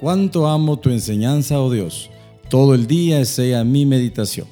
Cuánto 0.00 0.48
amo 0.48 0.78
tu 0.78 0.90
enseñanza, 0.90 1.60
oh 1.60 1.70
Dios. 1.70 2.10
Todo 2.50 2.74
el 2.74 2.86
día 2.86 3.24
sea 3.24 3.64
mi 3.64 3.86
meditación. 3.86 4.46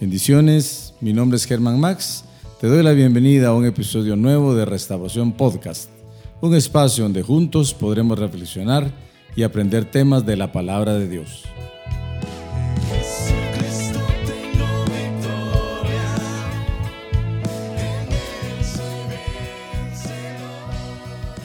Bendiciones, 0.00 0.94
mi 1.00 1.12
nombre 1.12 1.36
es 1.36 1.44
Germán 1.44 1.78
Max. 1.78 2.24
Te 2.60 2.66
doy 2.68 2.82
la 2.82 2.92
bienvenida 2.92 3.48
a 3.48 3.54
un 3.54 3.66
episodio 3.66 4.16
nuevo 4.16 4.54
de 4.54 4.64
Restauración 4.64 5.32
Podcast, 5.32 5.90
un 6.40 6.54
espacio 6.54 7.04
donde 7.04 7.22
juntos 7.22 7.74
podremos 7.74 8.18
reflexionar 8.18 8.90
y 9.36 9.42
aprender 9.42 9.84
temas 9.84 10.24
de 10.24 10.36
la 10.36 10.52
palabra 10.52 10.94
de 10.94 11.08
Dios. 11.08 11.44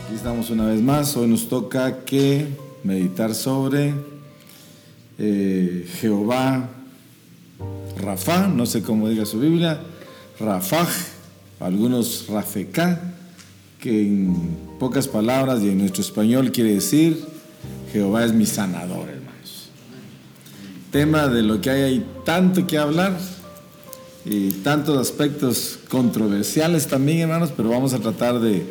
Aquí 0.06 0.16
estamos 0.16 0.50
una 0.50 0.68
vez 0.68 0.82
más. 0.82 1.16
Hoy 1.18 1.28
nos 1.28 1.48
toca 1.50 2.04
que 2.06 2.67
meditar 2.84 3.34
sobre 3.34 3.94
eh, 5.20 5.88
Jehová 6.00 6.70
Rafa, 8.00 8.48
no 8.48 8.66
sé 8.66 8.82
cómo 8.82 9.10
diga 9.10 9.26
su 9.26 9.40
Biblia, 9.40 9.80
Rafaj, 10.40 10.90
algunos 11.60 12.28
Rafeká, 12.28 13.16
que 13.80 14.02
en 14.02 14.36
pocas 14.80 15.08
palabras 15.08 15.62
y 15.64 15.70
en 15.70 15.80
nuestro 15.80 16.02
español 16.02 16.52
quiere 16.52 16.74
decir 16.76 17.26
Jehová 17.92 18.26
es 18.26 18.34
mi 18.34 18.46
sanador, 18.46 19.10
hermanos. 19.10 19.70
Tema 20.92 21.28
de 21.28 21.42
lo 21.42 21.62
que 21.62 21.70
hay, 21.70 21.82
hay 21.82 22.06
tanto 22.24 22.68
que 22.68 22.78
hablar 22.78 23.18
y 24.26 24.52
tantos 24.52 24.98
aspectos 24.98 25.80
controversiales 25.90 26.88
también, 26.88 27.20
hermanos, 27.20 27.52
pero 27.56 27.70
vamos 27.70 27.94
a 27.94 28.00
tratar 28.00 28.40
de, 28.40 28.66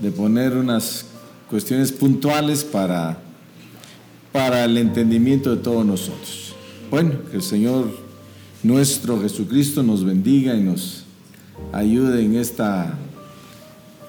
de 0.00 0.10
poner 0.10 0.56
unas 0.56 1.06
cuestiones 1.48 1.92
puntuales 1.92 2.64
para 2.64 3.27
para 4.38 4.66
el 4.66 4.78
entendimiento 4.78 5.50
de 5.50 5.60
todos 5.60 5.84
nosotros. 5.84 6.54
Bueno, 6.92 7.24
que 7.28 7.38
el 7.38 7.42
Señor 7.42 7.90
nuestro 8.62 9.20
Jesucristo 9.20 9.82
nos 9.82 10.04
bendiga 10.04 10.54
y 10.54 10.60
nos 10.60 11.02
ayude 11.72 12.24
en 12.24 12.36
esta, 12.36 12.96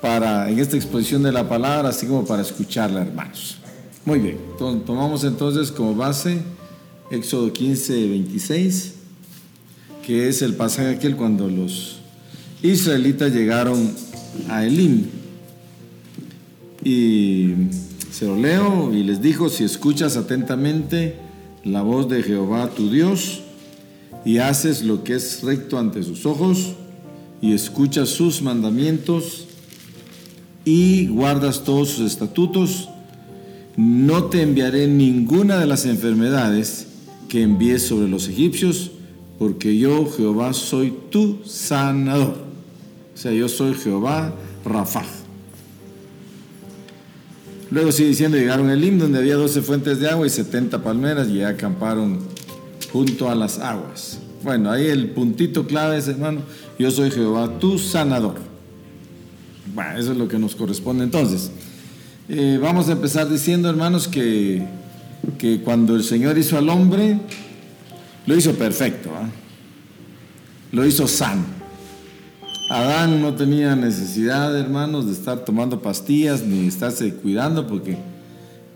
para, 0.03 0.47
en 0.52 0.59
esta 0.59 0.75
exposición 0.75 1.23
de 1.23 1.31
la 1.31 1.50
palabra, 1.50 1.89
así 1.89 2.05
como 2.05 2.27
para 2.27 2.44
escucharla, 2.44 3.02
hermanos. 3.02 3.57
Muy 4.05 4.19
bien, 4.19 4.38
tomamos 4.85 5.23
entonces 5.23 5.72
como 5.72 5.95
base 5.95 6.38
Éxodo 7.09 7.52
15, 7.52 8.09
26, 8.09 8.94
que 10.05 10.27
es 10.27 10.44
el 10.44 10.53
pasaje 10.53 10.89
aquel 10.89 11.16
cuando 11.16 11.50
los 11.50 12.02
israelitas 12.61 13.33
llegaron 13.33 13.95
a 14.47 14.63
Elim. 14.63 15.07
Y 16.83 17.55
se 18.20 18.25
lo 18.25 18.36
leo 18.36 18.94
y 18.94 19.02
les 19.03 19.22
dijo, 19.22 19.48
si 19.48 19.64
escuchas 19.64 20.17
atentamente 20.17 21.16
la 21.64 21.84
voz 21.84 22.09
de 22.09 22.22
Jehová 22.22 22.70
tu 22.70 22.92
Dios 22.92 23.39
y 24.25 24.39
haces 24.39 24.81
lo 24.84 25.06
que 25.06 25.16
es 25.16 25.42
recto 25.42 25.80
ante 25.80 26.03
sus 26.03 26.25
ojos 26.25 26.73
y 27.42 27.53
escuchas 27.53 28.09
sus 28.09 28.42
mandamientos 28.42 29.45
y 30.66 31.08
guardas 31.08 31.64
todos 31.64 31.92
sus 31.92 32.12
estatutos, 32.12 32.90
no 33.78 34.25
te 34.25 34.42
enviaré 34.42 34.88
ninguna 34.88 35.58
de 35.58 35.67
las 35.67 35.86
enfermedades 35.86 36.88
que 37.30 37.42
envié 37.42 37.80
sobre 37.80 38.09
los 38.09 38.28
egipcios, 38.28 38.92
porque 39.38 39.78
yo 39.78 40.12
Jehová 40.12 40.52
soy 40.52 40.94
tu 41.09 41.40
sanador. 41.45 42.36
O 43.16 43.17
sea, 43.17 43.31
yo 43.31 43.47
soy 43.47 43.75
Jehová 43.75 44.34
Rafa. 44.66 45.19
Luego 47.72 47.92
sigue 47.92 48.09
diciendo, 48.09 48.38
llegaron 48.38 48.70
a 48.70 48.73
Elim, 48.73 48.98
donde 48.98 49.20
había 49.20 49.36
12 49.36 49.62
fuentes 49.62 50.00
de 50.00 50.09
agua 50.09 50.25
y 50.25 50.30
70 50.30 50.81
palmeras, 50.81 51.28
y 51.28 51.44
acamparon 51.44 52.20
junto 52.92 53.30
a 53.30 53.36
las 53.36 53.59
aguas. 53.59 54.20
Bueno, 54.44 54.72
ahí 54.72 54.88
el 54.88 55.09
puntito 55.12 55.68
clave 55.68 55.97
es, 55.97 56.08
hermano, 56.08 56.41
yo 56.79 56.90
soy 56.90 57.12
Jehová, 57.12 57.59
tu 57.59 57.78
sanador. 57.78 58.35
Bueno, 59.74 60.00
eso 60.00 60.13
es 60.13 60.18
lo 60.18 60.28
que 60.28 60.40
nos 60.40 60.56
corresponde 60.56 61.03
entonces. 61.03 61.52
Eh, 62.28 62.58
vamos 62.62 62.90
a 62.90 62.94
empezar 62.94 63.29
diciendo, 63.29 63.69
hermanos, 63.69 64.08
que, 64.08 64.66
que, 65.38 65.62
cuando 65.62 65.96
el 65.96 66.03
Señor 66.03 66.38
hizo 66.38 66.58
al 66.58 66.69
hombre, 66.69 67.19
lo 68.25 68.35
hizo 68.35 68.53
perfecto, 68.53 69.12
¿ah? 69.16 69.29
lo 70.72 70.85
hizo 70.85 71.08
sano. 71.08 71.59
Adán 72.69 73.19
no 73.24 73.34
tenía 73.34 73.75
necesidad, 73.75 74.56
hermanos, 74.56 75.07
de 75.07 75.13
estar 75.13 75.40
tomando 75.40 75.81
pastillas 75.81 76.44
ni 76.44 76.68
estarse 76.68 77.16
cuidando 77.16 77.66
porque 77.66 77.97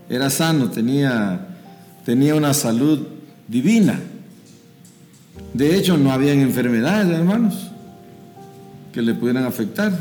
era 0.09 0.31
sano, 0.31 0.72
tenía, 0.72 1.48
tenía 2.03 2.34
una 2.34 2.56
salud 2.56 3.00
divina. 3.48 4.00
De 5.53 5.78
hecho, 5.78 5.96
no 5.96 6.12
habían 6.12 6.40
enfermedades, 6.40 7.08
hermanos, 7.16 7.70
que 8.92 9.03
le 9.03 9.14
pudieran 9.14 9.46
afectar. 9.46 9.96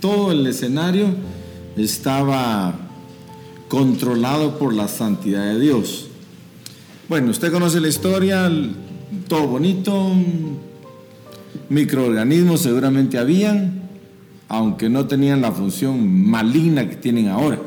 Todo 0.00 0.30
el 0.30 0.46
escenario 0.46 1.08
estaba 1.76 2.72
controlado 3.66 4.58
por 4.58 4.72
la 4.72 4.86
santidad 4.86 5.44
de 5.44 5.58
Dios. 5.58 6.06
Bueno, 7.08 7.32
usted 7.32 7.50
conoce 7.50 7.80
la 7.80 7.88
historia, 7.88 8.48
todo 9.26 9.48
bonito, 9.48 10.14
microorganismos 11.68 12.60
seguramente 12.60 13.18
habían, 13.18 13.82
aunque 14.48 14.88
no 14.88 15.06
tenían 15.06 15.40
la 15.40 15.52
función 15.52 16.28
maligna 16.28 16.88
que 16.88 16.96
tienen 16.96 17.28
ahora. 17.28 17.58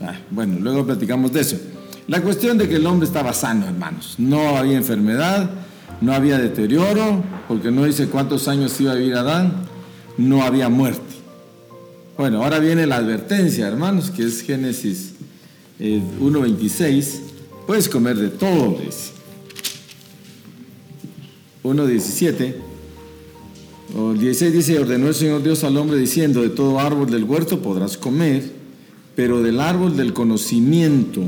Ah, 0.00 0.14
bueno, 0.30 0.58
luego 0.60 0.86
platicamos 0.86 1.32
de 1.32 1.40
eso. 1.40 1.58
La 2.08 2.22
cuestión 2.22 2.56
de 2.58 2.68
que 2.68 2.76
el 2.76 2.86
hombre 2.86 3.06
estaba 3.06 3.32
sano, 3.32 3.66
hermanos. 3.66 4.14
No 4.18 4.56
había 4.56 4.76
enfermedad, 4.76 5.50
no 6.00 6.12
había 6.12 6.38
deterioro, 6.38 7.22
porque 7.48 7.70
no 7.70 7.84
dice 7.84 8.06
cuántos 8.08 8.48
años 8.48 8.80
iba 8.80 8.92
a 8.92 8.94
vivir 8.94 9.14
Adán, 9.14 9.64
no 10.16 10.42
había 10.42 10.68
muerte. 10.68 11.02
Bueno, 12.16 12.42
ahora 12.42 12.58
viene 12.60 12.86
la 12.86 12.96
advertencia, 12.96 13.66
hermanos, 13.66 14.10
que 14.10 14.24
es 14.24 14.42
Génesis 14.42 15.14
1.26. 15.78 16.80
Eh, 16.80 17.20
Puedes 17.66 17.88
comer 17.88 18.16
de 18.16 18.28
todo, 18.28 18.78
dice. 18.78 19.10
1.17 21.64 22.75
el 23.94 24.18
16 24.18 24.52
dice, 24.52 24.78
ordenó 24.78 25.08
el 25.08 25.14
Señor 25.14 25.42
Dios 25.42 25.64
al 25.64 25.76
hombre 25.76 25.98
diciendo, 25.98 26.42
de 26.42 26.48
todo 26.48 26.80
árbol 26.80 27.10
del 27.10 27.24
huerto 27.24 27.60
podrás 27.60 27.96
comer, 27.96 28.50
pero 29.14 29.42
del 29.42 29.60
árbol 29.60 29.96
del 29.96 30.12
conocimiento 30.12 31.22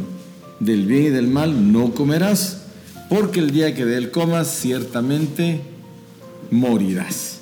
del 0.61 0.87
bien 0.87 1.05
y 1.05 1.11
del 1.11 1.29
mal 1.29 1.73
no 1.73 1.93
comerás, 1.93 2.63
porque 3.09 3.41
el 3.41 3.51
día 3.53 3.75
que 3.75 3.85
de 3.85 3.97
él 3.97 4.11
comas 4.11 4.49
ciertamente 4.49 5.61
morirás. 6.51 7.39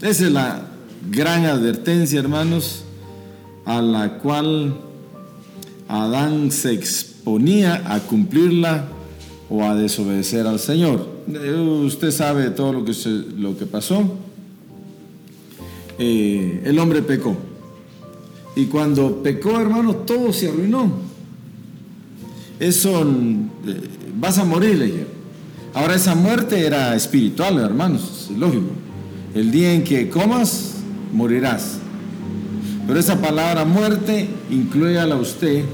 Esa 0.00 0.26
es 0.26 0.32
la 0.32 0.66
gran 1.10 1.44
advertencia, 1.44 2.18
hermanos, 2.18 2.84
a 3.64 3.80
la 3.80 4.18
cual 4.18 4.76
Adán 5.88 6.50
se 6.50 6.72
exponía 6.72 7.82
a 7.86 8.00
cumplirla 8.00 8.88
o 9.48 9.62
a 9.64 9.74
desobedecer 9.76 10.46
al 10.46 10.58
Señor. 10.58 11.11
Eh, 11.28 11.82
usted 11.84 12.10
sabe 12.10 12.50
todo 12.50 12.72
lo 12.72 12.84
que, 12.84 12.92
lo 13.36 13.56
que 13.56 13.66
pasó. 13.66 14.02
Eh, 15.98 16.62
el 16.64 16.78
hombre 16.78 17.02
pecó. 17.02 17.36
Y 18.56 18.66
cuando 18.66 19.22
pecó, 19.22 19.60
hermano, 19.60 19.96
todo 19.96 20.32
se 20.32 20.48
arruinó. 20.48 20.92
Eso, 22.58 23.02
eh, 23.02 23.80
vas 24.18 24.38
a 24.38 24.44
morir, 24.44 24.76
le 24.76 25.06
Ahora 25.74 25.94
esa 25.94 26.14
muerte 26.14 26.66
era 26.66 26.94
espiritual, 26.94 27.58
hermanos, 27.58 28.28
es 28.30 28.36
lógico. 28.36 28.72
El 29.34 29.50
día 29.50 29.72
en 29.72 29.84
que 29.84 30.10
comas, 30.10 30.74
morirás. 31.12 31.78
Pero 32.86 32.98
esa 33.00 33.20
palabra 33.20 33.64
muerte 33.64 34.28
incluye 34.50 35.00
a 35.00 35.06
usted 35.16 35.64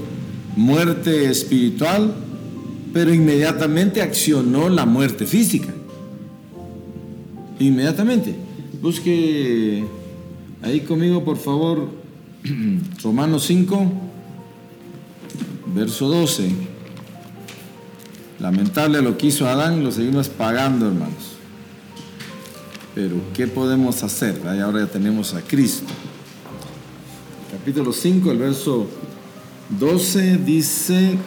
muerte 0.55 1.29
espiritual 1.29 2.13
pero 2.93 3.13
inmediatamente 3.13 4.01
accionó 4.01 4.69
la 4.69 4.85
muerte 4.85 5.25
física. 5.25 5.73
Inmediatamente. 7.59 8.35
Busque 8.81 9.83
ahí 10.61 10.81
conmigo, 10.81 11.23
por 11.23 11.37
favor, 11.37 11.89
Romanos 13.03 13.43
5, 13.45 13.91
verso 15.75 16.07
12. 16.07 16.49
Lamentable 18.39 19.01
lo 19.01 19.17
que 19.17 19.27
hizo 19.27 19.47
Adán, 19.47 19.83
lo 19.83 19.91
seguimos 19.91 20.29
pagando, 20.29 20.87
hermanos. 20.87 21.35
Pero, 22.95 23.15
¿qué 23.33 23.47
podemos 23.47 24.01
hacer? 24.03 24.41
Ahí 24.47 24.59
ahora 24.59 24.79
ya 24.79 24.87
tenemos 24.87 25.33
a 25.33 25.41
Cristo. 25.41 25.93
Capítulo 27.51 27.91
5, 27.91 28.31
el 28.31 28.37
verso 28.37 28.87
12 29.77 30.37
dice, 30.37 31.17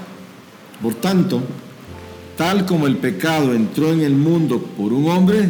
por 0.83 0.95
tanto, 0.97 1.41
tal 2.37 2.67
como 2.67 2.89
el 2.89 2.97
pecado 2.97 3.55
entró 3.55 3.93
en 3.93 4.01
el 4.01 4.15
mundo 4.15 4.61
por 4.77 4.93
un 4.93 5.09
hombre, 5.09 5.49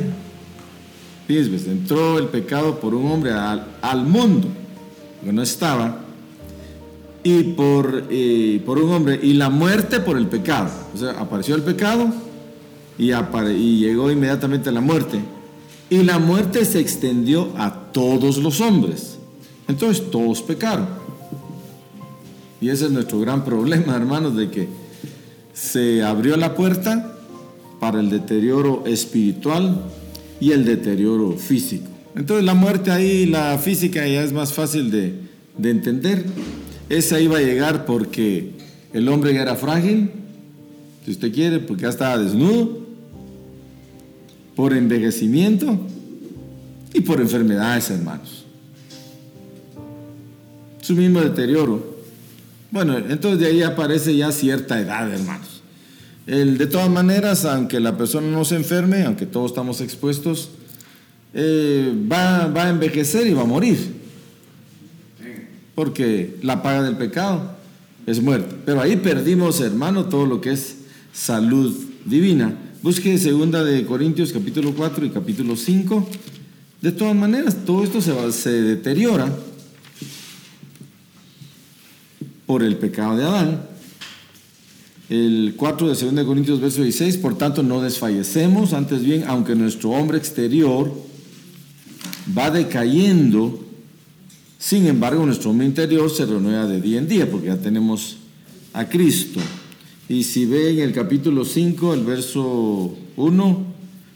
fíjense, 1.26 1.70
entró 1.70 2.18
el 2.18 2.26
pecado 2.26 2.78
por 2.78 2.94
un 2.94 3.10
hombre 3.10 3.32
al, 3.32 4.04
mundo, 4.04 4.48
que 5.24 5.32
no 5.32 5.42
estaba, 5.42 6.00
y 7.24 7.42
por, 7.44 8.08
eh, 8.10 8.60
por 8.66 8.78
un 8.78 8.92
hombre, 8.92 9.18
y 9.22 9.32
la 9.32 9.48
muerte 9.48 10.00
por 10.00 10.18
el 10.18 10.26
pecado. 10.26 10.70
O 10.94 10.98
sea, 10.98 11.12
apareció 11.12 11.54
el 11.54 11.62
pecado 11.62 12.08
y, 12.98 13.12
y 13.12 13.78
llegó 13.78 14.10
inmediatamente 14.10 14.70
la 14.70 14.80
muerte. 14.80 15.18
Y 15.88 16.02
la 16.02 16.18
muerte 16.18 16.64
se 16.64 16.80
extendió 16.80 17.52
a 17.56 17.92
todos 17.92 18.38
los 18.38 18.60
hombres. 18.60 19.18
Entonces 19.68 20.10
todos 20.10 20.42
pecaron. 20.42 20.88
Y 22.60 22.68
ese 22.68 22.86
es 22.86 22.90
nuestro 22.90 23.20
gran 23.20 23.44
problema, 23.44 23.96
hermanos, 23.96 24.36
de 24.36 24.50
que 24.50 24.81
se 25.52 26.02
abrió 26.02 26.36
la 26.36 26.54
puerta 26.54 27.16
para 27.80 28.00
el 28.00 28.10
deterioro 28.10 28.84
espiritual 28.86 29.82
y 30.40 30.52
el 30.52 30.64
deterioro 30.64 31.32
físico. 31.32 31.88
Entonces 32.14 32.44
la 32.44 32.54
muerte 32.54 32.90
ahí, 32.90 33.26
la 33.26 33.58
física 33.58 34.06
ya 34.06 34.22
es 34.22 34.32
más 34.32 34.52
fácil 34.52 34.90
de, 34.90 35.14
de 35.56 35.70
entender. 35.70 36.24
Esa 36.88 37.20
iba 37.20 37.38
a 37.38 37.42
llegar 37.42 37.84
porque 37.84 38.52
el 38.92 39.08
hombre 39.08 39.34
ya 39.34 39.42
era 39.42 39.56
frágil, 39.56 40.10
si 41.04 41.10
usted 41.10 41.32
quiere, 41.32 41.58
porque 41.58 41.82
ya 41.82 41.88
estaba 41.88 42.18
desnudo, 42.18 42.86
por 44.54 44.72
envejecimiento 44.74 45.78
y 46.92 47.00
por 47.00 47.20
enfermedades, 47.20 47.90
hermanos. 47.90 48.44
Su 50.82 50.94
mismo 50.94 51.20
deterioro. 51.20 51.91
Bueno, 52.72 52.96
entonces 52.96 53.38
de 53.38 53.46
ahí 53.46 53.62
aparece 53.62 54.16
ya 54.16 54.32
cierta 54.32 54.80
edad, 54.80 55.12
hermanos. 55.12 55.62
El, 56.26 56.58
de 56.58 56.66
todas 56.66 56.90
maneras, 56.90 57.44
aunque 57.44 57.78
la 57.78 57.96
persona 57.96 58.26
no 58.28 58.44
se 58.44 58.56
enferme, 58.56 59.04
aunque 59.04 59.26
todos 59.26 59.52
estamos 59.52 59.80
expuestos, 59.80 60.48
eh, 61.34 61.94
va, 62.10 62.48
va 62.48 62.64
a 62.64 62.70
envejecer 62.70 63.26
y 63.26 63.34
va 63.34 63.42
a 63.42 63.46
morir 63.46 64.02
porque 65.74 66.36
la 66.42 66.62
paga 66.62 66.82
del 66.82 66.96
pecado 66.96 67.56
es 68.06 68.22
muerte. 68.22 68.54
Pero 68.64 68.80
ahí 68.80 68.96
perdimos, 68.96 69.60
hermano, 69.60 70.06
todo 70.06 70.26
lo 70.26 70.40
que 70.40 70.52
es 70.52 70.76
salud 71.12 71.74
divina. 72.04 72.54
Busque 72.82 73.16
segunda 73.18 73.62
de 73.64 73.84
Corintios 73.86 74.32
capítulo 74.32 74.74
4 74.74 75.06
y 75.06 75.10
capítulo 75.10 75.56
5. 75.56 76.08
De 76.80 76.92
todas 76.92 77.14
maneras, 77.14 77.64
todo 77.64 77.84
esto 77.84 78.00
se, 78.00 78.32
se 78.32 78.50
deteriora 78.50 79.32
por 82.52 82.62
el 82.62 82.76
pecado 82.76 83.16
de 83.16 83.24
Adán. 83.24 83.62
El 85.08 85.54
4 85.56 85.88
de 85.88 85.94
segunda 85.94 86.20
de 86.20 86.28
Corintios 86.28 86.60
verso 86.60 86.82
16, 86.82 87.16
por 87.16 87.38
tanto 87.38 87.62
no 87.62 87.80
desfallecemos, 87.80 88.74
antes 88.74 89.02
bien, 89.02 89.24
aunque 89.26 89.54
nuestro 89.54 89.88
hombre 89.88 90.18
exterior 90.18 90.92
va 92.36 92.50
decayendo, 92.50 93.64
sin 94.58 94.86
embargo, 94.86 95.24
nuestro 95.24 95.48
hombre 95.48 95.66
interior 95.66 96.10
se 96.10 96.26
renueva 96.26 96.66
de 96.66 96.82
día 96.82 96.98
en 96.98 97.08
día 97.08 97.30
porque 97.30 97.46
ya 97.46 97.56
tenemos 97.56 98.18
a 98.74 98.86
Cristo. 98.86 99.40
Y 100.10 100.24
si 100.24 100.44
ve 100.44 100.72
en 100.72 100.80
el 100.80 100.92
capítulo 100.92 101.46
5, 101.46 101.94
el 101.94 102.04
verso 102.04 102.94
1, 103.16 103.66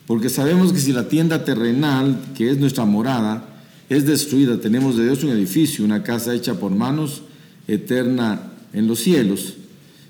porque 0.06 0.29
sabemos 0.29 0.75
que 0.75 0.81
si 0.81 0.93
la 0.93 1.09
tienda 1.09 1.43
terrenal, 1.43 2.21
que 2.37 2.50
es 2.50 2.59
nuestra 2.59 2.85
morada, 2.85 3.49
es 3.89 4.05
destruida, 4.05 4.61
tenemos 4.61 4.99
de 4.99 5.05
Dios 5.05 5.25
un 5.25 5.31
edificio, 5.31 5.87
una 5.87 6.03
casa 6.03 6.35
hecha 6.35 6.61
por 6.61 6.71
manos, 6.71 7.23
eterna 7.69 8.53
en 8.73 8.87
los 8.87 9.01
cielos, 9.01 9.55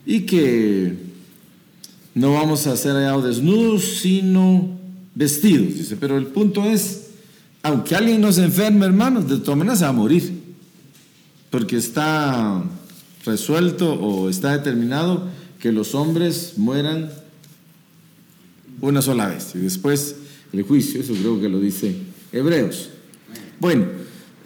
y 0.05 0.21
que 0.21 0.95
no 2.15 2.35
vamos 2.35 2.67
a 2.67 2.77
ser 2.77 2.93
hallados 2.93 3.25
desnudos, 3.25 3.85
sino 4.01 4.79
vestidos, 5.15 5.75
dice. 5.79 5.97
Pero 5.97 6.17
el 6.19 6.27
punto 6.27 6.65
es 6.65 7.07
aunque 7.67 7.97
alguien 7.97 8.21
no 8.21 8.31
se 8.31 8.45
enferme, 8.45 8.87
hermanos, 8.87 9.29
de 9.29 9.39
todas 9.39 9.59
maneras 9.59 9.83
va 9.83 9.89
a 9.89 9.93
morir. 9.93 10.41
Porque 11.51 11.77
está 11.77 12.63
resuelto 13.25 13.93
o 13.93 14.31
está 14.31 14.57
determinado 14.57 15.29
que 15.59 15.73
los 15.73 15.97
hombres 15.97 16.53
mueran 16.59 17.11
una 18.81 19.03
sola 19.03 19.27
vez. 19.27 19.51
Y 19.57 19.59
después 19.59 20.15
el 20.53 20.63
juicio, 20.63 21.01
eso 21.01 21.13
creo 21.15 21.41
que 21.41 21.49
lo 21.49 21.59
dice 21.59 21.97
Hebreos. 22.31 22.91
Bueno, 23.59 23.87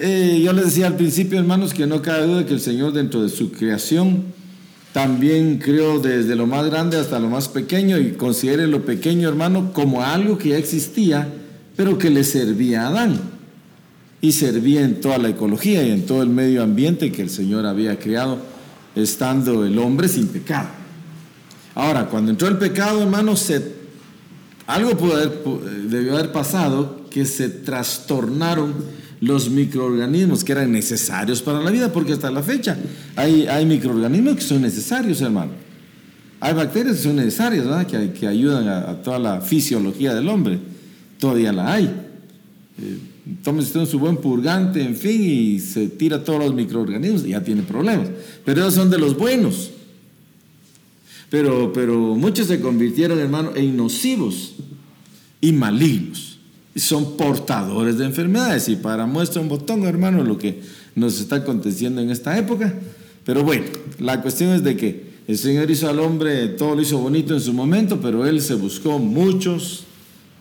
eh, 0.00 0.40
yo 0.42 0.52
les 0.52 0.66
decía 0.66 0.86
al 0.86 0.96
principio, 0.96 1.38
hermanos, 1.38 1.74
que 1.74 1.86
no 1.86 2.02
cabe 2.02 2.26
duda 2.26 2.46
que 2.46 2.54
el 2.54 2.60
Señor 2.60 2.92
dentro 2.92 3.22
de 3.22 3.28
su 3.28 3.52
creación 3.52 4.24
también 4.92 5.58
creó 5.58 6.00
desde 6.00 6.34
lo 6.34 6.46
más 6.46 6.66
grande 6.66 6.98
hasta 6.98 7.18
lo 7.20 7.28
más 7.28 7.48
pequeño 7.48 7.98
y 7.98 8.12
considere 8.12 8.66
lo 8.66 8.84
pequeño, 8.84 9.28
hermano, 9.28 9.72
como 9.72 10.02
algo 10.02 10.36
que 10.38 10.50
ya 10.50 10.58
existía 10.58 11.28
pero 11.80 11.96
que 11.96 12.10
le 12.10 12.24
servía 12.24 12.82
a 12.82 12.88
Adán 12.88 13.18
y 14.20 14.32
servía 14.32 14.82
en 14.82 15.00
toda 15.00 15.16
la 15.16 15.30
ecología 15.30 15.82
y 15.82 15.90
en 15.90 16.04
todo 16.04 16.22
el 16.22 16.28
medio 16.28 16.62
ambiente 16.62 17.10
que 17.10 17.22
el 17.22 17.30
Señor 17.30 17.64
había 17.64 17.98
creado, 17.98 18.36
estando 18.94 19.64
el 19.64 19.78
hombre 19.78 20.06
sin 20.06 20.26
pecado. 20.26 20.68
Ahora, 21.74 22.08
cuando 22.08 22.32
entró 22.32 22.48
el 22.48 22.58
pecado, 22.58 23.00
hermano, 23.00 23.34
algo 24.66 24.90
debió 25.88 26.18
haber 26.18 26.32
pasado 26.32 27.06
que 27.08 27.24
se 27.24 27.48
trastornaron 27.48 28.74
los 29.20 29.50
microorganismos 29.50 30.44
que 30.44 30.52
eran 30.52 30.72
necesarios 30.72 31.42
para 31.42 31.60
la 31.60 31.70
vida, 31.70 31.92
porque 31.92 32.12
hasta 32.12 32.30
la 32.30 32.42
fecha 32.42 32.78
hay, 33.16 33.46
hay 33.46 33.66
microorganismos 33.66 34.36
que 34.36 34.42
son 34.42 34.62
necesarios, 34.62 35.20
hermano. 35.20 35.52
Hay 36.40 36.54
bacterias 36.54 36.96
que 36.96 37.02
son 37.02 37.16
necesarias, 37.16 37.64
¿verdad? 37.64 37.86
Que, 37.86 38.12
que 38.12 38.26
ayudan 38.26 38.66
a 38.66 39.02
toda 39.02 39.18
la 39.18 39.40
fisiología 39.40 40.14
del 40.14 40.28
hombre 40.28 40.58
todavía 41.20 41.52
la 41.52 41.74
hay. 41.74 41.84
Eh, 42.82 42.98
usted 43.46 43.86
su 43.86 44.00
buen 44.00 44.16
purgante, 44.16 44.82
en 44.82 44.96
fin, 44.96 45.22
y 45.22 45.60
se 45.60 45.88
tira 45.88 46.24
todos 46.24 46.40
los 46.40 46.54
microorganismos 46.54 47.24
y 47.24 47.28
ya 47.28 47.44
tiene 47.44 47.62
problemas. 47.62 48.08
Pero 48.44 48.62
esos 48.62 48.74
son 48.74 48.90
de 48.90 48.98
los 48.98 49.16
buenos. 49.16 49.70
Pero, 51.28 51.72
pero 51.72 52.16
muchos 52.16 52.48
se 52.48 52.58
convirtieron, 52.58 53.20
hermano, 53.20 53.52
en 53.54 53.76
nocivos 53.76 54.54
y 55.40 55.52
malignos. 55.52 56.29
Son 56.76 57.16
portadores 57.16 57.98
de 57.98 58.04
enfermedades. 58.04 58.68
Y 58.68 58.76
para 58.76 59.06
muestra 59.06 59.40
un 59.40 59.48
botón, 59.48 59.84
hermano, 59.84 60.22
lo 60.24 60.38
que 60.38 60.62
nos 60.94 61.20
está 61.20 61.36
aconteciendo 61.36 62.00
en 62.00 62.10
esta 62.10 62.36
época. 62.38 62.74
Pero 63.24 63.44
bueno, 63.44 63.64
la 63.98 64.22
cuestión 64.22 64.50
es 64.50 64.62
de 64.62 64.76
que 64.76 65.10
el 65.26 65.38
Señor 65.38 65.70
hizo 65.70 65.88
al 65.88 66.00
hombre, 66.00 66.48
todo 66.48 66.74
lo 66.74 66.82
hizo 66.82 66.98
bonito 66.98 67.34
en 67.34 67.40
su 67.40 67.52
momento, 67.52 68.00
pero 68.00 68.26
Él 68.26 68.40
se 68.40 68.54
buscó 68.54 68.98
muchos 68.98 69.84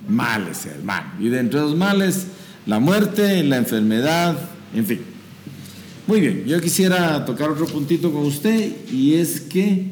males, 0.07 0.65
hermano. 0.65 1.11
Y 1.19 1.29
de 1.29 1.43
los 1.43 1.75
males, 1.75 2.27
la 2.65 2.79
muerte, 2.79 3.43
la 3.43 3.57
enfermedad, 3.57 4.37
en 4.73 4.85
fin. 4.85 5.01
Muy 6.07 6.21
bien, 6.21 6.43
yo 6.47 6.59
quisiera 6.59 7.23
tocar 7.23 7.51
otro 7.51 7.67
puntito 7.67 8.11
con 8.11 8.23
usted 8.25 8.71
y 8.91 9.13
es 9.13 9.41
que, 9.41 9.91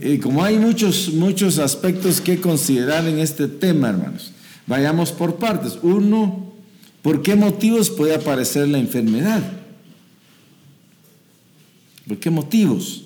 eh, 0.00 0.20
como 0.20 0.44
hay 0.44 0.56
muchos, 0.56 1.12
muchos 1.12 1.58
aspectos 1.58 2.20
que 2.20 2.40
considerar 2.40 3.08
en 3.08 3.18
este 3.18 3.48
tema, 3.48 3.88
hermanos, 3.88 4.30
vayamos 4.66 5.12
por 5.12 5.36
partes. 5.36 5.78
Uno, 5.82 6.52
¿por 7.02 7.22
qué 7.22 7.34
motivos 7.36 7.90
puede 7.90 8.14
aparecer 8.14 8.68
la 8.68 8.78
enfermedad? 8.78 9.42
¿Por 12.06 12.18
qué 12.18 12.30
motivos? 12.30 13.04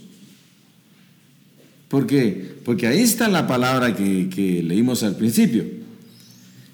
Porque, 1.88 2.54
porque 2.64 2.86
ahí 2.86 3.00
está 3.00 3.28
la 3.28 3.46
palabra 3.46 3.96
que, 3.96 4.28
que 4.28 4.62
leímos 4.62 5.02
al 5.02 5.16
principio. 5.16 5.64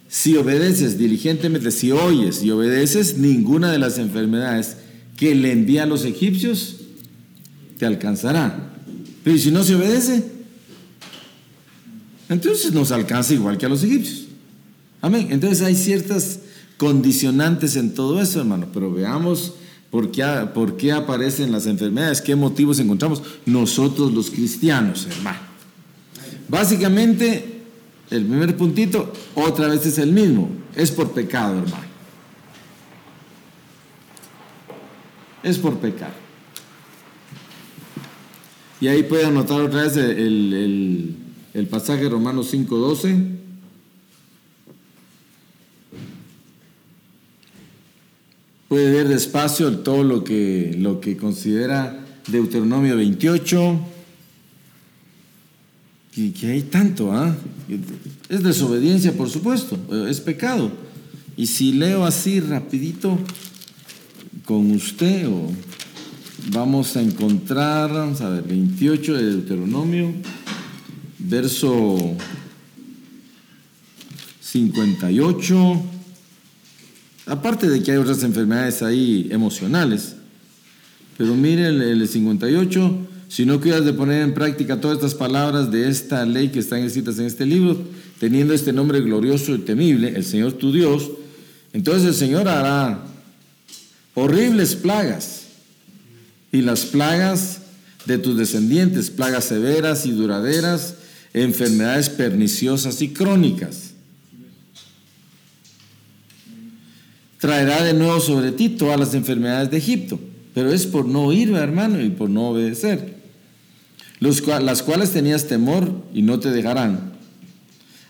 Si 0.09 0.37
obedeces 0.37 0.99
diligentemente, 0.99 1.71
si 1.71 1.91
oyes 1.91 2.43
y 2.43 2.51
obedeces, 2.51 3.17
ninguna 3.19 3.73
de 3.73 3.79
las 3.79 3.99
enfermedades 3.99 4.77
que 5.17 5.35
le 5.35 5.53
envían 5.53 5.89
los 5.89 6.05
egipcios 6.05 6.77
te 7.79 7.87
alcanzará. 7.87 8.73
Pero 9.25 9.39
si 9.39 9.51
no 9.51 9.65
se 9.65 9.75
obedece, 9.75 10.25
entonces 12.29 12.73
nos 12.73 12.93
alcanza 12.93 13.35
igual 13.35 13.59
que 13.59 13.67
a 13.67 13.69
los 13.69 13.83
egipcios. 13.83 14.26
Amén. 15.07 15.29
Entonces 15.31 15.63
hay 15.65 15.77
ciertas 15.77 16.41
condicionantes 16.79 17.77
en 17.77 17.95
todo 17.95 18.21
eso, 18.21 18.41
hermano. 18.41 18.67
Pero 18.75 18.93
veamos 18.93 19.55
por 19.89 20.11
qué, 20.11 20.25
por 20.53 20.77
qué 20.77 20.91
aparecen 20.91 21.53
las 21.53 21.67
enfermedades, 21.67 22.21
qué 22.21 22.35
motivos 22.35 22.81
encontramos 22.81 23.23
nosotros 23.45 24.13
los 24.13 24.31
cristianos, 24.31 25.07
hermano. 25.09 25.39
Básicamente 26.49 27.63
el 28.11 28.25
primer 28.25 28.57
puntito, 28.57 29.13
otra 29.37 29.69
vez 29.69 29.87
es 29.87 29.99
el 29.99 30.11
mismo, 30.11 30.51
es 30.75 30.91
por 30.91 31.13
pecado, 31.13 31.61
hermano. 31.61 31.87
Es 35.45 35.57
por 35.59 35.79
pecado. 35.79 36.15
Y 38.81 38.89
ahí 38.89 39.05
puede 39.05 39.25
anotar 39.25 39.61
otra 39.61 39.83
vez 39.85 39.97
el, 39.97 41.17
pasaje 41.71 42.03
de 42.03 42.09
Romanos 42.09 42.53
5.12. 42.53 43.36
Puede 48.69 48.91
ver 48.91 49.09
despacio 49.09 49.79
todo 49.79 50.03
lo 50.03 50.25
que, 50.25 50.75
lo 50.79 51.01
que 51.01 51.17
considera 51.17 52.05
Deuteronomio 52.27 52.97
28 52.97 53.81
que, 56.33 56.47
hay 56.47 56.63
tanto, 56.63 57.13
¿ah? 57.13 57.37
Es 58.29 58.43
desobediencia, 58.43 59.13
por 59.13 59.29
supuesto, 59.29 59.79
es 60.09 60.21
pecado. 60.21 60.73
Y 61.37 61.47
si 61.47 61.73
leo 61.73 62.07
así 62.07 62.41
rapidito 62.41 63.19
con 64.47 64.71
usted 64.71 65.29
o 65.29 65.51
vamos 66.51 66.97
a 66.97 67.03
encontrar, 67.03 67.93
vamos 67.93 68.23
a 68.23 68.31
ver, 68.31 68.45
28 68.45 69.15
de 69.15 69.25
Deuteronomio, 69.25 70.15
verso 71.19 72.17
58. 74.41 75.83
Aparte 77.27 77.69
de 77.69 77.83
que 77.83 77.91
hay 77.91 77.99
otras 77.99 78.23
enfermedades 78.23 78.83
ahí 78.83 79.27
emocionales, 79.33 80.15
pero 81.19 81.35
miren 81.35 81.83
el 81.83 82.07
58, 82.07 82.99
si 83.29 83.45
no 83.45 83.61
cuidas 83.61 83.85
de 83.85 83.93
poner 83.93 84.23
en 84.23 84.33
práctica 84.33 84.81
todas 84.81 84.99
estas 84.99 85.15
palabras 85.15 85.73
de 85.73 85.89
esta 85.89 86.25
ley 86.25 86.51
que 86.51 86.61
están 86.61 86.81
escritas 86.81 87.19
en 87.19 87.27
este 87.27 87.45
libro, 87.45 87.77
teniendo 88.21 88.55
este 88.55 88.73
nombre 88.73 89.01
glorioso 89.01 89.57
y 89.57 89.59
temible, 89.59 90.11
el 90.15 90.25
Señor 90.25 90.53
tu 90.53 90.73
Dios, 90.73 91.11
entonces 91.73 92.07
el 92.07 92.15
Señor 92.15 92.49
hará 92.49 93.05
horribles 94.15 94.77
plagas 94.77 95.47
y 96.53 96.63
las 96.63 96.87
plagas 96.87 97.63
de 98.07 98.19
tus 98.19 98.39
descendientes, 98.39 99.11
plagas 99.11 99.47
severas 99.47 100.07
y 100.07 100.13
duraderas, 100.13 100.95
enfermedades 101.35 102.09
perniciosas 102.09 103.03
y 103.03 103.09
crónicas. 103.09 103.87
Traerá 107.39 107.83
de 107.85 107.95
nuevo 107.95 108.21
sobre 108.21 108.53
ti 108.53 108.71
todas 108.71 108.99
las 108.99 109.15
enfermedades 109.15 109.71
de 109.71 109.77
Egipto, 109.77 110.19
pero 110.55 110.73
es 110.73 110.87
por 110.87 111.07
no 111.07 111.25
oír, 111.25 111.51
hermano, 111.53 112.03
y 112.03 112.11
por 112.11 112.31
no 112.31 112.49
obedecer, 112.49 113.17
las 114.21 114.83
cuales 114.83 115.13
tenías 115.13 115.47
temor 115.47 116.05
y 116.15 116.23
no 116.23 116.41
te 116.41 116.51
dejarán. 116.51 117.13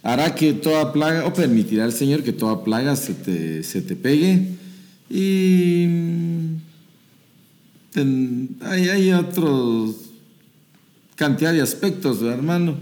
Hará 0.02 0.36
que 0.36 0.52
toda 0.52 0.92
plaga, 0.92 1.26
o 1.26 1.32
permitirá 1.32 1.84
el 1.84 1.92
Señor 1.92 2.22
que 2.22 2.32
toda 2.32 2.62
plaga 2.62 2.94
se 2.94 3.14
te, 3.14 3.64
se 3.64 3.82
te 3.82 3.96
pegue 3.96 4.56
y 5.08 5.86
hay, 8.60 9.12
otros 9.12 9.96
cantidad 11.14 11.52
de 11.52 11.62
aspectos, 11.62 12.22
hermano. 12.22 12.76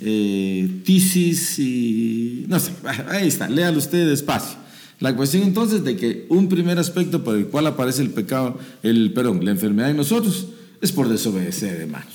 Eh, 0.00 0.82
tisis 0.84 1.58
y... 1.58 2.44
No 2.48 2.60
sé, 2.60 2.72
ahí 3.08 3.28
está, 3.28 3.48
léalo 3.48 3.78
usted 3.78 4.08
despacio. 4.08 4.58
La 5.00 5.14
cuestión 5.14 5.42
entonces 5.42 5.84
de 5.84 5.96
que 5.96 6.26
un 6.30 6.48
primer 6.48 6.78
aspecto 6.78 7.22
por 7.22 7.36
el 7.36 7.46
cual 7.46 7.66
aparece 7.66 8.02
el 8.02 8.10
pecado, 8.10 8.58
el 8.82 9.12
perdón, 9.12 9.44
la 9.44 9.50
enfermedad 9.50 9.90
en 9.90 9.96
nosotros, 9.96 10.48
es 10.80 10.92
por 10.92 11.08
desobedecer, 11.08 11.82
hermanos. 11.82 12.14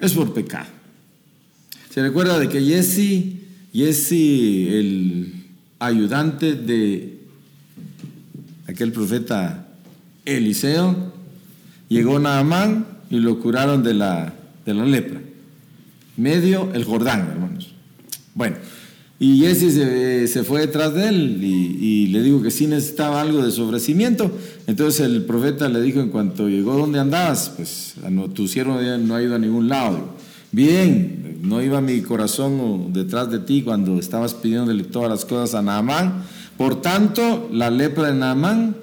Es 0.00 0.12
por 0.12 0.32
pecado. 0.32 0.68
Se 1.90 2.02
recuerda 2.02 2.38
de 2.38 2.48
que 2.48 2.60
Jesse, 2.60 3.34
Jesse, 3.72 4.12
el 4.12 5.32
ayudante 5.80 6.54
de 6.54 7.18
aquel 8.68 8.92
profeta 8.92 9.68
Eliseo, 10.24 11.12
llegó 11.88 12.18
Naamán 12.20 12.86
y 13.10 13.18
lo 13.18 13.40
curaron 13.40 13.82
de 13.82 13.94
la, 13.94 14.34
de 14.64 14.74
la 14.74 14.84
lepra. 14.84 15.20
Medio 16.16 16.72
el 16.74 16.84
Jordán, 16.84 17.28
hermanos. 17.30 17.72
Bueno, 18.34 18.56
y 19.20 19.40
Jesse 19.40 20.30
se, 20.30 20.44
fue 20.44 20.60
detrás 20.60 20.94
de 20.94 21.08
él 21.08 21.42
y, 21.42 22.06
le 22.08 22.22
dijo 22.22 22.40
que 22.40 22.50
sí 22.50 22.66
necesitaba 22.66 23.20
algo 23.20 23.42
de 23.42 23.50
sobrecimiento. 23.50 24.30
Entonces 24.66 25.00
el 25.00 25.24
profeta 25.24 25.68
le 25.68 25.80
dijo 25.82 26.00
en 26.00 26.08
cuanto 26.08 26.48
llegó 26.48 26.76
donde 26.76 27.00
andabas, 27.00 27.52
pues 27.56 27.94
tu 28.34 28.46
siervo 28.46 28.78
no 29.00 29.14
ha 29.14 29.22
ido 29.22 29.34
a 29.34 29.38
ningún 29.38 29.68
lado. 29.68 30.16
Bien, 30.52 31.38
no 31.42 31.60
iba 31.62 31.80
mi 31.80 32.00
corazón 32.00 32.92
detrás 32.92 33.30
de 33.30 33.40
ti 33.40 33.62
cuando 33.62 33.98
estabas 33.98 34.34
pidiéndole 34.34 34.84
todas 34.84 35.10
las 35.10 35.24
cosas 35.24 35.54
a 35.54 35.62
Naamán. 35.62 36.22
Por 36.56 36.80
tanto, 36.80 37.48
la 37.52 37.70
lepra 37.70 38.08
de 38.08 38.14
Naamán 38.14 38.76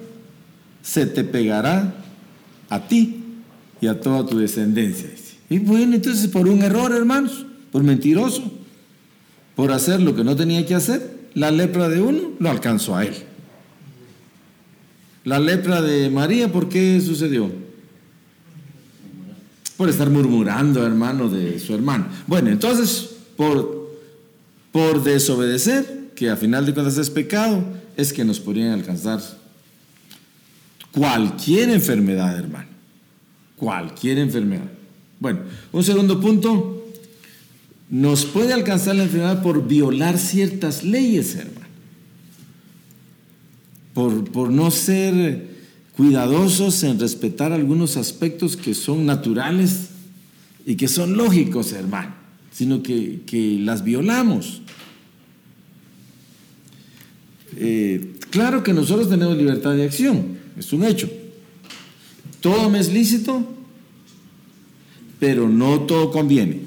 se 0.82 1.06
te 1.06 1.24
pegará 1.24 1.94
a 2.68 2.86
ti 2.86 3.24
y 3.80 3.86
a 3.86 4.00
toda 4.00 4.26
tu 4.26 4.38
descendencia. 4.38 5.10
Y 5.48 5.58
bueno, 5.58 5.94
entonces 5.94 6.28
por 6.28 6.46
un 6.46 6.62
error, 6.62 6.92
hermanos, 6.92 7.46
por 7.72 7.82
mentiroso, 7.82 8.52
por 9.56 9.72
hacer 9.72 10.00
lo 10.00 10.14
que 10.14 10.22
no 10.22 10.36
tenía 10.36 10.64
que 10.64 10.76
hacer, 10.76 11.16
la 11.34 11.50
lepra 11.50 11.88
de 11.88 12.00
uno 12.00 12.30
lo 12.38 12.50
alcanzó 12.50 12.94
a 12.94 13.04
él. 13.04 13.14
La 15.24 15.40
lepra 15.40 15.82
de 15.82 16.08
María, 16.10 16.52
¿por 16.52 16.68
qué 16.68 17.00
sucedió? 17.00 17.50
Por 19.76 19.88
estar 19.88 20.08
murmurando, 20.08 20.86
hermano, 20.86 21.28
de 21.28 21.58
su 21.58 21.74
hermano. 21.74 22.06
Bueno, 22.28 22.50
entonces, 22.50 23.16
por, 23.36 23.98
por 24.70 25.02
desobedecer, 25.02 26.10
que 26.14 26.30
a 26.30 26.36
final 26.36 26.64
de 26.64 26.72
cuentas 26.72 26.96
es 26.98 27.10
pecado, 27.10 27.64
es 27.96 28.12
que 28.12 28.24
nos 28.24 28.38
podrían 28.38 28.72
alcanzar 28.72 29.20
Cualquier 30.92 31.68
enfermedad, 31.68 32.38
hermano. 32.38 32.68
Cualquier 33.56 34.18
enfermedad. 34.18 34.70
Bueno, 35.20 35.40
un 35.72 35.84
segundo 35.84 36.18
punto. 36.18 36.75
Nos 37.88 38.24
puede 38.24 38.52
alcanzar 38.52 38.96
la 38.96 39.04
enfermedad 39.04 39.42
por 39.42 39.66
violar 39.66 40.18
ciertas 40.18 40.82
leyes, 40.82 41.34
hermano. 41.36 41.66
Por, 43.94 44.30
por 44.30 44.50
no 44.50 44.70
ser 44.70 45.56
cuidadosos 45.96 46.82
en 46.82 47.00
respetar 47.00 47.52
algunos 47.52 47.96
aspectos 47.96 48.56
que 48.56 48.74
son 48.74 49.06
naturales 49.06 49.88
y 50.66 50.74
que 50.74 50.88
son 50.88 51.16
lógicos, 51.16 51.72
hermano, 51.72 52.14
sino 52.52 52.82
que, 52.82 53.58
las 53.60 53.82
violamos. 53.82 54.62
Eh, 57.56 58.16
claro 58.30 58.62
que 58.62 58.74
nosotros 58.74 59.08
tenemos 59.08 59.36
libertad 59.36 59.74
de 59.74 59.84
acción, 59.84 60.38
es 60.58 60.72
un 60.72 60.84
hecho. 60.84 61.08
Todo 62.40 62.68
me 62.68 62.80
es 62.80 62.92
lícito, 62.92 63.46
pero 65.18 65.48
no 65.48 65.80
todo 65.82 66.10
conviene. 66.10 66.65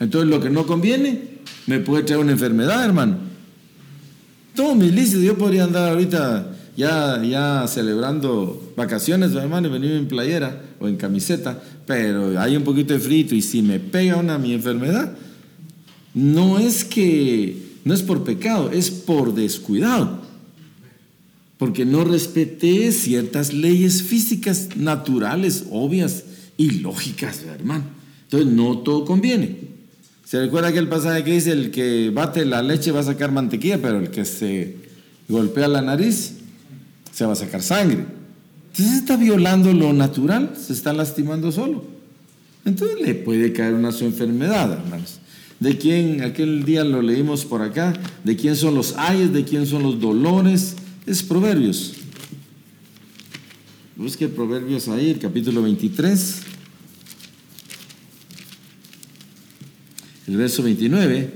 Entonces 0.00 0.28
lo 0.28 0.40
que 0.40 0.50
no 0.50 0.66
conviene 0.66 1.20
me 1.66 1.78
puede 1.78 2.02
traer 2.02 2.20
una 2.20 2.32
enfermedad, 2.32 2.84
hermano. 2.84 3.18
Todo 4.56 4.74
me 4.74 4.86
es 4.86 4.94
lícito. 4.94 5.20
Yo 5.20 5.38
podría 5.38 5.64
andar 5.64 5.90
ahorita 5.90 6.56
ya, 6.76 7.22
ya 7.22 7.66
celebrando 7.68 8.72
vacaciones, 8.76 9.32
hermano, 9.34 9.68
y 9.68 9.70
venir 9.70 9.92
en 9.92 10.08
playera 10.08 10.60
o 10.80 10.88
en 10.88 10.96
camiseta, 10.96 11.62
pero 11.86 12.40
hay 12.40 12.56
un 12.56 12.64
poquito 12.64 12.94
de 12.94 12.98
frito 12.98 13.34
y 13.34 13.42
si 13.42 13.62
me 13.62 13.78
pega 13.78 14.16
una 14.16 14.38
mi 14.38 14.52
enfermedad, 14.52 15.12
no 16.14 16.58
es 16.58 16.84
que, 16.84 17.78
no 17.84 17.94
es 17.94 18.02
por 18.02 18.24
pecado, 18.24 18.70
es 18.72 18.90
por 18.90 19.34
descuidado 19.34 20.20
porque 21.60 21.84
no 21.84 22.04
respeté 22.04 22.90
ciertas 22.90 23.52
leyes 23.52 24.02
físicas 24.02 24.76
naturales, 24.76 25.66
obvias 25.70 26.24
y 26.56 26.70
lógicas, 26.80 27.42
hermano. 27.42 27.84
Entonces 28.22 28.50
no 28.50 28.78
todo 28.78 29.04
conviene. 29.04 29.58
¿Se 30.30 30.38
recuerda 30.38 30.68
aquel 30.68 30.86
pasaje 30.86 31.24
que 31.24 31.32
dice 31.32 31.50
el 31.50 31.72
que 31.72 32.10
bate 32.14 32.44
la 32.44 32.62
leche 32.62 32.92
va 32.92 33.00
a 33.00 33.02
sacar 33.02 33.32
mantequilla, 33.32 33.82
pero 33.82 33.98
el 33.98 34.10
que 34.10 34.24
se 34.24 34.76
golpea 35.28 35.66
la 35.66 35.82
nariz 35.82 36.34
se 37.10 37.26
va 37.26 37.32
a 37.32 37.34
sacar 37.34 37.60
sangre? 37.62 38.04
Entonces 38.70 38.98
está 38.98 39.16
violando 39.16 39.72
lo 39.72 39.92
natural, 39.92 40.52
se 40.56 40.72
está 40.72 40.92
lastimando 40.92 41.50
solo. 41.50 41.82
Entonces 42.64 43.00
le 43.04 43.16
puede 43.16 43.52
caer 43.52 43.74
una 43.74 43.90
su 43.90 44.04
enfermedad, 44.04 44.72
hermanos. 44.72 45.18
¿De 45.58 45.76
quién? 45.76 46.22
Aquel 46.22 46.64
día 46.64 46.84
lo 46.84 47.02
leímos 47.02 47.44
por 47.44 47.62
acá. 47.62 47.92
¿De 48.22 48.36
quién 48.36 48.54
son 48.54 48.76
los 48.76 48.94
ayes? 48.98 49.32
¿De 49.32 49.42
quién 49.42 49.66
son 49.66 49.82
los 49.82 49.98
dolores? 49.98 50.76
es 51.06 51.24
Proverbios. 51.24 51.94
Busque 53.96 54.28
Proverbios 54.28 54.86
ahí, 54.86 55.10
el 55.10 55.18
capítulo 55.18 55.60
23, 55.60 56.42
el 60.30 60.36
verso 60.36 60.62
29. 60.62 61.30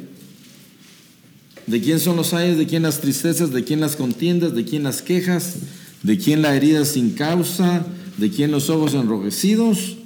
¿De 1.66 1.80
quién 1.80 1.98
son 1.98 2.16
los 2.16 2.32
ayes? 2.32 2.56
¿De 2.56 2.66
quién 2.66 2.84
las 2.84 3.00
tristezas? 3.00 3.52
¿De 3.52 3.64
quién 3.64 3.80
las 3.80 3.96
contiendas? 3.96 4.54
¿De 4.54 4.64
quién 4.64 4.84
las 4.84 5.02
quejas? 5.02 5.56
¿De 6.02 6.16
quién 6.16 6.42
la 6.42 6.54
herida 6.54 6.84
sin 6.84 7.10
causa? 7.10 7.84
¿De 8.18 8.30
quién 8.30 8.52
los 8.52 8.70
ojos 8.70 8.94
enrojecidos? 8.94 9.96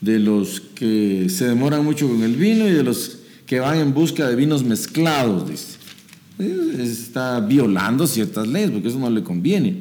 De 0.00 0.18
los 0.18 0.60
que 0.74 1.26
se 1.28 1.46
demoran 1.46 1.84
mucho 1.84 2.08
con 2.08 2.22
el 2.22 2.36
vino 2.36 2.66
y 2.66 2.72
de 2.72 2.82
los 2.82 3.18
que 3.46 3.60
van 3.60 3.78
en 3.78 3.92
busca 3.92 4.26
de 4.26 4.36
vinos 4.36 4.64
mezclados, 4.64 5.50
dice 5.50 5.84
está 6.38 7.38
violando 7.40 8.06
ciertas 8.06 8.48
leyes, 8.48 8.70
porque 8.70 8.88
eso 8.88 8.98
no 8.98 9.10
le 9.10 9.22
conviene. 9.22 9.76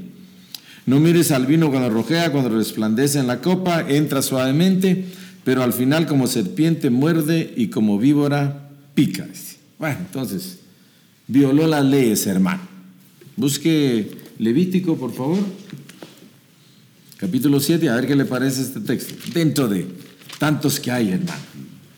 No 0.86 1.00
mires 1.00 1.32
al 1.32 1.46
vino 1.46 1.72
cuando 1.72 1.90
rojea, 1.90 2.32
cuando 2.32 2.50
resplandece 2.50 3.20
en 3.20 3.28
la 3.28 3.42
copa, 3.42 3.86
entra 3.90 4.22
suavemente, 4.22 5.06
pero 5.44 5.64
al 5.64 5.74
final 5.74 6.08
como 6.08 6.28
serpiente 6.28 6.90
muerde 6.90 7.54
y 7.56 7.68
como 7.68 7.98
víbora 7.98 8.70
pica. 8.96 9.28
Bueno, 9.78 9.98
entonces, 10.00 10.60
violó 11.28 11.68
las 11.68 11.84
leyes, 11.84 12.26
hermano. 12.28 12.62
Busque 13.36 14.12
Levítico, 14.40 14.98
por 14.98 15.14
favor. 15.14 15.40
Capítulo 17.18 17.60
7, 17.60 17.90
a 17.90 17.96
ver 17.96 18.08
qué 18.08 18.16
le 18.16 18.26
parece 18.26 18.62
este 18.62 18.80
texto. 18.80 19.16
Dentro 19.34 19.68
de 19.68 19.88
tantos 20.40 20.80
que 20.80 20.92
hay, 20.92 21.12
hermano. 21.12 21.42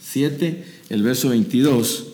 7, 0.02 0.66
el 0.90 1.04
verso 1.04 1.30
22. 1.30 2.08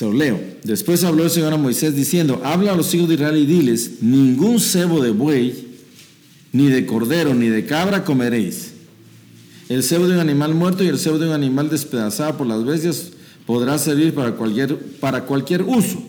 Se 0.00 0.06
lo 0.06 0.14
leo. 0.14 0.40
Después 0.64 1.04
habló 1.04 1.24
el 1.24 1.30
Señor 1.30 1.52
a 1.52 1.58
Moisés 1.58 1.94
diciendo, 1.94 2.40
habla 2.42 2.72
a 2.72 2.74
los 2.74 2.94
hijos 2.94 3.06
de 3.06 3.16
Israel 3.16 3.36
y 3.36 3.44
diles, 3.44 4.00
ningún 4.00 4.58
cebo 4.58 5.02
de 5.02 5.10
buey, 5.10 5.76
ni 6.52 6.68
de 6.68 6.86
cordero, 6.86 7.34
ni 7.34 7.48
de 7.48 7.66
cabra 7.66 8.02
comeréis. 8.02 8.72
El 9.68 9.82
cebo 9.82 10.08
de 10.08 10.14
un 10.14 10.20
animal 10.20 10.54
muerto 10.54 10.82
y 10.82 10.86
el 10.86 10.98
cebo 10.98 11.18
de 11.18 11.26
un 11.26 11.34
animal 11.34 11.68
despedazado 11.68 12.38
por 12.38 12.46
las 12.46 12.64
bestias 12.64 13.10
podrá 13.44 13.76
servir 13.76 14.14
para 14.14 14.32
cualquier, 14.36 14.74
para 14.78 15.26
cualquier 15.26 15.64
uso. 15.64 16.02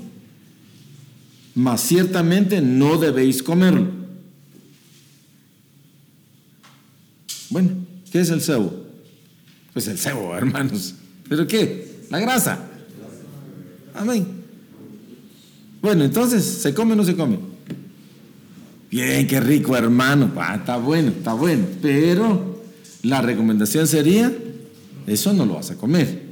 Mas 1.54 1.82
ciertamente 1.82 2.62
no 2.62 2.98
debéis 2.98 3.44
comerlo. 3.44 3.90
Bueno, 7.50 7.72
¿qué 8.10 8.22
es 8.22 8.30
el 8.30 8.40
cebo? 8.40 8.74
Pues 9.74 9.86
el 9.90 9.98
cebo, 9.98 10.34
hermanos. 10.34 10.94
¿Pero 11.28 11.46
qué? 11.46 12.06
La 12.10 12.22
grasa. 12.22 12.71
Amén. 13.94 14.26
Bueno, 15.82 16.04
entonces, 16.04 16.44
¿se 16.44 16.74
come 16.74 16.94
o 16.94 16.96
no 16.96 17.04
se 17.04 17.16
come? 17.16 17.40
Bien, 18.90 19.26
qué 19.28 19.40
rico, 19.40 19.76
hermano. 19.76 20.32
está 20.56 20.78
bueno, 20.78 21.10
está 21.10 21.34
bueno. 21.34 21.66
Pero 21.82 22.62
la 23.04 23.22
recomendación 23.22 23.88
sería, 23.88 24.32
eso 25.08 25.34
no 25.34 25.46
lo 25.46 25.56
vas 25.56 25.72
a 25.72 25.78
comer. 25.78 26.32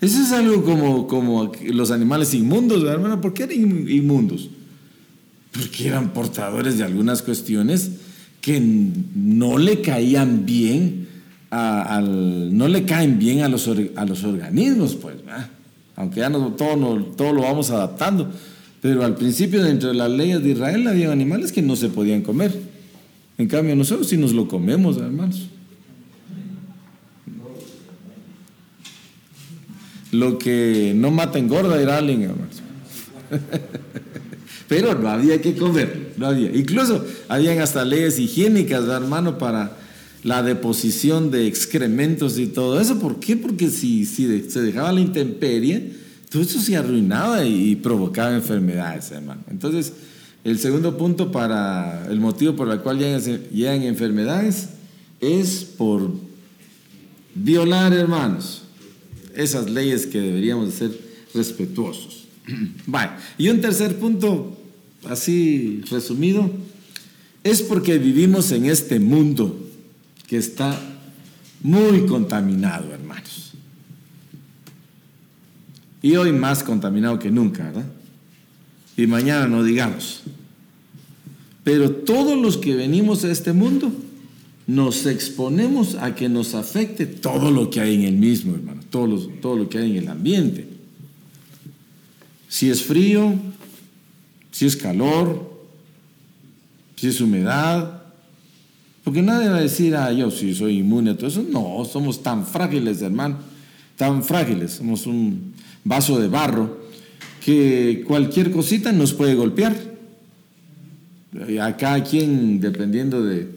Eso 0.00 0.22
es 0.22 0.32
algo 0.32 0.64
como, 0.64 1.08
como 1.08 1.52
los 1.66 1.90
animales 1.90 2.32
inmundos, 2.32 2.84
hermano. 2.84 3.20
¿Por 3.20 3.34
qué 3.34 3.42
eran 3.44 3.88
inmundos? 3.88 4.48
Porque 5.52 5.88
eran 5.88 6.12
portadores 6.12 6.78
de 6.78 6.84
algunas 6.84 7.22
cuestiones 7.22 7.90
que 8.40 8.60
no 8.60 9.58
le 9.58 9.82
caían 9.82 10.46
bien 10.46 11.08
al, 11.50 12.56
no 12.56 12.68
le 12.68 12.84
caen 12.84 13.18
bien 13.18 13.42
a 13.42 13.48
los, 13.48 13.68
a 13.96 14.04
los 14.04 14.24
organismos, 14.24 14.94
pues, 14.94 15.16
aunque 15.98 16.20
ya 16.20 16.30
no, 16.30 16.52
todo, 16.52 17.32
lo 17.32 17.42
vamos 17.42 17.70
adaptando. 17.70 18.30
Pero 18.80 19.04
al 19.04 19.16
principio, 19.16 19.64
dentro 19.64 19.88
de 19.88 19.96
las 19.96 20.08
leyes 20.08 20.40
de 20.44 20.50
Israel, 20.50 20.86
había 20.86 21.10
animales 21.10 21.50
que 21.50 21.60
no 21.60 21.74
se 21.74 21.88
podían 21.88 22.22
comer. 22.22 22.52
En 23.36 23.48
cambio, 23.48 23.74
nosotros 23.74 24.08
sí 24.08 24.16
nos 24.16 24.32
lo 24.32 24.46
comemos, 24.46 24.96
hermanos. 24.96 25.48
Lo 30.12 30.38
que 30.38 30.92
no 30.94 31.10
mata 31.10 31.40
engorda, 31.40 31.80
era 31.82 31.98
alguien, 31.98 32.22
hermanos. 32.22 32.62
Pero 34.68 34.94
no 34.94 35.08
había 35.08 35.40
que 35.40 35.56
comer, 35.56 36.12
no 36.16 36.28
había. 36.28 36.54
Incluso 36.54 37.04
habían 37.28 37.58
hasta 37.58 37.84
leyes 37.84 38.20
higiénicas, 38.20 38.86
hermano, 38.86 39.36
para 39.36 39.76
la 40.22 40.42
deposición 40.42 41.30
de 41.30 41.46
excrementos 41.46 42.38
y 42.38 42.46
todo 42.46 42.80
eso. 42.80 42.98
¿Por 42.98 43.20
qué? 43.20 43.36
Porque 43.36 43.70
si, 43.70 44.04
se 44.04 44.62
dejaba 44.62 44.92
la 44.92 45.00
intemperie, 45.00 45.92
todo 46.30 46.42
eso 46.42 46.60
se 46.60 46.76
arruinaba 46.76 47.44
y, 47.44 47.76
provocaba 47.76 48.34
enfermedades, 48.34 49.10
hermano. 49.12 49.42
Entonces, 49.50 49.92
el 50.44 50.58
segundo 50.58 50.96
punto 50.96 51.32
para 51.32 52.06
el 52.10 52.20
motivo 52.20 52.54
por 52.56 52.70
el 52.70 52.80
cual 52.80 52.98
llegan, 52.98 53.22
llegan 53.50 53.82
enfermedades 53.82 54.70
es 55.20 55.64
por 55.64 56.10
violar, 57.34 57.92
hermanos, 57.92 58.62
esas 59.34 59.70
leyes 59.70 60.06
que 60.06 60.20
deberíamos 60.20 60.74
ser 60.74 60.90
respetuosos. 61.34 62.26
Vale. 62.86 63.12
Y 63.36 63.48
un 63.48 63.60
tercer 63.60 63.98
punto, 63.98 64.56
así 65.08 65.82
resumido, 65.90 66.50
es 67.44 67.62
porque 67.62 67.98
vivimos 67.98 68.50
en 68.52 68.66
este 68.66 68.98
mundo 68.98 69.67
que 70.28 70.36
está 70.36 70.78
muy 71.62 72.06
contaminado, 72.06 72.92
hermanos. 72.92 73.54
Y 76.02 76.14
hoy 76.14 76.32
más 76.32 76.62
contaminado 76.62 77.18
que 77.18 77.30
nunca, 77.30 77.64
¿verdad? 77.64 77.86
Y 78.96 79.06
mañana 79.06 79.48
no 79.48 79.64
digamos. 79.64 80.22
Pero 81.64 81.90
todos 81.90 82.40
los 82.40 82.56
que 82.58 82.76
venimos 82.76 83.24
a 83.24 83.32
este 83.32 83.52
mundo 83.52 83.90
nos 84.66 85.06
exponemos 85.06 85.94
a 85.94 86.14
que 86.14 86.28
nos 86.28 86.54
afecte 86.54 87.06
todo 87.06 87.50
lo 87.50 87.70
que 87.70 87.80
hay 87.80 87.94
en 87.94 88.02
el 88.02 88.14
mismo, 88.14 88.54
hermano, 88.54 88.82
todo 88.90 89.06
lo, 89.06 89.18
todo 89.18 89.56
lo 89.56 89.68
que 89.68 89.78
hay 89.78 89.90
en 89.90 89.96
el 89.96 90.08
ambiente. 90.08 90.68
Si 92.48 92.68
es 92.68 92.82
frío, 92.82 93.34
si 94.52 94.66
es 94.66 94.76
calor, 94.76 95.58
si 96.96 97.08
es 97.08 97.20
humedad, 97.20 97.97
porque 99.08 99.22
nadie 99.22 99.48
va 99.48 99.56
a 99.56 99.62
decir, 99.62 99.96
ah, 99.96 100.12
yo 100.12 100.30
sí 100.30 100.54
soy 100.54 100.80
inmune 100.80 101.12
a 101.12 101.16
todo 101.16 101.28
eso. 101.28 101.42
No, 101.42 101.82
somos 101.90 102.22
tan 102.22 102.46
frágiles, 102.46 103.00
hermano, 103.00 103.38
tan 103.96 104.22
frágiles. 104.22 104.72
Somos 104.72 105.06
un 105.06 105.54
vaso 105.82 106.20
de 106.20 106.28
barro 106.28 106.78
que 107.42 108.04
cualquier 108.06 108.50
cosita 108.50 108.92
nos 108.92 109.14
puede 109.14 109.34
golpear. 109.34 109.74
Acá 111.62 112.04
quien, 112.04 112.60
dependiendo 112.60 113.24
de, 113.24 113.48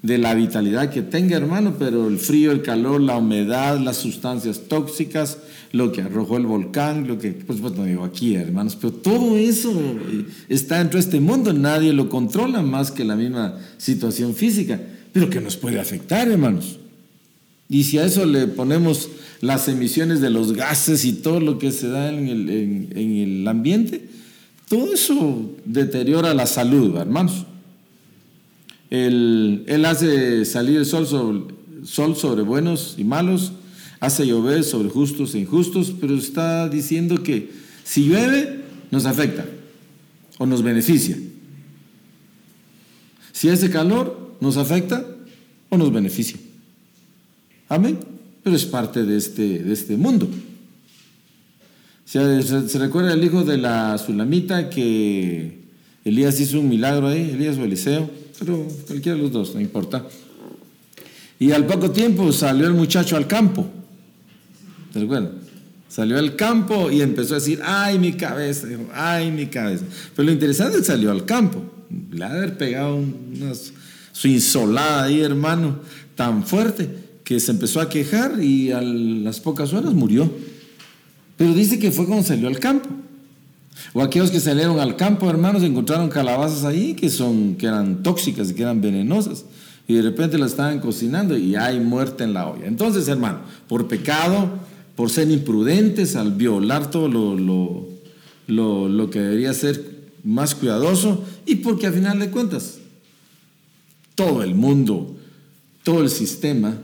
de 0.00 0.18
la 0.18 0.32
vitalidad 0.34 0.90
que 0.90 1.02
tenga, 1.02 1.36
hermano, 1.36 1.74
pero 1.76 2.06
el 2.06 2.20
frío, 2.20 2.52
el 2.52 2.62
calor, 2.62 3.00
la 3.00 3.16
humedad, 3.16 3.80
las 3.80 3.96
sustancias 3.96 4.68
tóxicas, 4.68 5.38
lo 5.72 5.90
que 5.90 6.02
arrojó 6.02 6.36
el 6.36 6.46
volcán, 6.46 7.08
lo 7.08 7.18
que, 7.18 7.32
pues, 7.32 7.60
pues 7.60 7.74
no 7.74 7.82
digo 7.82 8.04
aquí, 8.04 8.36
hermanos, 8.36 8.76
pero 8.80 8.92
todo 8.92 9.36
eso 9.36 9.72
está 10.48 10.78
dentro 10.78 10.98
de 10.98 11.04
este 11.04 11.18
mundo, 11.18 11.52
nadie 11.52 11.92
lo 11.92 12.08
controla 12.08 12.62
más 12.62 12.92
que 12.92 13.02
la 13.02 13.16
misma 13.16 13.58
situación 13.76 14.36
física 14.36 14.80
pero 15.12 15.30
que 15.30 15.40
nos 15.40 15.56
puede 15.56 15.80
afectar, 15.80 16.28
hermanos. 16.28 16.78
Y 17.68 17.84
si 17.84 17.98
a 17.98 18.04
eso 18.04 18.24
le 18.26 18.46
ponemos 18.48 19.08
las 19.40 19.68
emisiones 19.68 20.20
de 20.20 20.30
los 20.30 20.52
gases 20.52 21.04
y 21.04 21.12
todo 21.14 21.40
lo 21.40 21.58
que 21.58 21.72
se 21.72 21.88
da 21.88 22.12
en 22.12 22.28
el, 22.28 23.46
ambiente, 23.46 24.08
todo 24.68 24.92
eso 24.92 25.50
deteriora 25.64 26.34
la 26.34 26.46
salud, 26.46 26.96
hermanos. 26.96 27.46
Él, 28.90 29.64
hace 29.86 30.44
salir 30.44 30.78
el 30.78 30.86
sol 30.86 31.06
sobre, 31.06 31.54
sol 31.84 32.16
sobre 32.16 32.42
buenos 32.42 32.96
y 32.98 33.04
malos, 33.04 33.52
hace 34.00 34.26
llover 34.26 34.64
sobre 34.64 34.88
justos 34.88 35.34
e 35.34 35.38
injustos, 35.38 35.94
pero 36.00 36.14
está 36.16 36.68
diciendo 36.68 37.22
que 37.22 37.50
si 37.84 38.06
llueve, 38.08 38.60
nos 38.90 39.06
afecta 39.06 39.46
o 40.38 40.46
nos 40.46 40.62
beneficia. 40.62 41.16
Si 43.32 43.48
hace 43.48 43.70
calor, 43.70 44.19
¿Nos 44.40 44.56
afecta 44.56 45.04
o 45.68 45.76
nos 45.76 45.92
beneficia? 45.92 46.38
Amén. 47.68 47.98
Pero 48.42 48.56
es 48.56 48.64
parte 48.64 49.04
de 49.04 49.16
este, 49.16 49.60
de 49.60 49.72
este 49.72 49.96
mundo. 49.96 50.28
Se, 52.04 52.78
recuerda 52.78 53.12
el 53.12 53.22
hijo 53.22 53.44
de 53.44 53.56
la 53.56 53.96
Sulamita 53.96 54.68
que 54.68 55.60
Elías 56.04 56.40
hizo 56.40 56.58
un 56.58 56.68
milagro 56.68 57.06
ahí, 57.06 57.30
Elías 57.30 57.56
o 57.56 57.64
Eliseo, 57.64 58.10
pero 58.38 58.66
cualquiera 58.88 59.16
de 59.16 59.22
los 59.22 59.30
dos, 59.30 59.54
no 59.54 59.60
importa. 59.60 60.04
Y 61.38 61.52
al 61.52 61.66
poco 61.66 61.92
tiempo 61.92 62.32
salió 62.32 62.66
el 62.66 62.74
muchacho 62.74 63.16
al 63.16 63.28
campo. 63.28 63.68
¿Se 64.92 64.98
recuerdan? 64.98 65.34
Salió 65.88 66.18
al 66.18 66.34
campo 66.34 66.90
y 66.90 67.00
empezó 67.00 67.34
a 67.34 67.38
decir, 67.38 67.60
ay 67.64 68.00
mi 68.00 68.14
cabeza, 68.14 68.66
ay 68.92 69.30
mi 69.30 69.46
cabeza. 69.46 69.84
Pero 70.16 70.26
lo 70.26 70.32
interesante 70.32 70.78
es 70.78 70.80
que 70.80 70.86
salió 70.86 71.12
al 71.12 71.24
campo. 71.24 71.62
Le 72.10 72.24
ha 72.24 72.30
haber 72.30 72.58
pegado 72.58 72.96
unas 72.96 73.72
su 74.20 74.28
insolada 74.28 75.04
ahí, 75.04 75.22
hermano, 75.22 75.76
tan 76.14 76.44
fuerte 76.44 76.90
que 77.24 77.40
se 77.40 77.52
empezó 77.52 77.80
a 77.80 77.88
quejar 77.88 78.44
y 78.44 78.70
a 78.70 78.82
las 78.82 79.40
pocas 79.40 79.72
horas 79.72 79.94
murió. 79.94 80.30
Pero 81.38 81.54
dice 81.54 81.78
que 81.78 81.90
fue 81.90 82.04
cuando 82.04 82.26
salió 82.26 82.46
al 82.46 82.58
campo. 82.58 82.90
O 83.94 84.02
aquellos 84.02 84.30
que 84.30 84.38
salieron 84.38 84.78
al 84.78 84.96
campo, 84.96 85.30
hermanos, 85.30 85.62
encontraron 85.62 86.10
calabazas 86.10 86.66
ahí 86.66 86.92
que, 86.92 87.08
son, 87.08 87.54
que 87.54 87.64
eran 87.64 88.02
tóxicas 88.02 88.52
que 88.52 88.60
eran 88.60 88.82
venenosas. 88.82 89.46
Y 89.88 89.94
de 89.94 90.02
repente 90.02 90.36
las 90.36 90.50
estaban 90.50 90.80
cocinando 90.80 91.38
y 91.38 91.56
hay 91.56 91.80
muerte 91.80 92.22
en 92.24 92.34
la 92.34 92.46
olla. 92.46 92.66
Entonces, 92.66 93.08
hermano, 93.08 93.38
por 93.68 93.88
pecado, 93.88 94.50
por 94.96 95.08
ser 95.08 95.30
imprudentes 95.30 96.14
al 96.14 96.32
violar 96.32 96.90
todo 96.90 97.08
lo, 97.08 97.38
lo, 97.38 97.88
lo, 98.48 98.86
lo 98.86 99.08
que 99.08 99.18
debería 99.18 99.54
ser 99.54 99.82
más 100.24 100.54
cuidadoso 100.54 101.24
y 101.46 101.54
porque 101.56 101.86
a 101.86 101.92
final 101.92 102.18
de 102.18 102.28
cuentas 102.28 102.79
todo 104.20 104.42
el 104.42 104.54
mundo, 104.54 105.16
todo 105.82 106.02
el 106.02 106.10
sistema 106.10 106.76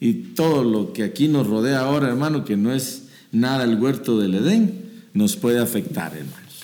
y 0.00 0.14
todo 0.14 0.64
lo 0.64 0.94
que 0.94 1.02
aquí 1.02 1.28
nos 1.28 1.46
rodea 1.46 1.80
ahora, 1.80 2.08
hermano, 2.08 2.42
que 2.46 2.56
no 2.56 2.72
es 2.72 3.02
nada 3.32 3.64
el 3.64 3.78
huerto 3.78 4.18
del 4.18 4.34
Edén, 4.36 4.80
nos 5.12 5.36
puede 5.36 5.58
afectar, 5.58 6.16
hermanos. 6.16 6.54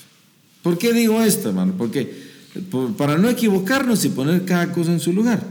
¿Por 0.63 0.79
qué 0.79 0.91
digo 0.91 1.21
esto, 1.21 1.49
hermano? 1.49 1.75
Porque 1.77 2.11
para 2.97 3.19
no 3.19 3.29
equivocarnos 3.29 4.03
y 4.05 4.09
poner 4.09 4.43
cada 4.43 4.71
cosa 4.71 4.91
en 4.91 4.99
su 4.99 5.13
lugar. 5.13 5.43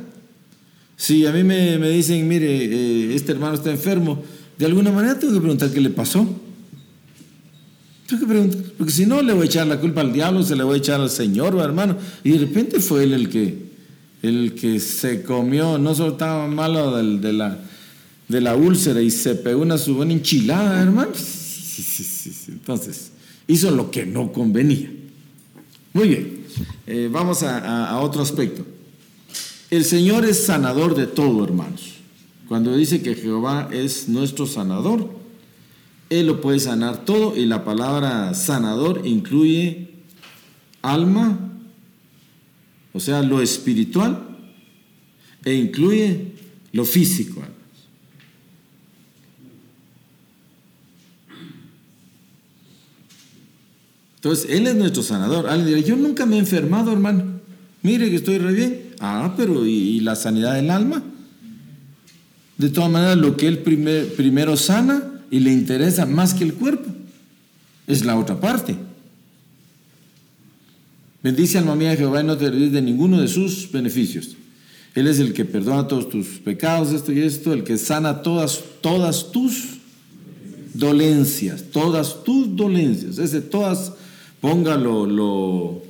Si 0.96 1.24
a 1.26 1.31
mí 1.31 1.44
me, 1.44 1.79
dicen, 1.88 2.26
mire, 2.26 2.64
eh, 2.64 3.14
este 3.14 3.31
hermano 3.31 3.55
está 3.55 3.70
enfermo, 3.70 4.24
de 4.59 4.66
alguna 4.66 4.90
manera 4.90 5.16
tengo 5.16 5.35
que 5.35 5.40
preguntar 5.40 5.70
qué 5.70 5.81
le 5.81 5.90
pasó. 5.90 6.29
Tengo 8.09 8.20
que 8.20 8.26
preguntar, 8.26 8.61
porque 8.76 8.92
si 8.92 9.07
no 9.07 9.22
le 9.22 9.33
voy 9.33 9.44
a 9.44 9.46
echar 9.46 9.68
la 9.68 9.79
culpa 9.79 10.00
al 10.00 10.12
diablo, 10.12 10.42
se 10.42 10.57
le 10.57 10.64
voy 10.64 10.74
a 10.74 10.79
echar 10.79 11.00
al 11.00 11.11
Señor, 11.11 11.57
hermano. 11.62 11.96
Y 12.24 12.33
de 12.33 12.38
repente 12.38 12.81
fue 12.81 13.05
él 13.05 13.12
el 13.12 13.29
que, 13.29 13.65
el 14.27 14.55
que 14.55 14.81
se 14.81 15.23
comió, 15.23 15.79
no 15.79 15.95
solo 15.95 16.12
estaba 16.12 16.47
malo 16.47 16.97
de, 16.97 17.33
la, 17.33 18.57
úlcera 18.57 19.01
y 19.01 19.11
se 19.11 19.35
pegó 19.35 19.62
una 19.62 19.79
su 19.79 19.95
buena 19.95 20.12
enchilada, 20.12 20.83
hermano. 20.83 21.12
Sí, 21.15 21.83
sí, 21.83 22.05
sí. 22.05 22.45
Entonces, 22.49 23.12
hizo 23.47 23.71
lo 23.71 23.91
que 23.91 24.07
no 24.07 24.33
convenía. 24.33 24.91
Muy 25.93 26.09
bien, 26.09 26.41
eh, 26.87 27.09
vamos 27.11 27.43
a 27.43 27.99
otro 28.01 28.23
aspecto. 28.23 28.65
El 29.71 29.85
Señor 29.85 30.25
es 30.25 30.45
sanador 30.47 30.95
de 30.95 31.07
todo, 31.07 31.43
hermanos. 31.43 31.95
Cuando 32.49 32.77
dice 32.77 33.03
que 33.03 33.17
Jehová 33.17 33.69
es 33.73 34.09
nuestro 34.09 34.47
sanador, 34.47 35.11
Él 36.09 36.29
lo 36.29 36.41
puede 36.41 36.61
sanar 36.61 37.05
todo 37.05 37.37
y 37.37 37.47
la 37.47 37.65
palabra 37.65 38.33
sanador 38.35 39.03
incluye 39.05 39.91
alma, 40.83 41.46
o 42.97 43.01
sea, 43.01 43.23
lo 43.23 43.43
espiritual, 43.43 44.27
e 45.45 45.53
incluye 45.53 46.33
lo 46.73 46.87
físico. 46.87 47.43
Entonces, 54.15 54.47
Él 54.49 54.67
es 54.67 54.75
nuestro 54.75 55.03
sanador. 55.03 55.47
Alguien 55.47 55.77
dirá, 55.77 55.87
yo 55.87 55.95
nunca 55.97 56.25
me 56.25 56.37
he 56.37 56.39
enfermado, 56.39 56.91
hermano. 56.91 57.23
Mire 57.83 58.09
que 58.09 58.17
estoy 58.17 58.39
re 58.39 58.55
bien. 58.55 58.95
Ah, 58.99 59.35
pero 59.37 59.67
¿y, 59.67 60.01
la 60.01 60.17
sanidad 60.17 60.55
del 60.55 60.71
alma? 60.71 61.03
De 62.57 62.71
todas 62.71 62.91
maneras, 62.91 63.19
lo 63.19 63.37
que 63.37 63.47
Él 63.47 63.59
primero 63.59 64.57
sana 64.57 65.03
y 65.31 65.41
le 65.41 65.53
interesa 65.53 66.07
más 66.07 66.33
que 66.33 66.45
el 66.45 66.55
cuerpo 66.55 66.91
es 67.87 68.07
la 68.07 68.17
otra 68.17 68.41
parte. 68.41 68.75
Bendice 71.27 71.59
alma 71.59 71.75
mía 71.75 71.97
Jehová 71.97 72.21
y 72.21 72.25
no 72.25 72.37
te 72.37 72.47
olvides 72.47 72.71
de 72.71 72.81
ninguno 72.81 73.21
de 73.21 73.27
sus 73.27 73.73
beneficios. 73.73 74.37
Él 74.95 75.09
es 75.09 75.19
el 75.19 75.33
que 75.33 75.45
perdona 75.45 75.89
todos 75.89 76.09
tus 76.09 76.25
pecados, 76.39 76.93
esto 76.93 77.11
y 77.12 77.19
esto, 77.19 77.53
el 77.53 77.65
que 77.65 77.79
sana 77.79 78.23
todas, 78.23 78.62
todas 78.81 79.33
tus 79.33 79.79
dolencias, 80.73 81.65
todas 81.73 82.23
tus 82.23 82.55
dolencias. 82.55 83.19
Es 83.19 83.33
de 83.33 83.41
todas, 83.41 83.95
ponga 84.41 84.77
lo, 84.77 85.83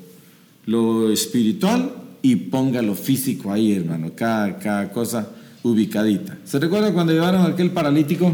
lo, 0.66 1.12
espiritual 1.12 1.92
y 2.22 2.37
ponga 2.37 2.81
lo 2.81 2.94
físico 2.94 3.53
ahí, 3.53 3.75
hermano, 3.75 4.12
cada, 4.14 4.59
cada 4.59 4.90
cosa 4.90 5.29
ubicadita. 5.62 6.38
¿Se 6.46 6.59
recuerda 6.59 6.94
cuando 6.94 7.12
llevaron 7.12 7.42
a 7.42 7.49
aquel 7.49 7.72
paralítico 7.72 8.33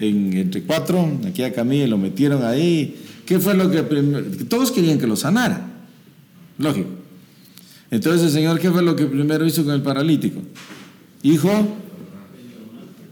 en, 0.00 0.36
entre 0.36 0.64
cuatro, 0.64 1.16
aquí 1.28 1.44
a 1.44 1.52
Camille, 1.52 1.86
lo 1.86 1.96
metieron 1.96 2.42
ahí? 2.44 2.96
¿Qué 3.24 3.38
fue 3.38 3.54
lo 3.54 3.70
que 3.70 3.82
todos 4.48 4.72
querían 4.72 4.98
que 4.98 5.06
lo 5.06 5.14
sanara? 5.14 5.77
Lógico. 6.58 6.88
Entonces 7.90 8.26
el 8.26 8.30
Señor, 8.30 8.58
¿qué 8.58 8.70
fue 8.70 8.82
lo 8.82 8.94
que 8.94 9.06
primero 9.06 9.46
hizo 9.46 9.64
con 9.64 9.74
el 9.74 9.82
paralítico? 9.82 10.42
Hijo, 11.22 11.50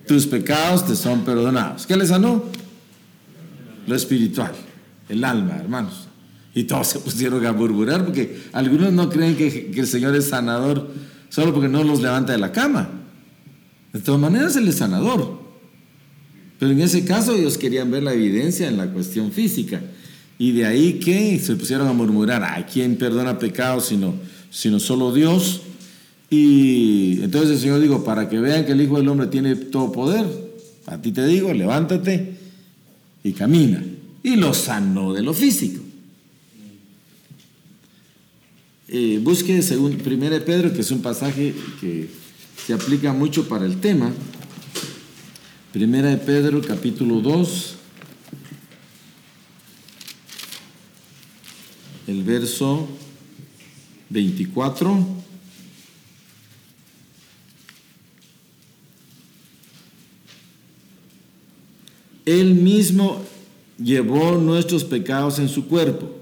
tus 0.06 0.26
pecados 0.26 0.86
te 0.86 0.94
son 0.94 1.24
perdonados. 1.24 1.86
¿Qué 1.86 1.96
le 1.96 2.06
sanó? 2.06 2.44
Lo 3.86 3.94
espiritual, 3.94 4.52
el 5.08 5.24
alma, 5.24 5.56
hermanos. 5.56 6.08
Y 6.54 6.64
todos 6.64 6.88
se 6.88 6.98
pusieron 6.98 7.44
a 7.46 7.52
murmurar 7.52 8.04
porque 8.04 8.42
algunos 8.52 8.92
no 8.92 9.08
creen 9.08 9.36
que, 9.36 9.70
que 9.70 9.80
el 9.80 9.86
Señor 9.86 10.14
es 10.14 10.28
sanador 10.28 10.90
solo 11.28 11.52
porque 11.52 11.68
no 11.68 11.84
los 11.84 12.00
levanta 12.00 12.32
de 12.32 12.38
la 12.38 12.52
cama. 12.52 12.88
De 13.92 14.00
todas 14.00 14.20
maneras, 14.20 14.56
Él 14.56 14.68
es 14.68 14.76
sanador. 14.76 15.40
Pero 16.58 16.72
en 16.72 16.80
ese 16.80 17.04
caso 17.04 17.34
ellos 17.34 17.58
querían 17.58 17.90
ver 17.90 18.02
la 18.02 18.14
evidencia 18.14 18.68
en 18.68 18.76
la 18.76 18.86
cuestión 18.90 19.32
física. 19.32 19.80
Y 20.38 20.52
de 20.52 20.66
ahí 20.66 20.94
que 20.94 21.38
se 21.38 21.56
pusieron 21.56 21.88
a 21.88 21.92
murmurar, 21.92 22.44
¿a 22.44 22.66
¿quién 22.66 22.96
perdona 22.96 23.38
pecados 23.38 23.86
sino, 23.86 24.14
sino 24.50 24.78
solo 24.78 25.12
Dios? 25.12 25.62
Y 26.28 27.20
entonces 27.22 27.52
el 27.52 27.58
Señor 27.58 27.80
dijo, 27.80 28.04
para 28.04 28.28
que 28.28 28.38
vean 28.38 28.66
que 28.66 28.72
el 28.72 28.80
Hijo 28.80 28.98
del 28.98 29.08
Hombre 29.08 29.28
tiene 29.28 29.54
todo 29.56 29.92
poder, 29.92 30.26
a 30.86 31.00
ti 31.00 31.12
te 31.12 31.26
digo, 31.26 31.52
levántate 31.52 32.34
y 33.24 33.32
camina. 33.32 33.82
Y 34.22 34.36
lo 34.36 34.52
sanó 34.52 35.12
de 35.12 35.22
lo 35.22 35.32
físico. 35.32 35.80
Eh, 38.88 39.20
busque 39.22 39.62
según 39.62 39.92
1 40.04 40.44
Pedro, 40.44 40.72
que 40.72 40.80
es 40.80 40.90
un 40.90 41.00
pasaje 41.00 41.54
que 41.80 42.08
se 42.66 42.72
aplica 42.72 43.12
mucho 43.12 43.48
para 43.48 43.66
el 43.66 43.80
tema. 43.80 44.12
Primera 45.72 46.10
de 46.10 46.16
Pedro, 46.16 46.60
capítulo 46.60 47.20
2, 47.20 47.75
el 52.06 52.22
verso 52.22 52.88
24. 54.10 55.06
Él 62.24 62.54
mismo 62.54 63.22
llevó 63.78 64.36
nuestros 64.36 64.84
pecados 64.84 65.38
en 65.38 65.48
su 65.48 65.66
cuerpo 65.66 66.16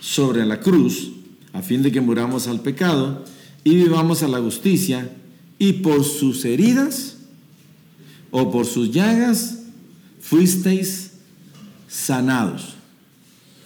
sobre 0.00 0.44
la 0.44 0.60
cruz, 0.60 1.12
a 1.52 1.62
fin 1.62 1.82
de 1.82 1.90
que 1.90 2.00
muramos 2.00 2.46
al 2.46 2.60
pecado 2.60 3.24
y 3.64 3.76
vivamos 3.76 4.22
a 4.22 4.28
la 4.28 4.40
justicia, 4.40 5.10
y 5.58 5.74
por 5.74 6.02
sus 6.02 6.44
heridas 6.44 7.18
o 8.32 8.50
por 8.50 8.66
sus 8.66 8.90
llagas 8.90 9.60
fuisteis 10.20 11.12
sanados. 11.86 12.71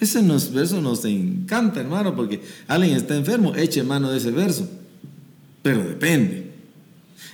Ese 0.01 0.21
verso 0.53 0.81
nos 0.81 1.05
encanta, 1.05 1.81
hermano, 1.81 2.15
porque 2.15 2.41
alguien 2.67 2.97
está 2.97 3.17
enfermo, 3.17 3.55
eche 3.55 3.83
mano 3.83 4.11
de 4.11 4.19
ese 4.19 4.31
verso. 4.31 4.69
Pero 5.63 5.83
depende. 5.85 6.47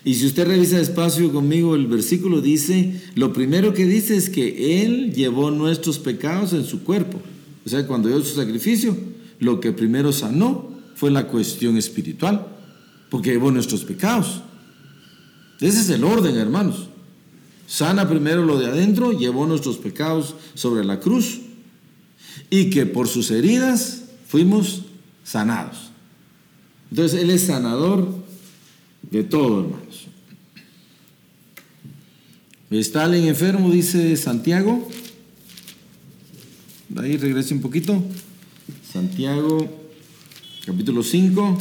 Y 0.04 0.14
si 0.14 0.26
usted 0.26 0.46
revisa 0.46 0.78
despacio 0.78 1.32
conmigo, 1.32 1.74
el 1.74 1.86
versículo 1.86 2.40
dice, 2.40 3.00
lo 3.14 3.32
primero 3.32 3.74
que 3.74 3.86
dice 3.86 4.16
es 4.16 4.30
que 4.30 4.84
Él 4.84 5.12
llevó 5.12 5.50
nuestros 5.50 5.98
pecados 5.98 6.52
en 6.52 6.64
su 6.64 6.82
cuerpo. 6.84 7.20
O 7.64 7.68
sea, 7.68 7.86
cuando 7.86 8.08
dio 8.08 8.20
su 8.22 8.34
sacrificio, 8.34 8.96
lo 9.38 9.60
que 9.60 9.72
primero 9.72 10.12
sanó 10.12 10.70
fue 10.94 11.10
la 11.10 11.26
cuestión 11.28 11.76
espiritual, 11.76 12.46
porque 13.10 13.30
llevó 13.30 13.50
nuestros 13.50 13.84
pecados. 13.84 14.42
Ese 15.60 15.80
es 15.80 15.90
el 15.90 16.04
orden, 16.04 16.36
hermanos. 16.36 16.88
Sana 17.66 18.08
primero 18.08 18.44
lo 18.44 18.58
de 18.58 18.66
adentro, 18.66 19.12
llevó 19.12 19.46
nuestros 19.46 19.78
pecados 19.78 20.34
sobre 20.54 20.84
la 20.84 21.00
cruz 21.00 21.40
y 22.52 22.68
que 22.68 22.84
por 22.84 23.08
sus 23.08 23.30
heridas 23.30 24.02
fuimos 24.28 24.82
sanados. 25.24 25.90
Entonces 26.90 27.22
Él 27.22 27.30
es 27.30 27.46
sanador 27.46 28.14
de 29.10 29.24
todo, 29.24 29.60
hermanos. 29.62 30.06
¿Está 32.70 33.04
alguien 33.04 33.28
enfermo? 33.28 33.70
Dice 33.70 34.18
Santiago. 34.18 34.86
Ahí 36.98 37.16
regrese 37.16 37.54
un 37.54 37.62
poquito. 37.62 38.04
Santiago, 38.92 39.66
capítulo 40.66 41.02
5. 41.02 41.56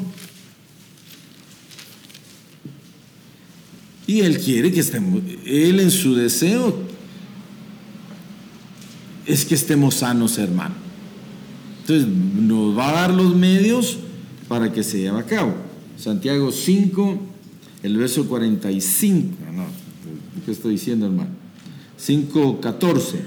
Y 4.07 4.19
Él 4.19 4.39
quiere 4.39 4.73
que 4.73 4.81
estemos, 4.81 5.21
Él 5.45 5.79
en 5.79 5.89
su 5.89 6.15
deseo 6.15 6.90
es 9.31 9.45
que 9.45 9.55
estemos 9.55 9.95
sanos, 9.95 10.37
hermano. 10.37 10.75
Entonces, 11.81 12.05
nos 12.07 12.77
va 12.77 12.89
a 12.89 12.93
dar 12.93 13.13
los 13.13 13.33
medios 13.33 13.97
para 14.49 14.73
que 14.73 14.83
se 14.83 14.99
lleve 14.99 15.19
a 15.19 15.25
cabo. 15.25 15.53
Santiago 15.97 16.51
5, 16.51 17.17
el 17.83 17.97
verso 17.97 18.27
45. 18.27 19.37
No, 19.55 19.63
¿qué 20.45 20.51
estoy 20.51 20.73
diciendo, 20.73 21.05
hermano? 21.05 21.29
5, 21.95 22.59
14. 22.59 23.19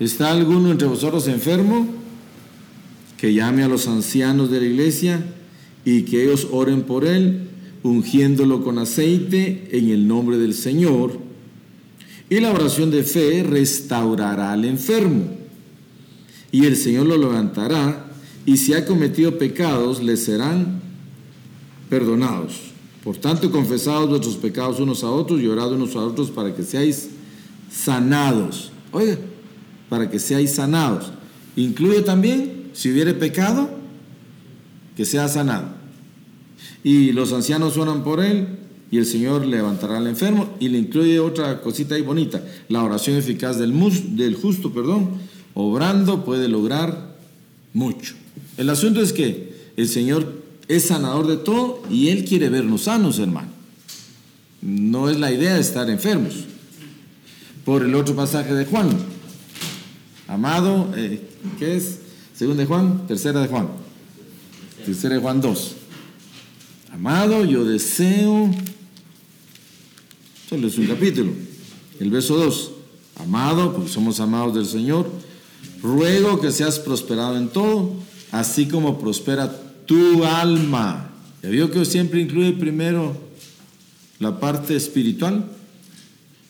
¿Está 0.00 0.30
alguno 0.30 0.70
entre 0.70 0.88
vosotros 0.88 1.28
enfermo? 1.28 1.86
Que 3.18 3.34
llame 3.34 3.62
a 3.62 3.68
los 3.68 3.88
ancianos 3.88 4.50
de 4.50 4.60
la 4.60 4.66
iglesia 4.66 5.22
y 5.84 6.02
que 6.02 6.24
ellos 6.24 6.48
oren 6.50 6.82
por 6.82 7.04
él, 7.04 7.48
ungiéndolo 7.82 8.64
con 8.64 8.78
aceite 8.78 9.68
en 9.72 9.90
el 9.90 10.08
nombre 10.08 10.38
del 10.38 10.54
Señor 10.54 11.25
y 12.28 12.40
la 12.40 12.52
oración 12.52 12.90
de 12.90 13.04
fe 13.04 13.42
restaurará 13.42 14.52
al 14.52 14.64
enfermo. 14.64 15.24
Y 16.50 16.64
el 16.66 16.76
Señor 16.76 17.06
lo 17.06 17.16
levantará, 17.16 18.06
y 18.44 18.56
si 18.56 18.74
ha 18.74 18.84
cometido 18.84 19.38
pecados, 19.38 20.02
le 20.02 20.16
serán 20.16 20.80
perdonados. 21.88 22.60
Por 23.04 23.16
tanto, 23.16 23.50
confesados 23.50 24.08
vuestros 24.08 24.36
pecados 24.36 24.80
unos 24.80 25.04
a 25.04 25.10
otros 25.10 25.40
y 25.40 25.46
unos 25.46 25.94
a 25.94 26.00
otros 26.00 26.30
para 26.30 26.54
que 26.54 26.64
seáis 26.64 27.10
sanados. 27.70 28.72
Oiga, 28.90 29.18
para 29.88 30.10
que 30.10 30.18
seáis 30.18 30.52
sanados. 30.52 31.12
Incluye 31.54 32.02
también, 32.02 32.70
si 32.72 32.90
hubiere 32.90 33.14
pecado, 33.14 33.70
que 34.96 35.04
sea 35.04 35.28
sanado. 35.28 35.68
Y 36.82 37.12
los 37.12 37.32
ancianos 37.32 37.76
oran 37.76 38.02
por 38.02 38.20
él 38.20 38.65
y 38.90 38.98
el 38.98 39.06
Señor 39.06 39.44
levantará 39.46 39.98
al 39.98 40.06
enfermo 40.06 40.54
y 40.60 40.68
le 40.68 40.78
incluye 40.78 41.18
otra 41.18 41.60
cosita 41.60 41.94
ahí 41.94 42.02
bonita, 42.02 42.42
la 42.68 42.84
oración 42.84 43.16
eficaz 43.16 43.58
del, 43.58 43.72
del 44.16 44.34
justo, 44.34 44.72
perdón, 44.72 45.10
obrando 45.54 46.24
puede 46.24 46.48
lograr 46.48 47.16
mucho. 47.72 48.14
El 48.56 48.70
asunto 48.70 49.00
es 49.00 49.12
que 49.12 49.54
el 49.76 49.88
Señor 49.88 50.42
es 50.68 50.86
sanador 50.86 51.26
de 51.26 51.36
todo 51.36 51.82
y 51.90 52.08
Él 52.08 52.24
quiere 52.24 52.48
vernos 52.48 52.82
sanos, 52.82 53.18
hermano. 53.18 53.48
no 54.62 55.10
es 55.10 55.18
la 55.18 55.32
idea 55.32 55.54
de 55.54 55.60
estar 55.60 55.88
enfermos. 55.90 56.34
Por 57.64 57.82
el 57.82 57.94
otro 57.96 58.14
pasaje 58.14 58.54
de 58.54 58.64
Juan. 58.64 58.88
Amado, 60.28 60.92
eh, 60.96 61.20
¿qué 61.58 61.76
es? 61.76 61.98
Segunda 62.32 62.62
de 62.62 62.66
Juan, 62.66 63.06
tercera 63.06 63.40
de 63.40 63.48
Juan. 63.48 63.68
Tercera 64.84 65.14
de 65.16 65.20
Juan 65.20 65.40
2. 65.40 65.74
Amado, 66.92 67.44
yo 67.44 67.64
deseo, 67.64 68.50
solo 70.48 70.68
es 70.68 70.78
un 70.78 70.86
capítulo, 70.86 71.32
el 72.00 72.10
verso 72.10 72.36
2. 72.36 72.72
Amado, 73.16 73.72
porque 73.72 73.90
somos 73.90 74.20
amados 74.20 74.54
del 74.54 74.66
Señor, 74.66 75.10
ruego 75.82 76.40
que 76.40 76.52
seas 76.52 76.78
prosperado 76.78 77.38
en 77.38 77.48
todo, 77.48 77.94
así 78.30 78.66
como 78.66 78.98
prospera 78.98 79.50
tu 79.86 80.24
alma. 80.24 81.10
Ya 81.42 81.48
vio 81.48 81.70
que 81.70 81.84
siempre 81.84 82.20
incluye 82.20 82.52
primero 82.52 83.16
la 84.18 84.38
parte 84.38 84.76
espiritual, 84.76 85.46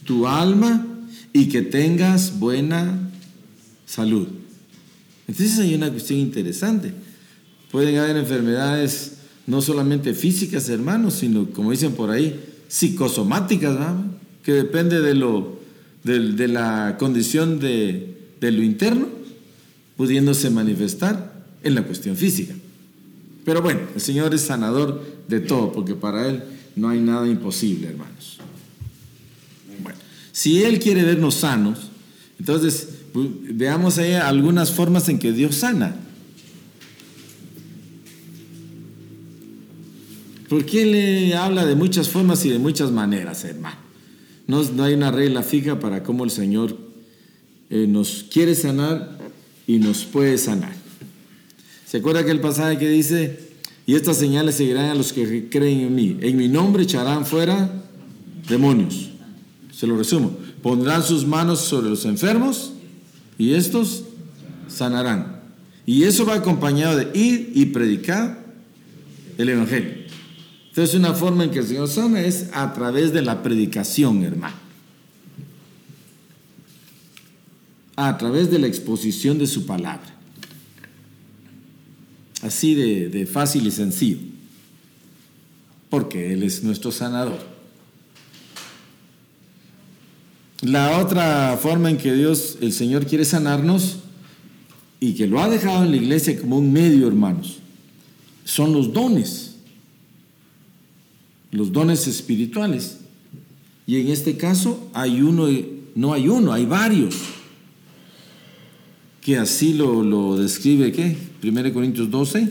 tu 0.04 0.26
alma, 0.26 0.86
y 1.32 1.48
que 1.48 1.62
tengas 1.62 2.38
buena 2.38 3.10
salud. 3.84 4.26
Entonces 5.28 5.58
hay 5.58 5.74
una 5.74 5.90
cuestión 5.90 6.18
interesante. 6.18 6.94
Pueden 7.70 7.98
haber 7.98 8.16
enfermedades 8.16 9.18
no 9.46 9.60
solamente 9.60 10.14
físicas, 10.14 10.68
hermanos, 10.68 11.14
sino, 11.14 11.50
como 11.50 11.70
dicen 11.70 11.92
por 11.92 12.10
ahí, 12.10 12.40
psicosomáticas, 12.68 13.76
que 14.42 14.52
depende 14.52 15.00
de, 15.00 15.14
lo, 15.14 15.58
de, 16.04 16.48
la 16.48 16.96
condición 16.98 17.58
de, 17.58 18.16
lo 18.40 18.62
interno, 18.62 19.08
pudiéndose 19.96 20.50
manifestar 20.50 21.46
en 21.62 21.74
la 21.74 21.82
cuestión 21.82 22.16
física. 22.16 22.54
Pero 23.44 23.62
bueno, 23.62 23.80
el 23.94 24.00
Señor 24.00 24.34
es 24.34 24.42
sanador 24.42 25.04
de 25.28 25.40
todo, 25.40 25.72
porque 25.72 25.94
para 25.94 26.28
Él 26.28 26.42
no 26.76 26.88
hay 26.88 27.00
nada 27.00 27.26
imposible, 27.26 27.88
hermanos. 27.88 28.38
Si 30.32 30.62
Él 30.62 30.78
quiere 30.78 31.02
vernos 31.02 31.36
sanos, 31.36 31.90
entonces 32.38 32.88
pues, 33.12 33.28
veamos 33.54 33.96
ahí 33.98 34.12
algunas 34.12 34.70
formas 34.70 35.08
en 35.08 35.18
que 35.18 35.32
Dios 35.32 35.56
sana. 35.56 35.96
Porque 40.48 40.82
Él 40.82 41.32
habla 41.34 41.64
de 41.66 41.74
muchas 41.74 42.08
formas 42.08 42.44
y 42.44 42.50
de 42.50 42.58
muchas 42.58 42.90
maneras, 42.90 43.44
hermano. 43.44 43.76
No, 44.46 44.62
no 44.62 44.84
hay 44.84 44.94
una 44.94 45.10
regla 45.10 45.42
fija 45.42 45.80
para 45.80 46.02
cómo 46.02 46.24
el 46.24 46.30
Señor 46.30 46.76
eh, 47.68 47.86
nos 47.88 48.24
quiere 48.30 48.54
sanar 48.54 49.18
y 49.66 49.78
nos 49.78 50.04
puede 50.04 50.38
sanar. 50.38 50.74
¿Se 51.86 51.98
acuerda 51.98 52.20
aquel 52.20 52.40
pasaje 52.40 52.78
que 52.78 52.88
dice, 52.88 53.46
y 53.86 53.94
estas 53.94 54.16
señales 54.16 54.56
seguirán 54.56 54.86
a 54.86 54.94
los 54.94 55.12
que 55.12 55.48
creen 55.48 55.80
en 55.80 55.94
mí. 55.94 56.16
En 56.20 56.36
mi 56.36 56.48
nombre 56.48 56.82
echarán 56.82 57.24
fuera 57.24 57.70
demonios. 58.48 59.10
Se 59.72 59.86
lo 59.86 59.96
resumo. 59.96 60.36
Pondrán 60.62 61.04
sus 61.04 61.24
manos 61.24 61.60
sobre 61.60 61.90
los 61.90 62.04
enfermos 62.04 62.72
y 63.38 63.54
estos 63.54 64.04
sanarán. 64.66 65.40
Y 65.86 66.02
eso 66.02 66.26
va 66.26 66.34
acompañado 66.34 66.96
de 66.96 67.10
ir 67.14 67.52
y 67.54 67.66
predicar 67.66 68.44
el 69.38 69.48
Evangelio. 69.48 70.05
Entonces 70.76 70.94
una 70.94 71.14
forma 71.14 71.44
en 71.44 71.50
que 71.50 71.60
el 71.60 71.66
Señor 71.66 71.88
sana 71.88 72.20
es 72.20 72.50
a 72.52 72.74
través 72.74 73.10
de 73.10 73.22
la 73.22 73.42
predicación, 73.42 74.22
hermano. 74.22 74.56
A 77.96 78.18
través 78.18 78.50
de 78.50 78.58
la 78.58 78.66
exposición 78.66 79.38
de 79.38 79.46
su 79.46 79.64
palabra. 79.64 80.14
Así 82.42 82.74
de, 82.74 83.24
fácil 83.24 83.66
y 83.66 83.70
sencillo. 83.70 84.18
Porque 85.88 86.34
Él 86.34 86.42
es 86.42 86.62
nuestro 86.62 86.92
sanador. 86.92 87.38
La 90.60 90.98
otra 90.98 91.58
forma 91.58 91.88
en 91.88 91.96
que 91.96 92.12
Dios, 92.12 92.58
el 92.60 92.74
Señor 92.74 93.06
quiere 93.06 93.24
sanarnos 93.24 94.00
y 95.00 95.14
que 95.14 95.26
lo 95.26 95.40
ha 95.40 95.48
dejado 95.48 95.84
en 95.84 95.92
la 95.92 95.96
iglesia 95.96 96.38
como 96.38 96.58
un 96.58 96.70
medio, 96.70 97.08
hermanos, 97.08 97.60
son 98.44 98.74
los 98.74 98.92
dones, 98.92 99.55
los 101.50 101.72
dones 101.72 102.06
espirituales. 102.06 102.98
Y 103.86 104.00
en 104.00 104.08
este 104.08 104.36
caso 104.36 104.90
hay 104.92 105.20
uno, 105.22 105.48
no 105.94 106.12
hay 106.12 106.28
uno, 106.28 106.52
hay 106.52 106.66
varios 106.66 107.14
que 109.26 109.36
así 109.36 109.72
lo, 109.72 110.36
describe, 110.36 110.92
¿qué? 110.92 111.16
1 111.42 111.72
Corintios 111.72 112.08
12. 112.08 112.48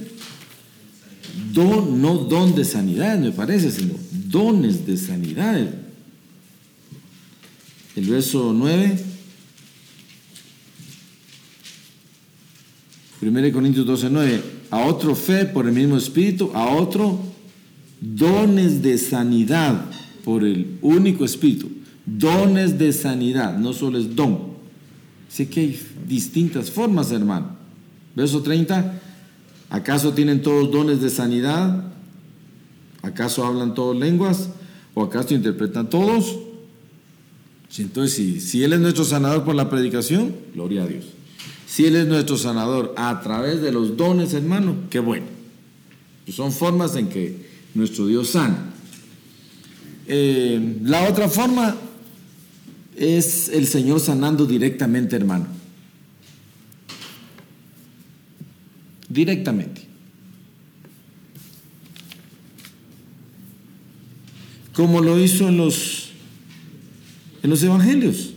Don, 1.53 2.01
no 2.01 2.15
don 2.17 2.53
de 2.53 2.65
sanidad, 2.65 3.17
me 3.17 3.31
parece, 3.31 3.71
sino 3.71 3.93
dones 4.11 4.85
de 4.85 4.97
sanidad. 4.97 5.73
El 7.95 8.05
verso 8.09 8.51
9. 8.53 8.99
1 13.21 13.53
Corintios 13.53 13.85
12, 13.85 14.09
9. 14.09 14.43
A 14.71 14.79
otro 14.79 15.15
fe 15.15 15.45
por 15.45 15.65
el 15.67 15.71
mismo 15.71 15.95
espíritu, 15.95 16.51
a 16.53 16.75
otro 16.75 17.17
dones 18.01 18.81
de 18.81 18.97
sanidad 18.97 19.85
por 20.23 20.43
el 20.43 20.77
único 20.81 21.25
espíritu. 21.25 21.69
Dones 22.05 22.77
de 22.77 22.93
sanidad, 22.93 23.57
no 23.57 23.73
solo 23.73 23.97
es 23.97 24.15
don. 24.15 24.55
Sé 25.29 25.49
que 25.49 25.59
hay 25.59 25.79
distintas 26.07 26.69
formas, 26.71 27.11
hermano. 27.11 27.55
Verso 28.15 28.41
30, 28.41 29.01
¿acaso 29.69 30.13
tienen 30.13 30.41
todos 30.41 30.71
dones 30.71 31.01
de 31.01 31.09
sanidad? 31.09 31.91
¿Acaso 33.01 33.45
hablan 33.45 33.73
todos 33.73 33.95
lenguas? 33.95 34.49
¿O 34.93 35.03
acaso 35.03 35.33
interpretan 35.33 35.89
todos? 35.89 36.37
Entonces, 37.77 38.43
si, 38.43 38.63
Él 38.63 38.73
es 38.73 38.79
nuestro 38.79 39.03
sanador 39.03 39.43
por 39.43 39.55
la 39.55 39.69
predicación, 39.69 40.33
gloria 40.53 40.83
a 40.83 40.87
Dios. 40.87 41.05
Si 41.67 41.85
Él 41.85 41.95
es 41.95 42.07
nuestro 42.07 42.37
sanador 42.37 42.93
a 42.97 43.19
través 43.21 43.61
de 43.61 43.71
los 43.71 43.97
dones, 43.97 44.33
hermano, 44.33 44.75
qué 44.89 44.99
bueno. 44.99 45.25
Son 46.31 46.51
formas 46.51 46.95
en 46.95 47.09
que 47.09 47.44
nuestro 47.75 48.07
Dios 48.07 48.29
sana. 48.29 48.57
Eh, 50.07 50.79
la 50.83 51.07
otra 51.09 51.29
forma 51.29 51.75
es 52.95 53.49
el 53.49 53.67
Señor 53.67 53.99
sanando 53.99 54.45
directamente, 54.45 55.15
hermano. 55.15 55.47
Directamente. 59.09 59.81
Como 64.73 65.01
lo 65.01 65.19
hizo 65.19 65.47
en 65.47 65.57
los, 65.57 66.09
en 67.43 67.49
los 67.49 67.61
evangelios. 67.63 68.31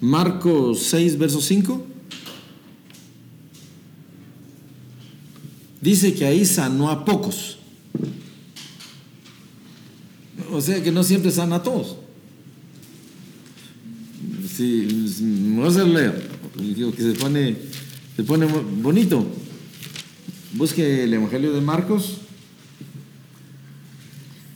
Marcos 0.00 0.82
6, 0.82 1.18
verso 1.18 1.40
5. 1.40 1.93
Dice 5.84 6.14
que 6.14 6.24
ahí 6.24 6.46
sanó 6.46 6.88
a 6.88 7.04
pocos. 7.04 7.58
O 10.50 10.58
sea 10.58 10.82
que 10.82 10.90
no 10.90 11.04
siempre 11.04 11.30
sana 11.30 11.56
a 11.56 11.62
todos. 11.62 11.96
Si 14.50 14.86
vamos 15.54 15.76
a 15.76 15.84
leer, 15.84 16.30
que 16.56 17.02
se 17.02 17.12
pone, 17.12 17.56
se 18.16 18.22
pone 18.22 18.46
bonito. 18.46 19.26
Busque 20.54 21.04
el 21.04 21.12
Evangelio 21.12 21.52
de 21.52 21.60
Marcos. 21.60 22.16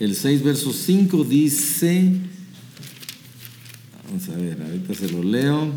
El 0.00 0.14
6, 0.14 0.42
verso 0.42 0.72
5 0.72 1.24
dice, 1.24 2.10
vamos 4.06 4.28
a 4.30 4.36
ver, 4.36 4.62
ahorita 4.62 4.94
se 4.94 5.12
lo 5.12 5.22
leo. 5.22 5.72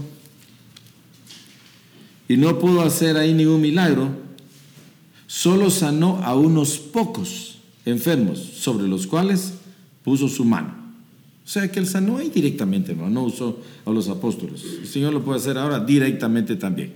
Y 2.30 2.38
no 2.38 2.58
pudo 2.58 2.84
hacer 2.84 3.18
ahí 3.18 3.34
ningún 3.34 3.60
milagro, 3.60 4.31
solo 5.32 5.70
sanó 5.70 6.22
a 6.26 6.36
unos 6.36 6.78
pocos 6.78 7.56
enfermos, 7.86 8.38
sobre 8.38 8.86
los 8.86 9.08
cuales 9.08 9.54
puso 10.04 10.28
su 10.28 10.44
mano. 10.44 10.76
O 11.46 11.48
sea 11.48 11.72
que 11.72 11.80
él 11.80 11.88
sanó 11.88 12.18
ahí 12.18 12.30
directamente, 12.30 12.94
no, 12.94 13.10
no 13.10 13.24
usó 13.24 13.58
a 13.86 13.92
los 13.92 14.10
apóstoles. 14.10 14.62
El 14.82 14.88
Señor 14.88 15.14
lo 15.14 15.24
puede 15.24 15.40
hacer 15.40 15.58
ahora 15.58 15.80
directamente 15.80 16.58
también. 16.58 16.92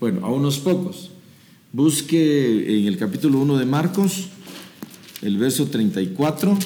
Bueno, 0.00 0.24
a 0.24 0.30
unos 0.30 0.58
pocos. 0.58 1.10
Busque 1.70 2.80
en 2.80 2.86
el 2.86 2.96
capítulo 2.96 3.38
1 3.40 3.58
de 3.58 3.66
Marcos, 3.66 4.28
el 5.20 5.36
verso 5.36 5.66
34. 5.66 6.58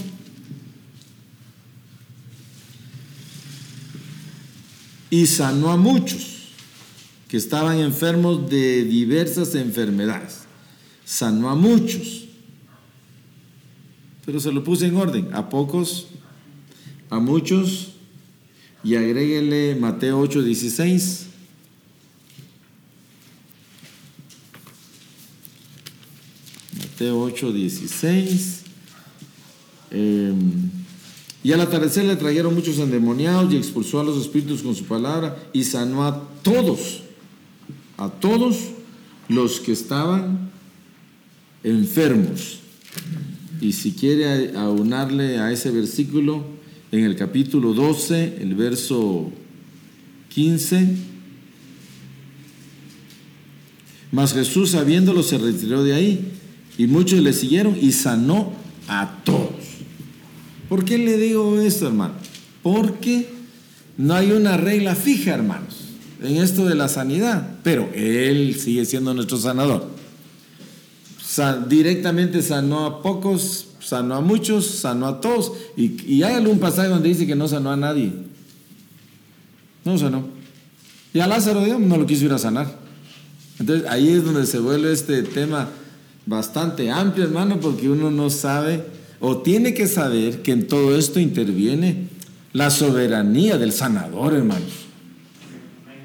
Y 5.10 5.26
sanó 5.26 5.72
a 5.72 5.76
muchos 5.76 6.50
que 7.26 7.36
estaban 7.36 7.80
enfermos 7.80 8.48
de 8.48 8.84
diversas 8.84 9.56
enfermedades. 9.56 10.43
Sanó 11.04 11.50
a 11.50 11.54
muchos 11.54 12.24
pero 14.24 14.40
se 14.40 14.52
lo 14.52 14.64
puse 14.64 14.86
en 14.86 14.96
orden, 14.96 15.28
a 15.32 15.48
pocos, 15.48 16.06
a 17.10 17.18
muchos, 17.18 17.92
y 18.82 18.96
agréguele 18.96 19.76
Mateo 19.76 20.18
8, 20.18 20.42
16. 20.42 21.26
Mateo 26.78 27.20
8, 27.20 27.52
16. 27.52 28.62
Em, 29.90 30.70
y 31.42 31.52
al 31.52 31.60
atardecer 31.60 32.04
le 32.04 32.16
trajeron 32.16 32.54
muchos 32.54 32.78
endemoniados 32.78 33.52
y 33.52 33.56
expulsó 33.56 34.00
a 34.00 34.04
los 34.04 34.20
espíritus 34.20 34.62
con 34.62 34.74
su 34.74 34.84
palabra 34.84 35.36
y 35.52 35.64
sanó 35.64 36.04
a 36.04 36.28
todos, 36.42 37.02
a 37.98 38.08
todos 38.08 38.56
los 39.28 39.60
que 39.60 39.72
estaban 39.72 40.53
enfermos. 41.64 42.60
Y 43.60 43.72
si 43.72 43.92
quiere 43.92 44.56
aunarle 44.56 45.38
a 45.38 45.50
ese 45.50 45.70
versículo, 45.70 46.44
en 46.92 47.04
el 47.04 47.16
capítulo 47.16 47.72
12, 47.72 48.38
el 48.40 48.54
verso 48.54 49.32
15, 50.28 50.96
mas 54.12 54.32
Jesús 54.32 54.70
sabiéndolo 54.70 55.24
se 55.24 55.38
retiró 55.38 55.82
de 55.82 55.94
ahí 55.94 56.32
y 56.78 56.86
muchos 56.86 57.18
le 57.18 57.32
siguieron 57.32 57.76
y 57.80 57.90
sanó 57.90 58.52
a 58.86 59.22
todos. 59.24 59.50
¿Por 60.68 60.84
qué 60.84 60.98
le 60.98 61.16
digo 61.16 61.60
esto, 61.60 61.88
hermano? 61.88 62.14
Porque 62.62 63.28
no 63.96 64.14
hay 64.14 64.30
una 64.30 64.56
regla 64.56 64.94
fija, 64.94 65.34
hermanos, 65.34 65.74
en 66.22 66.36
esto 66.36 66.66
de 66.66 66.74
la 66.74 66.88
sanidad, 66.88 67.58
pero 67.64 67.90
Él 67.94 68.54
sigue 68.58 68.84
siendo 68.84 69.14
nuestro 69.14 69.36
sanador. 69.36 69.90
Directamente 71.68 72.42
sanó 72.42 72.86
a 72.86 73.02
pocos, 73.02 73.68
sanó 73.80 74.16
a 74.16 74.20
muchos, 74.20 74.66
sanó 74.66 75.06
a 75.06 75.20
todos. 75.20 75.52
Y, 75.76 76.22
hay 76.22 76.34
algún 76.34 76.58
pasaje 76.58 76.88
donde 76.88 77.08
dice 77.08 77.26
que 77.26 77.34
no 77.34 77.48
sanó 77.48 77.70
a 77.70 77.76
nadie. 77.76 78.12
No 79.84 79.98
sanó. 79.98 80.24
Y 81.12 81.20
a 81.20 81.26
Lázaro 81.26 81.64
Dios 81.64 81.78
no 81.80 81.96
lo 81.96 82.06
quiso 82.06 82.24
ir 82.24 82.32
a 82.32 82.38
sanar. 82.38 82.78
Entonces 83.58 83.88
ahí 83.88 84.08
es 84.08 84.24
donde 84.24 84.46
se 84.46 84.58
vuelve 84.58 84.92
este 84.92 85.22
tema 85.22 85.68
bastante 86.26 86.90
amplio, 86.90 87.24
hermano, 87.24 87.60
porque 87.60 87.88
uno 87.88 88.10
no 88.10 88.30
sabe 88.30 88.84
o 89.20 89.38
tiene 89.38 89.74
que 89.74 89.86
saber 89.86 90.42
que 90.42 90.52
en 90.52 90.66
todo 90.66 90.96
esto 90.96 91.20
interviene 91.20 92.08
la 92.52 92.70
soberanía 92.70 93.58
del 93.58 93.72
sanador, 93.72 94.34
hermanos. 94.34 94.72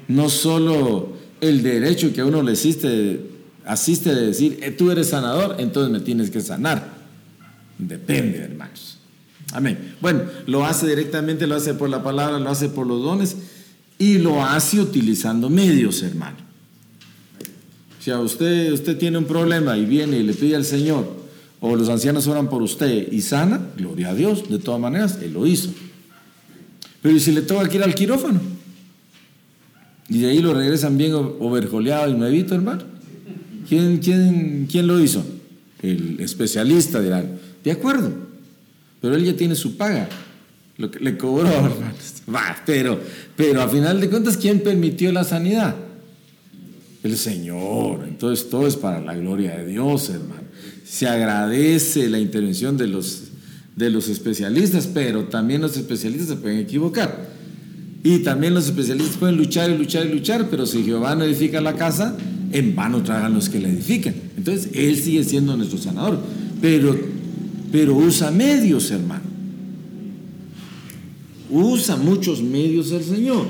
No 0.08 0.28
solo 0.28 1.12
el 1.40 1.62
derecho 1.62 2.12
que 2.12 2.20
a 2.20 2.26
uno 2.26 2.42
le 2.42 2.52
asiste, 2.52 3.20
asiste 3.70 4.12
de 4.14 4.26
decir, 4.26 4.58
eh, 4.62 4.72
tú 4.72 4.90
eres 4.90 5.10
sanador, 5.10 5.56
entonces 5.58 5.92
me 5.92 6.00
tienes 6.00 6.30
que 6.30 6.40
sanar. 6.40 6.92
Depende, 7.78 8.38
hermanos. 8.38 8.98
Amén. 9.52 9.94
Bueno, 10.00 10.22
lo 10.46 10.64
hace 10.64 10.88
directamente, 10.88 11.46
lo 11.46 11.54
hace 11.54 11.74
por 11.74 11.88
la 11.88 12.02
palabra, 12.02 12.38
lo 12.38 12.50
hace 12.50 12.68
por 12.68 12.86
los 12.86 13.02
dones 13.02 13.36
y 13.98 14.18
lo 14.18 14.42
hace 14.42 14.80
utilizando 14.80 15.48
medios, 15.48 16.02
hermano. 16.02 16.38
Si 18.00 18.10
a 18.10 18.18
usted, 18.18 18.72
usted 18.72 18.98
tiene 18.98 19.18
un 19.18 19.24
problema 19.24 19.76
y 19.76 19.84
viene 19.84 20.18
y 20.18 20.22
le 20.24 20.34
pide 20.34 20.56
al 20.56 20.64
Señor, 20.64 21.20
o 21.60 21.76
los 21.76 21.88
ancianos 21.88 22.26
oran 22.26 22.48
por 22.48 22.62
usted 22.62 23.12
y 23.12 23.20
sana, 23.20 23.60
gloria 23.76 24.10
a 24.10 24.14
Dios, 24.14 24.48
de 24.48 24.58
todas 24.58 24.80
maneras, 24.80 25.18
Él 25.22 25.34
lo 25.34 25.46
hizo. 25.46 25.70
Pero 27.02 27.14
¿y 27.14 27.20
si 27.20 27.30
le 27.30 27.42
toca 27.42 27.68
que 27.68 27.76
ir 27.76 27.84
al 27.84 27.94
quirófano? 27.94 28.40
Y 30.08 30.18
de 30.18 30.30
ahí 30.30 30.40
lo 30.40 30.54
regresan 30.54 30.98
bien 30.98 31.14
overjoleado 31.14 32.10
y 32.10 32.14
nuevito, 32.14 32.54
hermano. 32.54 32.99
¿Quién, 33.70 33.98
quién, 33.98 34.66
quién 34.68 34.88
lo 34.88 34.98
hizo? 34.98 35.24
El 35.80 36.18
especialista 36.18 37.00
dirá, 37.00 37.24
de 37.62 37.70
acuerdo, 37.70 38.12
pero 39.00 39.14
él 39.14 39.24
ya 39.24 39.36
tiene 39.36 39.54
su 39.54 39.76
paga, 39.76 40.08
lo 40.76 40.90
que 40.90 40.98
le 40.98 41.16
cobró, 41.16 41.48
hermanos. 41.48 42.14
Va, 42.34 42.56
pero, 42.66 43.00
pero 43.36 43.62
a 43.62 43.68
final 43.68 44.00
de 44.00 44.10
cuentas, 44.10 44.36
¿quién 44.36 44.60
permitió 44.60 45.12
la 45.12 45.22
sanidad? 45.22 45.76
el 47.02 47.16
Señor. 47.16 48.04
Entonces 48.06 48.50
todo 48.50 48.66
es 48.66 48.76
para 48.76 49.00
la 49.00 49.14
gloria 49.14 49.56
de 49.56 49.66
Dios, 49.66 50.10
hermano. 50.10 50.42
Se 50.84 51.06
agradece 51.06 52.08
la 52.08 52.18
intervención 52.18 52.76
de 52.76 52.88
los, 52.88 53.22
de 53.76 53.90
los 53.90 54.08
especialistas, 54.08 54.88
pero 54.92 55.24
también 55.24 55.60
los 55.60 55.76
especialistas 55.76 56.28
se 56.28 56.36
pueden 56.36 56.58
equivocar. 56.58 57.28
Y 58.02 58.18
también 58.20 58.54
los 58.54 58.66
especialistas 58.66 59.16
pueden 59.16 59.36
luchar 59.36 59.70
y 59.70 59.78
luchar 59.78 60.06
y 60.06 60.10
luchar, 60.10 60.48
pero 60.50 60.66
si 60.66 60.82
Jehová 60.82 61.14
no 61.14 61.24
edifica 61.24 61.60
la 61.60 61.76
casa, 61.76 62.16
en 62.52 62.74
vano 62.74 63.02
tragan 63.02 63.34
los 63.34 63.48
que 63.48 63.60
la 63.60 63.68
edifican. 63.68 64.14
Entonces 64.36 64.70
Él 64.74 64.96
sigue 64.96 65.24
siendo 65.24 65.56
nuestro 65.56 65.78
sanador, 65.78 66.20
pero, 66.60 66.98
pero 67.70 67.94
usa 67.96 68.30
medios, 68.30 68.90
hermano. 68.90 69.22
Usa 71.50 71.96
muchos 71.96 72.42
medios 72.42 72.92
el 72.92 73.02
Señor. 73.02 73.46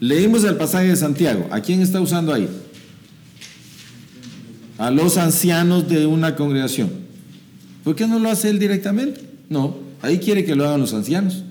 Leímos 0.00 0.44
el 0.44 0.56
pasaje 0.56 0.88
de 0.88 0.96
Santiago. 0.96 1.46
¿A 1.50 1.60
quién 1.60 1.80
está 1.80 2.00
usando 2.00 2.34
ahí? 2.34 2.48
A 4.78 4.90
los 4.90 5.16
ancianos 5.16 5.88
de 5.88 6.06
una 6.06 6.36
congregación. 6.36 6.90
¿Por 7.82 7.94
qué 7.94 8.06
no 8.06 8.18
lo 8.18 8.28
hace 8.28 8.50
él 8.50 8.58
directamente? 8.58 9.20
No, 9.48 9.76
ahí 10.02 10.18
quiere 10.18 10.44
que 10.44 10.54
lo 10.54 10.66
hagan 10.66 10.80
los 10.80 10.92
ancianos. 10.92 11.44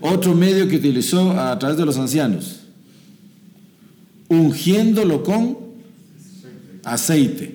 Otro 0.00 0.34
medio 0.34 0.68
que 0.68 0.76
utilizó 0.76 1.32
a 1.32 1.58
través 1.58 1.76
de 1.76 1.84
los 1.84 1.98
ancianos, 1.98 2.60
ungiéndolo 4.28 5.22
con 5.22 5.58
aceite. 6.84 7.54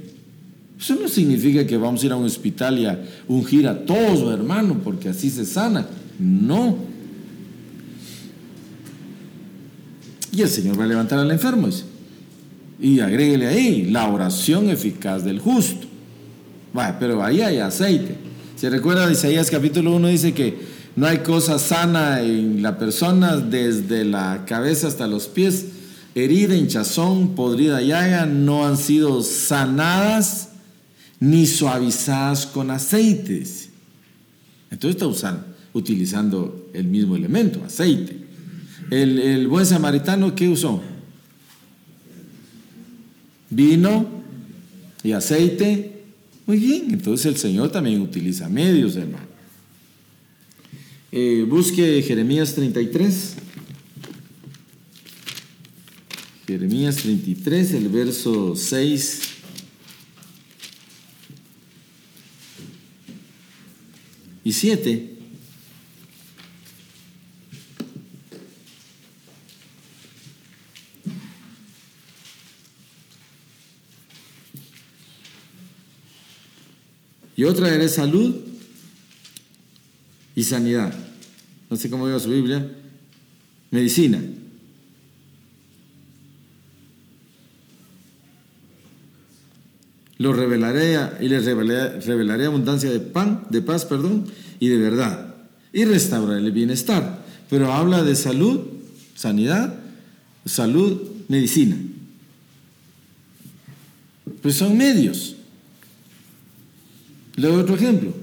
Eso 0.79 0.95
no 0.95 1.07
significa 1.07 1.67
que 1.67 1.77
vamos 1.77 2.01
a 2.03 2.05
ir 2.05 2.11
a 2.11 2.15
un 2.15 2.25
hospital 2.25 2.79
y 2.79 2.85
a 2.85 2.99
ungir 3.27 3.67
a 3.67 3.85
todos, 3.85 4.33
hermano, 4.33 4.79
porque 4.83 5.09
así 5.09 5.29
se 5.29 5.45
sana. 5.45 5.85
No, 6.17 6.77
Y 10.31 10.41
el 10.41 10.49
Señor 10.49 10.79
va 10.79 10.83
a 10.83 10.87
levantar 10.87 11.19
al 11.19 11.31
enfermo. 11.31 11.69
Y 12.79 12.99
agréguele 12.99 13.47
ahí 13.47 13.85
la 13.89 14.07
oración 14.07 14.69
eficaz 14.69 15.23
del 15.23 15.39
justo. 15.39 15.87
pero 16.99 17.23
ahí 17.23 17.41
hay 17.41 17.57
aceite. 17.57 18.15
Se 18.55 18.69
recuerda 18.69 19.11
Isaías 19.11 19.49
capítulo 19.49 19.95
1 19.95 20.07
dice 20.09 20.33
que 20.33 20.57
no 20.95 21.07
hay 21.07 21.19
cosa 21.19 21.59
sana 21.59 22.21
en 22.21 22.61
la 22.61 22.77
persona 22.77 23.37
desde 23.37 24.05
la 24.05 24.45
cabeza 24.45 24.87
hasta 24.87 25.07
los 25.07 25.27
pies. 25.27 25.65
Herida, 26.25 26.55
hinchazón, 26.55 27.35
podrida 27.35 27.81
llaga 27.81 28.25
no 28.25 28.65
han 28.65 28.77
sido 28.77 29.21
sanadas 29.21 30.49
ni 31.19 31.45
suavizadas 31.45 32.45
con 32.45 32.71
aceites. 32.71 33.69
Entonces 34.71 34.95
está 34.95 35.07
usando, 35.07 35.45
utilizando 35.73 36.69
el 36.73 36.85
mismo 36.85 37.15
elemento, 37.15 37.63
aceite. 37.63 38.17
El, 38.89 39.47
buen 39.47 39.65
samaritano, 39.65 40.33
¿qué 40.35 40.47
usó? 40.47 40.81
Vino 43.49 44.07
y 45.03 45.11
aceite. 45.11 46.03
Muy 46.45 46.57
bien, 46.57 46.91
entonces 46.91 47.25
el 47.27 47.37
Señor 47.37 47.71
también 47.71 48.01
utiliza 48.01 48.49
medios, 48.49 48.95
hermano. 48.95 49.27
Eh, 51.11 51.45
busque 51.47 52.01
Jeremías 52.01 52.53
33. 52.53 53.35
Jeremías 56.49 56.95
33, 56.95 57.73
el 57.73 57.89
verso 57.89 58.55
6. 58.55 59.21
Y 64.43 64.51
7. 64.51 65.15
Y 77.35 77.43
otra 77.43 77.75
era 77.75 77.87
salud 77.87 78.37
y 80.35 80.43
sanidad. 80.43 80.97
No 81.69 81.77
sé 81.77 81.91
cómo 81.91 82.07
diga 82.07 82.19
su 82.19 82.31
Biblia. 82.31 82.75
Medicina. 83.69 84.19
Lo 90.19 90.33
revelaré 90.33 90.97
y 91.21 91.29
les 91.29 91.45
revelaré, 91.45 92.45
abundancia 92.45 92.91
de 92.91 92.99
pan, 92.99 93.45
de 93.49 93.61
paz, 93.61 93.85
perdón, 93.85 94.25
y 94.59 94.67
de 94.67 94.77
verdad. 94.77 95.33
Y 95.71 95.85
restauraré 95.85 96.41
el 96.41 96.51
bienestar. 96.51 97.23
Pero 97.49 97.71
habla 97.71 98.03
de 98.03 98.15
salud, 98.15 98.59
sanidad, 99.15 99.75
salud, 100.45 101.01
medicina. 101.29 101.77
Pues 104.41 104.55
son 104.55 104.77
medios. 104.77 105.37
Le 107.37 107.47
doy 107.47 107.61
otro 107.61 107.75
ejemplo. 107.75 108.13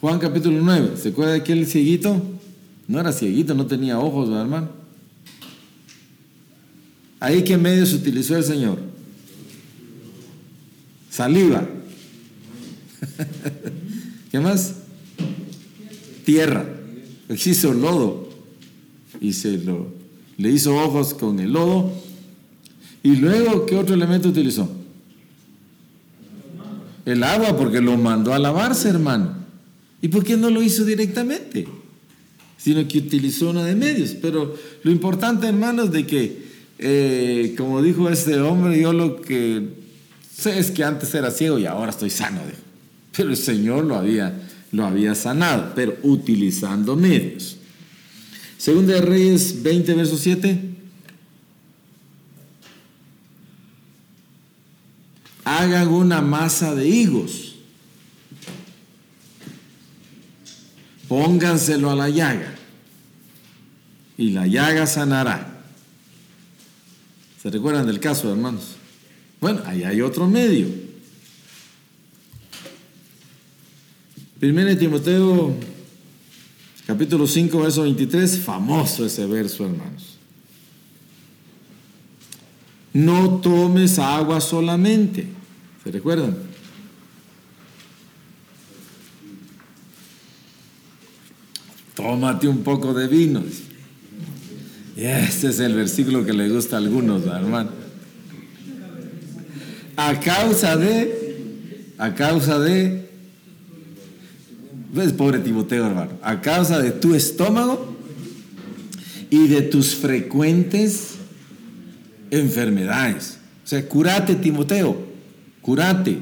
Juan 0.00 0.18
capítulo 0.18 0.58
9. 0.60 0.96
¿Se 1.00 1.10
acuerda 1.10 1.34
de 1.34 1.38
aquel 1.38 1.68
cieguito? 1.68 2.20
No 2.88 2.98
era 2.98 3.12
cieguito, 3.12 3.54
no 3.54 3.66
tenía 3.66 4.00
ojos, 4.00 4.28
hermano? 4.28 4.70
Ahí 7.20 7.44
qué 7.44 7.56
medios 7.56 7.92
utilizó 7.92 8.36
el 8.36 8.42
Señor. 8.42 8.95
Saliva. 11.16 11.66
¿Qué 14.30 14.38
más? 14.38 14.74
Tierra. 16.26 16.68
Hizo 17.30 17.72
lodo. 17.72 18.28
Y 19.18 19.32
se 19.32 19.56
lo, 19.56 19.94
le 20.36 20.50
hizo 20.50 20.76
ojos 20.76 21.14
con 21.14 21.40
el 21.40 21.54
lodo. 21.54 21.90
Y 23.02 23.16
luego, 23.16 23.64
¿qué 23.64 23.76
otro 23.76 23.94
elemento 23.94 24.28
utilizó? 24.28 24.70
el 27.06 27.22
agua 27.22 27.56
porque 27.56 27.80
lo 27.80 27.96
mandó 27.96 28.34
a 28.34 28.38
lavarse, 28.38 28.90
hermano. 28.90 29.36
¿Y 30.02 30.08
por 30.08 30.22
qué 30.22 30.36
no 30.36 30.50
lo 30.50 30.60
hizo 30.60 30.84
directamente? 30.84 31.66
Sino 32.58 32.86
que 32.86 32.98
utilizó 32.98 33.48
una 33.48 33.64
de 33.64 33.74
medios. 33.74 34.10
Pero 34.20 34.54
lo 34.82 34.90
importante, 34.90 35.46
hermano, 35.46 35.84
es 35.84 35.92
de 35.92 36.06
que, 36.06 36.42
eh, 36.78 37.54
como 37.56 37.80
dijo 37.80 38.10
este 38.10 38.38
hombre, 38.40 38.78
yo 38.78 38.92
lo 38.92 39.22
que 39.22 39.85
sé 40.36 40.58
es 40.58 40.70
que 40.70 40.84
antes 40.84 41.14
era 41.14 41.30
ciego 41.30 41.58
y 41.58 41.66
ahora 41.66 41.90
estoy 41.90 42.10
sano. 42.10 42.40
Pero 43.16 43.30
el 43.30 43.36
Señor 43.36 43.84
lo 43.84 43.96
había, 43.96 44.48
lo 44.72 44.84
había 44.86 45.14
sanado, 45.14 45.72
pero 45.74 45.96
utilizando 46.02 46.96
medios. 46.96 47.56
Segunda 48.58 48.94
de 48.94 49.00
Reyes 49.02 49.62
20, 49.62 49.94
verso 49.94 50.16
7. 50.16 50.76
hagan 55.46 55.86
una 55.86 56.20
masa 56.20 56.74
de 56.74 56.88
higos, 56.88 57.54
pónganselo 61.06 61.88
a 61.88 61.94
la 61.94 62.08
llaga 62.08 62.52
y 64.18 64.30
la 64.30 64.48
llaga 64.48 64.88
sanará. 64.88 65.62
¿Se 67.40 67.48
recuerdan 67.48 67.86
del 67.86 68.00
caso, 68.00 68.32
hermanos? 68.32 68.75
Bueno, 69.40 69.62
ahí 69.66 69.84
hay 69.84 70.00
otro 70.00 70.26
medio. 70.26 70.66
Primero 74.38 74.76
Timoteo, 74.76 75.54
capítulo 76.86 77.26
5, 77.26 77.58
verso 77.60 77.82
23, 77.82 78.38
famoso 78.38 79.06
ese 79.06 79.26
verso, 79.26 79.64
hermanos. 79.64 80.18
No 82.92 83.40
tomes 83.40 83.98
agua 83.98 84.40
solamente 84.40 85.36
¿Se 85.86 85.92
recuerdan? 85.92 86.36
Tómate 91.94 92.48
un 92.48 92.64
poco 92.64 92.92
de 92.92 93.06
vino. 93.06 93.44
Este 94.96 95.46
es 95.46 95.60
el 95.60 95.74
versículo 95.74 96.26
que 96.26 96.32
le 96.32 96.48
gusta 96.48 96.74
a 96.74 96.78
algunos, 96.80 97.24
hermano. 97.24 97.85
A 99.96 100.20
causa 100.20 100.76
de, 100.76 101.92
a 101.98 102.14
causa 102.14 102.58
de, 102.58 103.08
ves, 104.92 105.12
pobre 105.12 105.38
Timoteo, 105.38 105.86
hermano, 105.86 106.12
a 106.22 106.40
causa 106.40 106.80
de 106.80 106.90
tu 106.90 107.14
estómago 107.14 107.96
y 109.30 109.48
de 109.48 109.62
tus 109.62 109.94
frecuentes 109.94 111.14
enfermedades. 112.30 113.38
O 113.64 113.68
sea, 113.68 113.88
curate, 113.88 114.34
Timoteo 114.36 115.06
curate, 115.66 116.16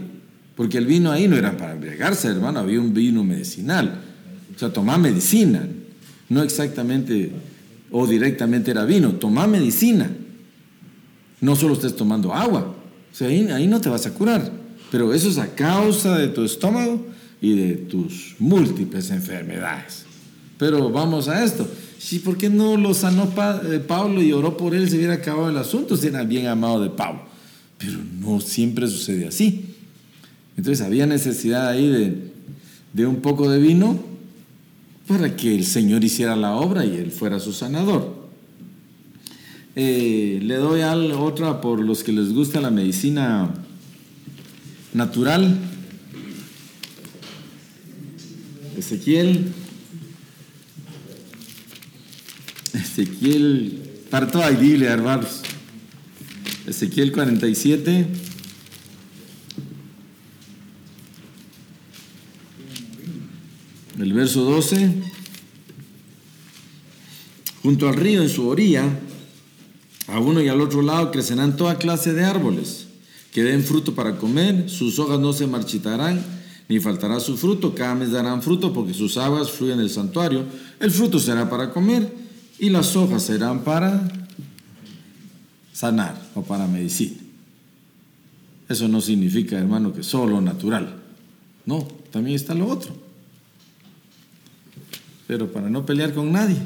porque 0.56 0.78
el 0.78 0.86
vino 0.86 1.12
ahí 1.12 1.28
no 1.28 1.36
era 1.36 1.54
para 1.54 1.72
embriagarse, 1.72 2.28
hermano, 2.28 2.60
había 2.60 2.80
un 2.80 2.94
vino 2.94 3.22
medicinal. 3.22 4.00
O 4.56 4.58
sea, 4.58 4.72
tomá 4.72 4.96
medicina, 4.96 5.68
no 6.30 6.42
exactamente 6.42 7.30
o 7.90 8.06
directamente 8.06 8.70
era 8.70 8.86
vino, 8.86 9.16
tomá 9.16 9.46
medicina. 9.46 10.10
No 11.42 11.54
solo 11.56 11.74
estés 11.74 11.94
tomando 11.94 12.32
agua, 12.32 12.74
o 13.14 13.16
sea, 13.16 13.28
ahí, 13.28 13.46
ahí 13.46 13.68
no 13.68 13.80
te 13.80 13.88
vas 13.88 14.06
a 14.06 14.10
curar, 14.12 14.50
pero 14.90 15.14
eso 15.14 15.28
es 15.28 15.38
a 15.38 15.54
causa 15.54 16.18
de 16.18 16.26
tu 16.26 16.42
estómago 16.42 17.06
y 17.40 17.56
de 17.56 17.74
tus 17.74 18.34
múltiples 18.40 19.08
enfermedades. 19.10 20.04
Pero 20.58 20.90
vamos 20.90 21.28
a 21.28 21.44
esto. 21.44 21.64
Sí, 21.96 22.18
¿por 22.18 22.36
qué 22.36 22.50
no 22.50 22.76
lo 22.76 22.92
sanó 22.92 23.32
eh, 23.70 23.78
Pablo 23.78 24.20
y 24.20 24.32
oró 24.32 24.56
por 24.56 24.74
él? 24.74 24.90
Se 24.90 24.96
hubiera 24.96 25.14
acabado 25.14 25.48
el 25.48 25.56
asunto, 25.56 25.96
si 25.96 26.08
era 26.08 26.24
bien 26.24 26.48
amado 26.48 26.82
de 26.82 26.90
Pablo. 26.90 27.22
Pero 27.78 27.98
no 28.20 28.40
siempre 28.40 28.88
sucede 28.88 29.28
así. 29.28 29.76
Entonces 30.56 30.84
había 30.84 31.06
necesidad 31.06 31.68
ahí 31.68 32.20
de, 32.92 33.06
un 33.06 33.16
poco 33.16 33.48
de 33.48 33.60
vino 33.60 33.96
para 35.06 35.36
que 35.36 35.54
el 35.54 35.64
Señor 35.64 36.02
hiciera 36.02 36.34
la 36.34 36.56
obra 36.56 36.84
y 36.84 36.96
Él 36.96 37.12
fuera 37.12 37.38
su 37.38 37.52
sanador. 37.52 38.23
Eh, 39.76 40.38
le 40.40 40.54
doy 40.54 40.82
a 40.82 40.94
otra 40.94 41.60
por 41.60 41.80
los 41.80 42.04
que 42.04 42.12
les 42.12 42.32
gusta 42.32 42.60
la 42.60 42.70
medicina 42.70 43.52
natural. 44.92 45.58
Ezequiel. 48.78 49.52
Ezequiel, 52.72 53.82
para 54.10 54.30
toda 54.30 54.48
hermanos. 54.92 55.42
Ezequiel 56.66 57.10
47. 57.10 58.06
El 63.98 64.12
verso 64.12 64.44
12. 64.44 64.92
Junto 67.62 67.88
al 67.88 67.96
río 67.96 68.22
en 68.22 68.28
su 68.28 68.46
orilla, 68.46 68.84
a 70.06 70.18
uno 70.18 70.42
y 70.42 70.48
al 70.48 70.60
otro 70.60 70.82
lado 70.82 71.10
crecerán 71.10 71.56
toda 71.56 71.78
clase 71.78 72.12
de 72.12 72.24
árboles 72.24 72.86
que 73.34 73.42
den 73.42 73.64
fruto 73.64 73.96
para 73.96 74.16
comer, 74.16 74.70
sus 74.70 75.00
hojas 75.00 75.18
no 75.18 75.32
se 75.32 75.48
marchitarán, 75.48 76.24
ni 76.68 76.78
faltará 76.78 77.18
su 77.18 77.36
fruto, 77.36 77.74
cada 77.74 77.96
mes 77.96 78.12
darán 78.12 78.42
fruto 78.42 78.72
porque 78.72 78.94
sus 78.94 79.16
aguas 79.16 79.50
fluyen 79.50 79.78
del 79.78 79.90
santuario, 79.90 80.44
el 80.78 80.90
fruto 80.92 81.18
será 81.18 81.50
para 81.50 81.72
comer 81.72 82.14
y 82.60 82.70
las 82.70 82.94
hojas 82.94 83.24
serán 83.24 83.64
para 83.64 84.08
sanar 85.72 86.16
o 86.36 86.42
para 86.42 86.68
medicina. 86.68 87.16
Eso 88.68 88.86
no 88.86 89.00
significa, 89.00 89.58
hermano, 89.58 89.92
que 89.92 90.04
solo 90.04 90.40
natural. 90.40 91.02
No, 91.66 91.88
también 92.12 92.36
está 92.36 92.54
lo 92.54 92.68
otro. 92.68 92.96
Pero 95.26 95.52
para 95.52 95.68
no 95.68 95.84
pelear 95.84 96.14
con 96.14 96.30
nadie, 96.30 96.58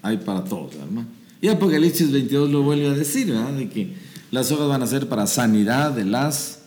hay 0.00 0.16
para 0.16 0.44
todos, 0.44 0.74
hermano. 0.76 1.19
Y 1.40 1.48
Apocalipsis 1.48 2.10
22 2.12 2.50
lo 2.50 2.62
vuelve 2.62 2.88
a 2.88 2.92
decir, 2.92 3.28
¿verdad? 3.28 3.52
De 3.52 3.68
que 3.68 3.94
las 4.30 4.52
hojas 4.52 4.68
van 4.68 4.82
a 4.82 4.86
ser 4.86 5.08
para 5.08 5.26
sanidad 5.26 5.92
de 5.92 6.04
las 6.04 6.60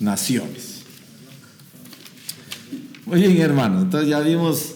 naciones. 0.00 0.82
Muy 3.06 3.20
bien, 3.20 3.38
hermano. 3.38 3.82
Entonces 3.82 4.08
ya 4.08 4.20
vimos 4.20 4.74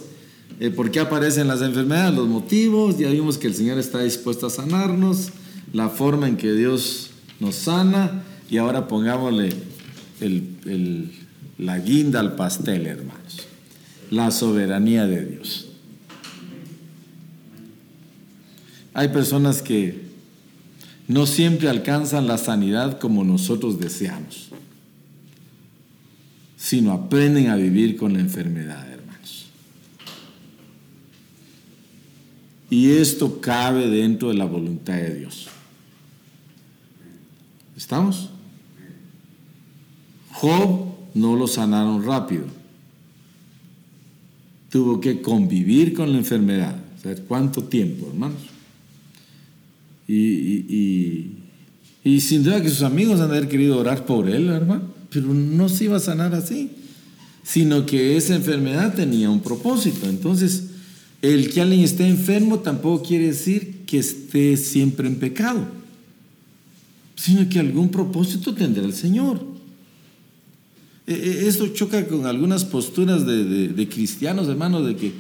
eh, 0.61 0.71
por 0.71 0.91
qué 0.91 1.01
aparecen 1.01 1.47
las 1.47 1.63
enfermedades, 1.63 2.15
los 2.15 2.29
motivos, 2.29 2.99
ya 2.99 3.09
vimos 3.11 3.39
que 3.39 3.47
el 3.47 3.55
Señor 3.55 3.79
está 3.79 4.03
dispuesto 4.03 4.49
a 4.49 4.51
sanarnos 4.51 5.31
la 5.73 5.89
forma 5.89 6.27
en 6.27 6.37
que 6.37 6.53
Dios 6.53 7.11
nos 7.41 7.55
sana 7.55 8.25
y 8.51 8.57
ahora 8.57 8.89
pongámosle 8.89 9.53
la 11.59 11.79
guinda 11.79 12.21
al 12.21 12.35
pastel, 12.35 12.87
hermanos. 12.87 13.47
La 14.11 14.31
soberanía 14.31 15.07
de 15.07 15.25
Dios. 15.25 15.68
Hay 18.99 19.11
personas 19.11 19.63
que 19.63 19.97
no 21.07 21.25
siempre 21.25 21.69
alcanzan 21.69 22.27
la 22.27 22.37
sanidad 22.37 22.99
como 22.99 23.23
nosotros 23.23 23.79
deseamos, 23.79 24.49
sino 26.57 26.91
aprenden 26.91 27.49
a 27.49 27.55
vivir 27.55 27.97
con 27.97 28.15
la 28.15 28.19
enfermedad, 28.19 28.91
hermanos. 28.91 29.47
Y 32.71 32.91
esto 32.91 33.41
cabe 33.41 33.89
dentro 33.89 34.31
de 34.31 34.35
la 34.35 34.47
voluntad 34.47 34.95
de 34.95 35.15
Dios. 35.15 35.47
¿Estamos? 37.77 38.31
Job 40.33 40.87
no 41.15 41.37
lo 41.37 41.47
sanaron 41.47 42.05
rápido. 42.05 42.47
Tuvo 44.71 45.01
que 45.01 45.23
convivir 45.23 45.95
con 45.95 46.11
la 46.11 46.19
enfermedad. 46.19 46.77
¿Cuánto 47.29 47.63
tiempo, 47.63 48.09
hermanos? 48.09 48.58
Y, 50.09 51.35
sin 52.21 52.43
duda 52.43 52.63
que 52.63 52.71
sus 52.71 52.83
amigos 52.83 53.21
han 53.21 53.29
de 53.29 53.37
haber 53.37 53.49
querido 53.49 53.79
orar 53.79 54.07
por 54.07 54.29
él, 54.29 54.49
hermano, 54.49 54.83
pero 55.11 55.35
no 55.35 55.69
se 55.69 55.85
iba 55.85 55.99
a 55.99 56.01
sanar 56.01 56.35
así, 56.35 56.71
sino 57.45 57.85
que 57.87 58.17
esa 58.17 58.35
enfermedad 58.35 58.95
tenía 58.95 59.31
un 59.31 59.41
propósito. 59.41 60.09
Entonces, 60.09 60.65
el 61.21 61.51
que 61.51 61.61
alguien 61.61 61.83
esté 61.83 62.09
enfermo 62.09 62.61
tampoco 62.61 63.05
quiere 63.05 63.27
decir 63.27 63.83
que 63.87 63.99
esté 63.99 64.57
siempre 64.57 65.07
en 65.07 65.17
pecado 65.17 65.79
sino 67.19 67.49
que 67.49 67.59
algún 67.59 67.91
propósito 67.91 68.55
tendrá 68.55 68.85
el 68.85 68.95
Señor. 68.95 69.41
E, 71.05 71.13
e, 71.13 71.49
esto 71.49 71.67
choca 71.69 72.07
con 72.07 72.27
algunas 72.27 72.65
posturas 72.65 73.27
de, 73.27 73.89
cristianos, 73.91 74.47
hermanos, 74.47 74.87
de 74.87 74.95
que 74.95 75.13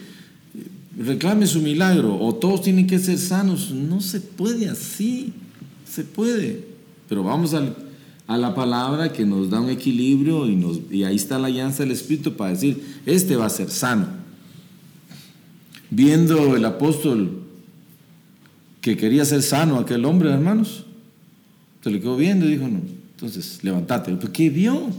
reclame 0.98 1.46
su 1.46 1.60
milagro 1.60 2.18
o 2.18 2.34
todos 2.34 2.62
tienen 2.62 2.86
que 2.86 2.98
ser 2.98 3.18
sanos. 3.18 3.70
No 3.70 4.00
se 4.00 4.20
puede 4.20 4.68
así, 4.68 5.32
se 5.88 6.04
puede. 6.04 6.64
Pero 7.08 7.22
vamos 7.22 7.54
a 7.54 8.36
la 8.36 8.54
palabra 8.54 9.12
que 9.12 9.24
nos 9.24 9.48
da 9.48 9.60
un 9.60 9.70
equilibrio 9.70 10.46
y, 10.46 10.56
nos, 10.56 10.80
y 10.90 11.04
ahí 11.04 11.16
está 11.16 11.38
la 11.38 11.46
alianza 11.46 11.82
del 11.82 11.92
Espíritu 11.92 12.34
para 12.34 12.50
decir, 12.50 13.00
este 13.06 13.36
va 13.36 13.46
a 13.46 13.50
ser 13.50 13.70
sano. 13.70 14.06
Viendo 15.90 16.54
el 16.54 16.64
apóstol 16.64 17.42
que 18.80 18.96
quería 18.96 19.24
ser 19.24 19.42
sano 19.42 19.78
aquel 19.78 20.04
hombre, 20.04 20.30
hermanos, 20.30 20.84
se 21.82 21.90
le 21.90 22.00
quedó 22.00 22.16
viendo 22.16 22.44
y 22.44 22.50
dijo, 22.50 22.68
no, 22.68 22.80
entonces 23.14 23.60
levántate. 23.62 24.12
¿Pero 24.14 24.32
qué 24.32 24.50
vio? 24.50 24.90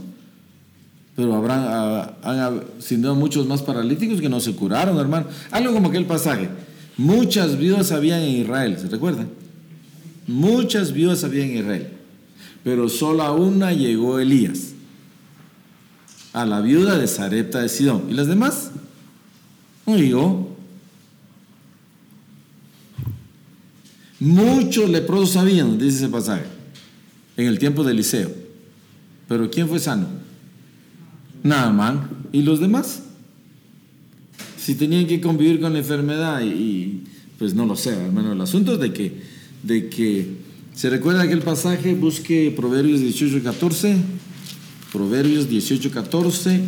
Pero 1.20 1.36
habrán, 1.36 2.14
han, 2.22 2.62
sin 2.78 3.02
duda, 3.02 3.12
muchos 3.12 3.46
más 3.46 3.60
paralíticos 3.60 4.22
que 4.22 4.28
no 4.30 4.40
se 4.40 4.54
curaron, 4.54 4.96
hermano. 4.98 5.26
Algo 5.50 5.74
como 5.74 5.88
aquel 5.88 6.06
pasaje. 6.06 6.48
Muchas 6.96 7.58
viudas 7.58 7.92
había 7.92 8.24
en 8.24 8.40
Israel, 8.40 8.78
¿se 8.80 8.88
recuerdan? 8.88 9.28
Muchas 10.26 10.94
viudas 10.94 11.22
había 11.22 11.44
en 11.44 11.58
Israel, 11.58 11.88
pero 12.64 12.88
solo 12.88 13.22
a 13.22 13.32
una 13.32 13.74
llegó 13.74 14.18
Elías, 14.18 14.68
a 16.32 16.46
la 16.46 16.62
viuda 16.62 16.96
de 16.96 17.06
Zarepta 17.06 17.60
de 17.60 17.68
Sidón. 17.68 18.06
¿Y 18.08 18.14
las 18.14 18.26
demás? 18.26 18.70
No 19.84 19.98
llegó. 19.98 20.56
Muchos 24.20 24.88
leprosos 24.88 25.32
sabían, 25.32 25.78
dice 25.78 25.98
ese 25.98 26.08
pasaje, 26.08 26.46
en 27.36 27.46
el 27.46 27.58
tiempo 27.58 27.84
de 27.84 27.92
Eliseo. 27.92 28.32
Pero 29.28 29.50
¿quién 29.50 29.68
fue 29.68 29.80
sano? 29.80 30.29
Naaman. 31.42 32.08
¿Y 32.32 32.42
los 32.42 32.60
demás? 32.60 33.02
Si 34.58 34.74
tenían 34.74 35.06
que 35.06 35.20
convivir 35.20 35.60
con 35.60 35.72
la 35.72 35.78
enfermedad 35.78 36.42
y, 36.42 37.04
pues 37.38 37.54
no 37.54 37.66
lo 37.66 37.76
sé, 37.76 37.90
hermano. 37.90 38.32
El 38.32 38.40
asunto 38.40 38.76
de 38.76 38.92
que, 38.92 39.20
de 39.62 39.88
que 39.88 40.36
se 40.74 40.90
recuerda 40.90 41.22
aquel 41.22 41.40
pasaje, 41.40 41.94
busque 41.94 42.52
Proverbios 42.54 43.00
18, 43.00 43.42
14. 43.42 43.96
Proverbios 44.92 45.48
18, 45.48 45.90
14. 45.90 46.60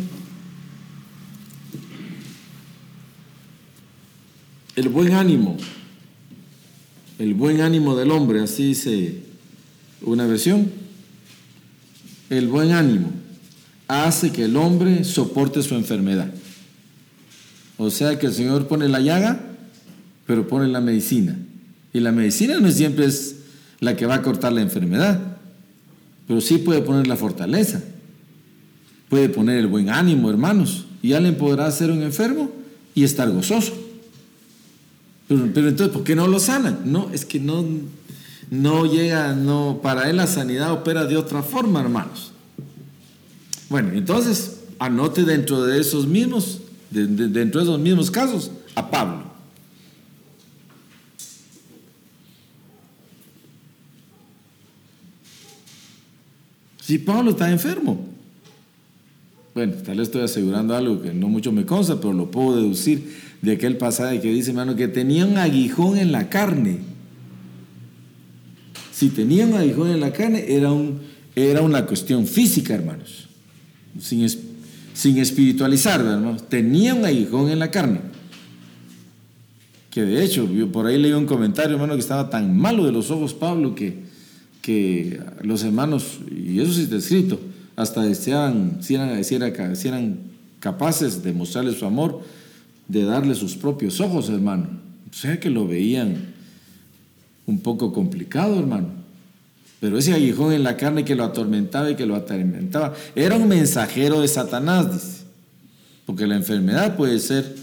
El 4.75 4.89
buen 4.89 5.13
ánimo, 5.13 5.55
el 7.19 7.35
buen 7.35 7.61
ánimo 7.61 7.95
del 7.95 8.09
hombre, 8.09 8.41
así 8.41 8.65
dice 8.65 9.19
una 10.01 10.25
versión. 10.25 10.71
El 12.31 12.47
buen 12.47 12.71
ánimo 12.71 13.22
hace 13.93 14.31
que 14.31 14.45
el 14.45 14.55
hombre 14.57 15.03
soporte 15.03 15.61
su 15.61 15.75
enfermedad. 15.75 16.29
O 17.77 17.89
sea 17.89 18.17
que 18.19 18.27
el 18.27 18.33
Señor 18.33 18.67
pone 18.67 18.87
la 18.87 18.99
llaga, 18.99 19.39
pero 20.25 20.47
pone 20.47 20.67
la 20.67 20.81
medicina. 20.81 21.37
Y 21.93 21.99
la 21.99 22.11
medicina 22.11 22.59
no 22.59 22.71
siempre 22.71 23.05
es 23.05 23.35
la 23.79 23.95
que 23.95 24.05
va 24.05 24.15
a 24.15 24.21
cortar 24.21 24.53
la 24.53 24.61
enfermedad, 24.61 25.19
pero 26.27 26.41
sí 26.41 26.57
puede 26.57 26.81
poner 26.81 27.07
la 27.07 27.15
fortaleza, 27.15 27.83
puede 29.09 29.29
poner 29.29 29.57
el 29.57 29.67
buen 29.67 29.89
ánimo, 29.89 30.29
hermanos. 30.29 30.85
Y 31.01 31.13
alguien 31.13 31.35
podrá 31.35 31.69
ser 31.71 31.91
un 31.91 32.01
enfermo 32.01 32.49
y 32.95 33.03
estar 33.03 33.29
gozoso. 33.29 33.73
Pero, 35.27 35.67
entonces, 35.67 35.89
¿por 35.89 36.03
qué 36.03 36.15
no 36.15 36.27
lo 36.27 36.39
sana? 36.39 36.79
No, 36.85 37.09
es 37.11 37.25
que 37.25 37.39
no, 37.39 37.65
no 38.49 38.85
llega, 38.85 39.33
no, 39.33 39.79
para 39.81 40.09
él 40.09 40.17
la 40.17 40.27
sanidad 40.27 40.71
opera 40.71 41.05
de 41.05 41.17
otra 41.17 41.43
forma, 41.43 41.81
hermanos. 41.81 42.32
Bueno, 43.73 43.89
entonces 43.93 44.59
anote 44.77 45.23
dentro 45.23 45.63
de 45.63 45.81
esos 45.81 46.05
mismos, 46.05 46.61
dentro 46.91 47.59
de 47.59 47.65
esos 47.65 47.79
mismos 47.79 48.11
casos, 48.11 48.51
a 48.75 48.87
Pablo. 48.91 49.23
Si 56.83 56.99
Pablo 56.99 57.31
está 57.31 57.49
enfermo, 57.49 58.05
bueno, 59.55 59.73
tal 59.83 59.97
vez 59.97 60.07
estoy 60.07 60.21
asegurando 60.21 60.75
algo 60.75 61.01
que 61.01 61.11
no 61.11 61.27
mucho 61.27 61.51
me 61.51 61.65
consta, 61.65 61.99
pero 61.99 62.13
lo 62.13 62.29
puedo 62.29 62.57
deducir 62.57 63.17
de 63.41 63.53
aquel 63.53 63.77
pasaje 63.77 64.21
que 64.21 64.31
dice, 64.31 64.51
hermano, 64.51 64.75
que 64.75 64.87
tenía 64.87 65.25
un 65.25 65.39
aguijón 65.39 65.97
en 65.97 66.11
la 66.11 66.29
carne. 66.29 66.77
Si 68.91 69.09
tenía 69.09 69.47
un 69.47 69.55
aguijón 69.55 69.89
en 69.89 69.99
la 69.99 70.13
carne, 70.13 70.45
era, 70.47 70.71
un, 70.71 71.01
era 71.35 71.63
una 71.63 71.87
cuestión 71.87 72.27
física, 72.27 72.75
hermanos 72.75 73.32
sin, 73.99 74.27
sin 74.93 75.17
espiritualizar, 75.17 75.99
hermanos, 76.01 76.47
tenía 76.49 76.93
un 76.93 77.05
aguijón 77.05 77.49
en 77.49 77.59
la 77.59 77.71
carne. 77.71 77.99
Que 79.89 80.03
de 80.03 80.23
hecho, 80.23 80.51
yo 80.51 80.71
por 80.71 80.87
ahí 80.87 80.97
leí 80.97 81.11
un 81.11 81.25
comentario, 81.25 81.75
hermano, 81.75 81.93
que 81.93 81.99
estaba 81.99 82.29
tan 82.29 82.57
malo 82.57 82.85
de 82.85 82.91
los 82.91 83.11
ojos 83.11 83.33
Pablo 83.33 83.75
que, 83.75 83.99
que 84.61 85.21
los 85.41 85.63
hermanos, 85.63 86.19
y 86.31 86.59
eso 86.59 86.73
sí 86.73 86.83
está 86.83 86.95
escrito, 86.95 87.39
hasta 87.75 88.01
deseaban, 88.01 88.77
si 88.81 88.95
eran, 88.95 89.23
si, 89.23 89.37
si 89.75 89.87
eran 89.87 90.17
capaces 90.59 91.23
de 91.23 91.33
mostrarle 91.33 91.73
su 91.73 91.85
amor, 91.85 92.21
de 92.87 93.03
darle 93.03 93.35
sus 93.35 93.55
propios 93.55 93.99
ojos, 93.99 94.29
hermano. 94.29 94.67
O 95.11 95.13
sea 95.13 95.39
que 95.39 95.49
lo 95.49 95.67
veían 95.67 96.33
un 97.45 97.59
poco 97.59 97.93
complicado, 97.93 98.59
hermano. 98.59 99.02
Pero 99.83 99.97
ese 99.97 100.13
aguijón 100.13 100.53
en 100.53 100.63
la 100.63 100.77
carne 100.77 101.03
que 101.03 101.13
lo 101.13 101.25
atormentaba 101.25 101.91
y 101.91 101.95
que 101.95 102.05
lo 102.05 102.15
atormentaba 102.15 102.93
era 103.13 103.35
un 103.35 103.49
mensajero 103.49 104.21
de 104.21 104.29
Satanás, 104.29 104.93
dice. 104.93 105.25
Porque 106.05 106.25
la 106.25 106.37
enfermedad 106.37 106.95
puede 106.95 107.19
ser 107.19 107.53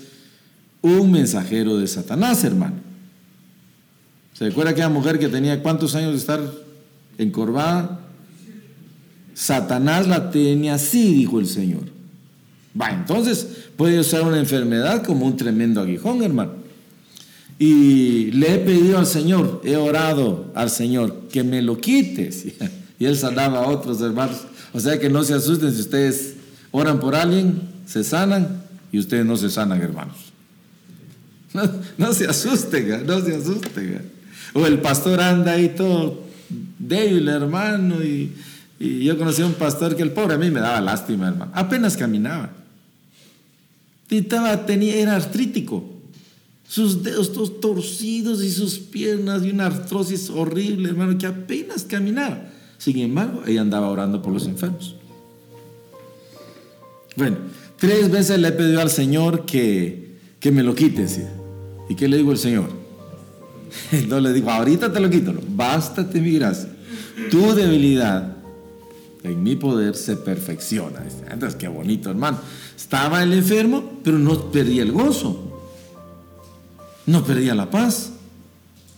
un 0.82 1.10
mensajero 1.10 1.78
de 1.78 1.86
Satanás, 1.86 2.44
hermano. 2.44 2.74
¿Se 4.34 4.44
recuerda 4.44 4.72
aquella 4.72 4.90
mujer 4.90 5.18
que 5.18 5.28
tenía 5.28 5.62
cuántos 5.62 5.94
años 5.94 6.12
de 6.12 6.18
estar 6.18 6.40
encorvada? 7.16 8.00
Satanás 9.32 10.06
la 10.06 10.30
tenía 10.30 10.74
así, 10.74 11.14
dijo 11.14 11.40
el 11.40 11.46
Señor. 11.46 11.84
Va, 12.78 12.90
entonces 12.90 13.46
puede 13.78 13.98
usar 13.98 14.24
una 14.24 14.38
enfermedad 14.38 15.02
como 15.06 15.24
un 15.24 15.38
tremendo 15.38 15.80
aguijón, 15.80 16.22
hermano. 16.22 16.52
Y 17.62 18.30
le 18.30 18.54
he 18.54 18.58
pedido 18.58 18.96
al 18.96 19.04
Señor, 19.04 19.60
he 19.64 19.76
orado 19.76 20.50
al 20.54 20.70
Señor 20.70 21.28
que 21.30 21.44
me 21.44 21.62
lo 21.62 21.78
quites. 21.78 22.46
Y 22.98 23.06
él 23.06 23.16
sanaba 23.16 23.60
a 23.60 23.68
otros 23.68 23.98
hermanos. 24.02 24.42
O 24.74 24.80
sea 24.80 25.00
que 25.00 25.08
no 25.08 25.24
se 25.24 25.32
asusten 25.32 25.72
si 25.72 25.80
ustedes 25.80 26.34
oran 26.70 27.00
por 27.00 27.14
alguien, 27.14 27.62
se 27.86 28.04
sanan 28.04 28.62
y 28.92 28.98
ustedes 28.98 29.24
no 29.24 29.38
se 29.38 29.48
sanan, 29.48 29.80
hermanos. 29.80 30.16
No, 31.96 32.12
se 32.12 32.26
asusten, 32.26 33.06
no 33.06 33.24
se 33.24 33.36
asusten. 33.36 34.02
O 34.52 34.66
el 34.66 34.80
pastor 34.80 35.18
anda 35.18 35.52
ahí 35.52 35.70
todo 35.70 36.24
débil, 36.78 37.26
hermano. 37.28 38.04
Y, 38.04 38.34
y 38.78 39.04
yo 39.04 39.16
conocí 39.16 39.40
a 39.40 39.46
un 39.46 39.54
pastor 39.54 39.96
que 39.96 40.02
el 40.02 40.12
pobre 40.12 40.34
a 40.34 40.38
mí 40.38 40.50
me 40.50 40.60
daba 40.60 40.82
lástima, 40.82 41.28
hermano. 41.28 41.52
Apenas 41.54 41.96
caminaba. 41.96 42.50
Estaba, 44.10 44.66
tenía, 44.66 44.96
era 44.96 45.16
artrítico 45.16 45.99
sus 46.70 47.02
dedos 47.02 47.32
todos 47.32 47.60
torcidos 47.60 48.44
y 48.44 48.50
sus 48.52 48.78
piernas 48.78 49.44
y 49.44 49.50
una 49.50 49.66
artrosis 49.66 50.30
horrible, 50.30 50.90
hermano, 50.90 51.18
que 51.18 51.26
apenas 51.26 51.82
caminaba. 51.82 52.48
Sin 52.78 52.96
embargo, 52.98 53.42
ella 53.44 53.62
andaba 53.62 53.88
orando 53.88 54.22
por 54.22 54.32
los 54.32 54.46
enfermos. 54.46 54.94
Bueno, 57.16 57.38
tres 57.76 58.08
veces 58.08 58.38
le 58.38 58.46
he 58.46 58.52
pedido 58.52 58.80
al 58.80 58.88
Señor 58.88 59.46
que, 59.46 60.14
que 60.38 60.52
me 60.52 60.62
lo 60.62 60.76
quite. 60.76 61.06
¿Y 61.88 61.96
qué 61.96 62.06
le 62.06 62.18
digo 62.18 62.30
al 62.30 62.38
Señor? 62.38 62.68
No 64.08 64.20
le 64.20 64.32
digo, 64.32 64.48
ahorita 64.48 64.92
te 64.92 65.00
lo 65.00 65.10
quito, 65.10 65.34
bástate 65.48 66.20
mi 66.20 66.34
gracia. 66.34 66.70
Tu 67.32 67.52
debilidad 67.52 68.36
en 69.24 69.42
mi 69.42 69.56
poder 69.56 69.96
se 69.96 70.16
perfecciona. 70.16 71.02
Entonces, 71.32 71.58
qué 71.58 71.66
bonito, 71.66 72.10
hermano. 72.10 72.38
Estaba 72.76 73.24
el 73.24 73.32
enfermo, 73.32 73.98
pero 74.04 74.20
no 74.20 74.52
perdía 74.52 74.84
el 74.84 74.92
gozo 74.92 75.49
no 77.10 77.24
perdía 77.24 77.54
la 77.54 77.70
paz, 77.70 78.12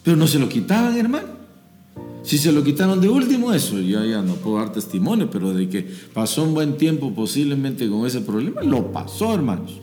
pero 0.02 0.16
no 0.16 0.26
se 0.26 0.38
lo 0.38 0.48
quitaban, 0.48 0.96
hermano. 0.96 1.42
Si 2.22 2.38
se 2.38 2.52
lo 2.52 2.62
quitaron 2.62 3.00
de 3.00 3.08
último, 3.08 3.52
eso 3.52 3.80
yo 3.80 4.04
ya 4.04 4.22
no 4.22 4.34
puedo 4.34 4.58
dar 4.58 4.72
testimonio, 4.72 5.28
pero 5.30 5.52
de 5.52 5.68
que 5.68 5.88
pasó 6.12 6.44
un 6.44 6.54
buen 6.54 6.76
tiempo 6.76 7.12
posiblemente 7.12 7.88
con 7.88 8.06
ese 8.06 8.20
problema, 8.20 8.62
lo 8.62 8.92
pasó, 8.92 9.34
hermanos. 9.34 9.80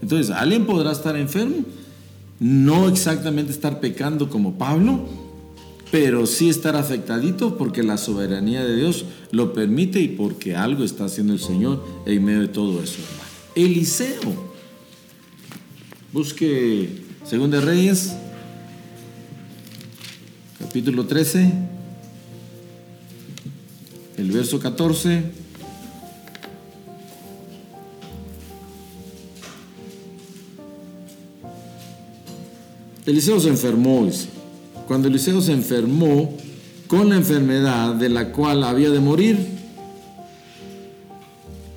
Entonces, 0.00 0.30
alguien 0.30 0.64
podrá 0.64 0.92
estar 0.92 1.16
enfermo, 1.16 1.56
no 2.40 2.88
exactamente 2.88 3.52
estar 3.52 3.80
pecando 3.80 4.30
como 4.30 4.56
Pablo, 4.56 5.06
pero 5.90 6.26
sí 6.26 6.48
estar 6.48 6.76
afectadito 6.76 7.58
porque 7.58 7.82
la 7.82 7.98
soberanía 7.98 8.64
de 8.64 8.76
Dios 8.76 9.04
lo 9.30 9.52
permite 9.52 10.00
y 10.00 10.08
porque 10.08 10.54
algo 10.54 10.84
está 10.84 11.06
haciendo 11.06 11.32
el 11.32 11.40
Señor 11.40 11.84
en 12.06 12.24
medio 12.24 12.40
de 12.40 12.48
todo 12.48 12.82
eso, 12.82 12.98
hermano. 13.02 13.28
Eliseo, 13.54 14.48
busque 16.12 17.07
Segunda 17.28 17.60
Reyes, 17.60 18.16
capítulo 20.58 21.04
13, 21.04 21.52
el 24.16 24.32
verso 24.32 24.58
14. 24.58 25.24
Eliseo 33.04 33.38
se 33.40 33.50
enfermó, 33.50 34.08
Cuando 34.86 35.08
Eliseo 35.08 35.42
se 35.42 35.52
enfermó 35.52 36.34
con 36.86 37.10
la 37.10 37.16
enfermedad 37.16 37.94
de 37.94 38.08
la 38.08 38.32
cual 38.32 38.64
había 38.64 38.88
de 38.88 39.00
morir, 39.00 39.36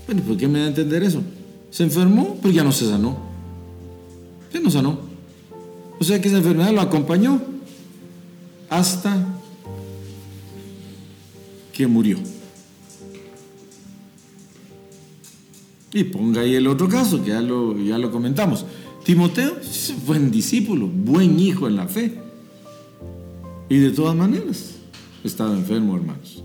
bueno, 0.06 0.22
¿por 0.22 0.38
qué 0.38 0.48
me 0.48 0.60
da 0.60 0.66
a 0.66 0.68
entender 0.70 1.04
eso? 1.04 1.22
Se 1.72 1.84
enfermó, 1.84 2.38
pero 2.42 2.54
ya 2.54 2.64
no 2.64 2.72
se 2.72 2.88
sanó. 2.88 3.18
Ya 4.54 4.62
no 4.62 4.72
sanó. 4.72 5.11
O 6.02 6.04
sea 6.04 6.20
que 6.20 6.30
esa 6.30 6.38
enfermedad 6.38 6.72
lo 6.72 6.82
acompañó 6.82 7.40
hasta 8.72 9.24
que 11.72 11.86
murió. 11.86 12.18
Y 15.94 16.06
ponga 16.06 16.42
ahí 16.42 16.56
el 16.56 16.66
otro 16.66 16.90
caso, 16.90 17.24
que 17.24 17.30
ya 17.30 17.40
lo, 17.40 17.78
ya 17.78 18.00
lo 18.00 18.10
comentamos. 18.10 18.66
Timoteo, 19.06 19.58
buen 20.08 20.32
discípulo, 20.32 20.88
buen 20.88 21.40
hijo 21.40 21.68
en 21.68 21.76
la 21.76 21.86
fe. 21.86 22.16
Y 23.70 23.78
de 23.78 23.92
todas 23.92 24.16
maneras, 24.16 24.78
estaba 25.24 25.54
enfermo, 25.54 25.96
hermanos. 25.96 26.44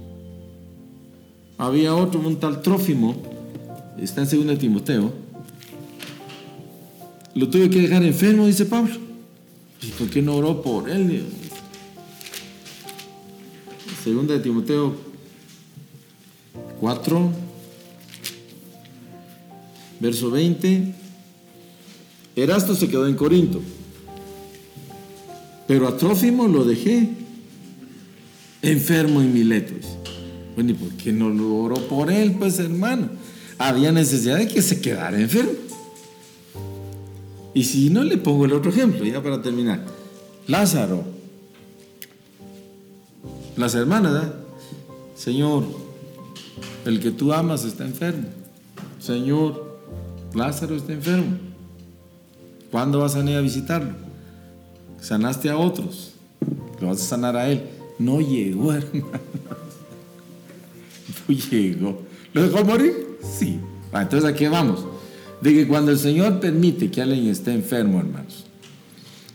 Había 1.56 1.94
otro, 1.94 2.20
un 2.20 2.36
tal 2.36 2.60
Trófimo, 2.60 3.16
está 3.98 4.22
en 4.22 4.48
2 4.48 4.58
Timoteo. 4.58 5.14
Lo 7.34 7.48
tuve 7.48 7.70
que 7.70 7.80
dejar 7.80 8.04
enfermo, 8.04 8.44
dice 8.44 8.66
Pablo. 8.66 9.05
¿Y 9.86 9.90
por 9.90 10.10
qué 10.10 10.20
no 10.20 10.36
oró 10.36 10.62
por 10.62 10.90
él? 10.90 11.24
Segunda 14.02 14.34
de 14.34 14.40
Timoteo 14.40 14.96
4, 16.80 17.32
verso 20.00 20.30
20. 20.30 20.94
Erasto 22.34 22.74
se 22.74 22.88
quedó 22.88 23.06
en 23.06 23.14
Corinto, 23.14 23.62
pero 25.68 25.86
a 25.86 25.96
Trófimo 25.96 26.48
lo 26.48 26.64
dejé 26.64 27.08
enfermo 28.62 29.20
en 29.20 29.32
Miletos. 29.32 29.86
Bueno, 30.54 30.72
¿y 30.72 30.74
por 30.74 30.90
qué 30.96 31.12
no 31.12 31.30
lo 31.30 31.54
oró 31.54 31.76
por 31.86 32.10
él, 32.10 32.32
pues 32.32 32.58
hermano? 32.58 33.08
Había 33.56 33.92
necesidad 33.92 34.38
de 34.38 34.48
que 34.48 34.60
se 34.62 34.80
quedara 34.80 35.18
enfermo. 35.20 35.65
Y 37.56 37.64
si 37.64 37.88
no 37.88 38.04
le 38.04 38.18
pongo 38.18 38.44
el 38.44 38.52
otro 38.52 38.70
ejemplo, 38.70 39.02
ya 39.02 39.22
para 39.22 39.40
terminar. 39.40 39.82
Lázaro, 40.46 41.04
las 43.56 43.74
hermanas, 43.74 44.24
¿eh? 44.24 44.32
Señor, 45.14 45.64
el 46.84 47.00
que 47.00 47.12
tú 47.12 47.32
amas 47.32 47.64
está 47.64 47.86
enfermo. 47.86 48.28
Señor, 49.00 49.80
Lázaro 50.34 50.76
está 50.76 50.92
enfermo. 50.92 51.38
¿Cuándo 52.70 52.98
vas 52.98 53.16
a 53.16 53.24
ir 53.24 53.34
a 53.34 53.40
visitarlo? 53.40 53.94
Sanaste 55.00 55.48
a 55.48 55.56
otros. 55.56 56.12
Lo 56.78 56.88
vas 56.88 57.00
a 57.00 57.04
sanar 57.04 57.38
a 57.38 57.48
él. 57.48 57.62
No 57.98 58.20
llegó, 58.20 58.70
hermano. 58.74 59.06
No 61.26 61.34
llegó. 61.34 62.02
¿Lo 62.34 62.42
dejó 62.42 62.62
morir? 62.66 63.18
Sí. 63.22 63.58
Ah, 63.94 64.02
entonces, 64.02 64.28
¿a 64.28 64.34
qué 64.34 64.46
vamos? 64.50 64.84
De 65.40 65.52
que 65.52 65.68
cuando 65.68 65.90
el 65.90 65.98
Señor 65.98 66.40
permite 66.40 66.90
que 66.90 67.02
alguien 67.02 67.26
esté 67.26 67.52
enfermo, 67.52 68.00
hermanos, 68.00 68.44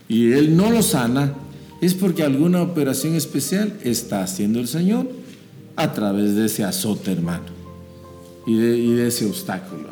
y 0.08 0.32
Él 0.32 0.56
no 0.56 0.70
lo 0.70 0.82
sana, 0.82 1.34
es 1.80 1.94
porque 1.94 2.22
alguna 2.22 2.62
operación 2.62 3.14
especial 3.14 3.72
está 3.82 4.22
haciendo 4.22 4.60
el 4.60 4.68
Señor 4.68 5.08
a 5.74 5.92
través 5.92 6.36
de 6.36 6.46
ese 6.46 6.64
azote, 6.64 7.12
hermano, 7.12 7.44
y 8.46 8.56
de, 8.56 9.06
ese 9.06 9.26
obstáculo. 9.26 9.88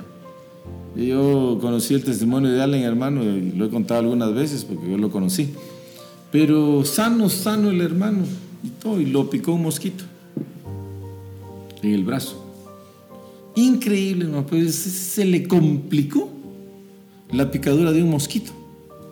Yo 0.94 1.58
conocí 1.60 1.94
el 1.94 2.04
testimonio 2.04 2.50
de 2.50 2.62
Allen, 2.62 2.82
hermano, 2.82 3.24
y 3.24 3.52
lo 3.52 3.64
he 3.64 3.70
contado 3.70 4.00
algunas 4.00 4.34
veces 4.34 4.64
porque 4.64 4.90
yo 4.90 4.98
lo 4.98 5.10
conocí. 5.10 5.50
Pero 6.30 6.84
sano, 6.84 7.28
sano 7.28 7.70
el 7.70 7.80
hermano, 7.80 8.24
y 8.62 8.68
todo, 8.68 9.00
y 9.00 9.06
lo 9.06 9.30
picó 9.30 9.54
un 9.54 9.62
mosquito 9.62 10.04
en 11.82 11.94
el 11.94 12.04
brazo. 12.04 12.39
Increíble, 13.56 14.24
hermano, 14.24 14.46
pues 14.46 14.74
se 14.74 15.24
le 15.24 15.46
complicó 15.46 16.30
la 17.32 17.50
picadura 17.50 17.92
de 17.92 18.02
un 18.02 18.10
mosquito, 18.10 18.52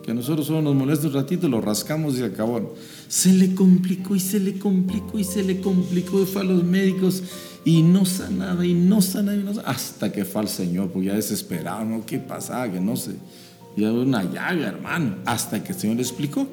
que 0.03 0.11
a 0.11 0.13
nosotros 0.13 0.47
solo 0.47 0.61
nos 0.61 0.75
molesta 0.75 1.07
un 1.07 1.13
ratito, 1.13 1.47
lo 1.47 1.61
rascamos 1.61 2.17
y 2.17 2.23
acabó. 2.23 2.75
Se 3.07 3.33
le 3.33 3.53
complicó 3.53 4.15
y 4.15 4.19
se 4.19 4.39
le 4.39 4.57
complicó 4.57 5.19
y 5.19 5.23
se 5.23 5.43
le 5.43 5.59
complicó, 5.61 6.21
y 6.21 6.25
fue 6.25 6.41
a 6.41 6.45
los 6.45 6.63
médicos 6.63 7.23
y 7.65 7.81
no 7.81 8.05
sanaba 8.05 8.65
y 8.65 8.73
no 8.73 9.01
sanaba 9.01 9.37
y 9.37 9.43
no 9.43 9.53
sanaba, 9.53 9.71
hasta 9.71 10.11
que 10.11 10.25
fue 10.25 10.41
al 10.41 10.47
Señor, 10.47 10.89
porque 10.89 11.07
ya 11.07 11.15
desesperado, 11.15 11.83
¿no? 11.85 12.05
¿Qué 12.05 12.19
pasaba? 12.19 12.71
Que 12.71 12.79
no 12.79 12.95
sé. 12.95 13.11
Y 13.75 13.83
había 13.83 13.99
una 13.99 14.23
llaga, 14.23 14.67
hermano, 14.67 15.17
hasta 15.25 15.63
que 15.63 15.73
el 15.73 15.79
Señor 15.79 15.97
le 15.97 16.01
explicó 16.03 16.47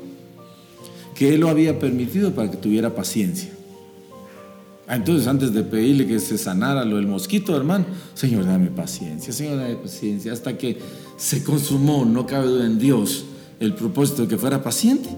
que 1.15 1.35
Él 1.35 1.41
lo 1.41 1.49
había 1.49 1.79
permitido 1.79 2.35
para 2.35 2.51
que 2.51 2.57
tuviera 2.57 2.95
paciencia. 2.95 3.56
Ah, 4.89 4.97
entonces, 4.97 5.27
antes 5.27 5.53
de 5.53 5.65
pedirle 5.65 6.07
que 6.07 6.21
se 6.21 6.39
sanara 6.39 6.85
lo 6.85 6.97
del 6.97 7.09
mosquito, 7.09 7.57
hermano, 7.57 7.87
Señor, 8.15 8.47
dame 8.47 8.69
paciencia, 8.69 9.33
Señor, 9.33 9.59
dame 9.59 9.75
paciencia, 9.75 10.33
hasta 10.33 10.57
que 10.57 10.79
se 11.17 11.43
consumó, 11.43 12.05
no 12.05 12.27
cabe 12.27 12.47
duda 12.47 12.67
en 12.67 12.79
Dios, 12.79 13.25
el 13.59 13.75
propósito 13.75 14.23
de 14.23 14.29
que 14.29 14.39
fuera 14.39 14.63
paciente. 14.63 15.09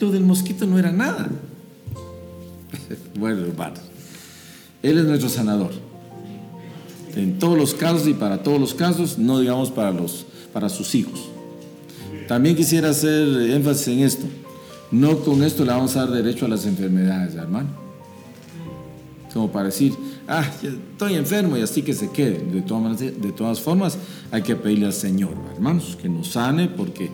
Lo 0.00 0.10
del 0.10 0.24
mosquito 0.24 0.66
no 0.66 0.78
era 0.78 0.92
nada. 0.92 1.30
bueno, 3.18 3.46
hermano. 3.46 3.76
Él 4.82 4.98
es 4.98 5.04
nuestro 5.04 5.28
sanador. 5.28 5.70
En 7.14 7.38
todos 7.38 7.56
los 7.56 7.74
casos 7.74 8.06
y 8.06 8.14
para 8.14 8.42
todos 8.42 8.60
los 8.60 8.74
casos, 8.74 9.16
no 9.16 9.38
digamos 9.38 9.70
para, 9.70 9.92
los, 9.92 10.26
para 10.52 10.68
sus 10.68 10.94
hijos. 10.94 11.28
También 12.26 12.56
quisiera 12.56 12.90
hacer 12.90 13.50
énfasis 13.50 13.88
en 13.88 14.00
esto. 14.00 14.26
No 14.90 15.20
con 15.20 15.42
esto 15.42 15.64
le 15.64 15.70
vamos 15.70 15.96
a 15.96 16.00
dar 16.00 16.10
derecho 16.10 16.46
a 16.46 16.48
las 16.48 16.66
enfermedades, 16.66 17.34
hermano. 17.34 17.68
Como 19.32 19.50
para 19.50 19.66
decir, 19.66 19.94
ah, 20.28 20.44
estoy 20.62 21.14
enfermo 21.14 21.56
y 21.56 21.62
así 21.62 21.82
que 21.82 21.94
se 21.94 22.10
quede. 22.10 22.38
De 22.38 22.62
todas, 22.62 22.98
de 22.98 23.32
todas 23.32 23.60
formas, 23.60 23.96
hay 24.30 24.42
que 24.42 24.56
pedirle 24.56 24.86
al 24.86 24.92
Señor, 24.92 25.34
hermanos, 25.54 25.96
que 26.00 26.08
nos 26.08 26.28
sane 26.28 26.68
porque 26.68 27.10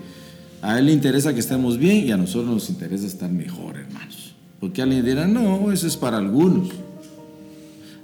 a 0.61 0.79
Él 0.79 0.87
le 0.87 0.93
interesa 0.93 1.33
que 1.33 1.41
estemos 1.41 1.79
bien 1.79 2.09
y 2.09 2.11
a 2.11 2.17
nosotros 2.17 2.53
nos 2.53 2.71
interesa 2.71 3.07
estar 3.07 3.31
mejor, 3.31 3.77
hermanos. 3.77 4.35
Porque 4.59 4.83
alguien 4.83 5.05
dirá, 5.05 5.27
no, 5.27 5.71
eso 5.71 5.87
es 5.87 5.97
para 5.97 6.19
algunos. 6.19 6.71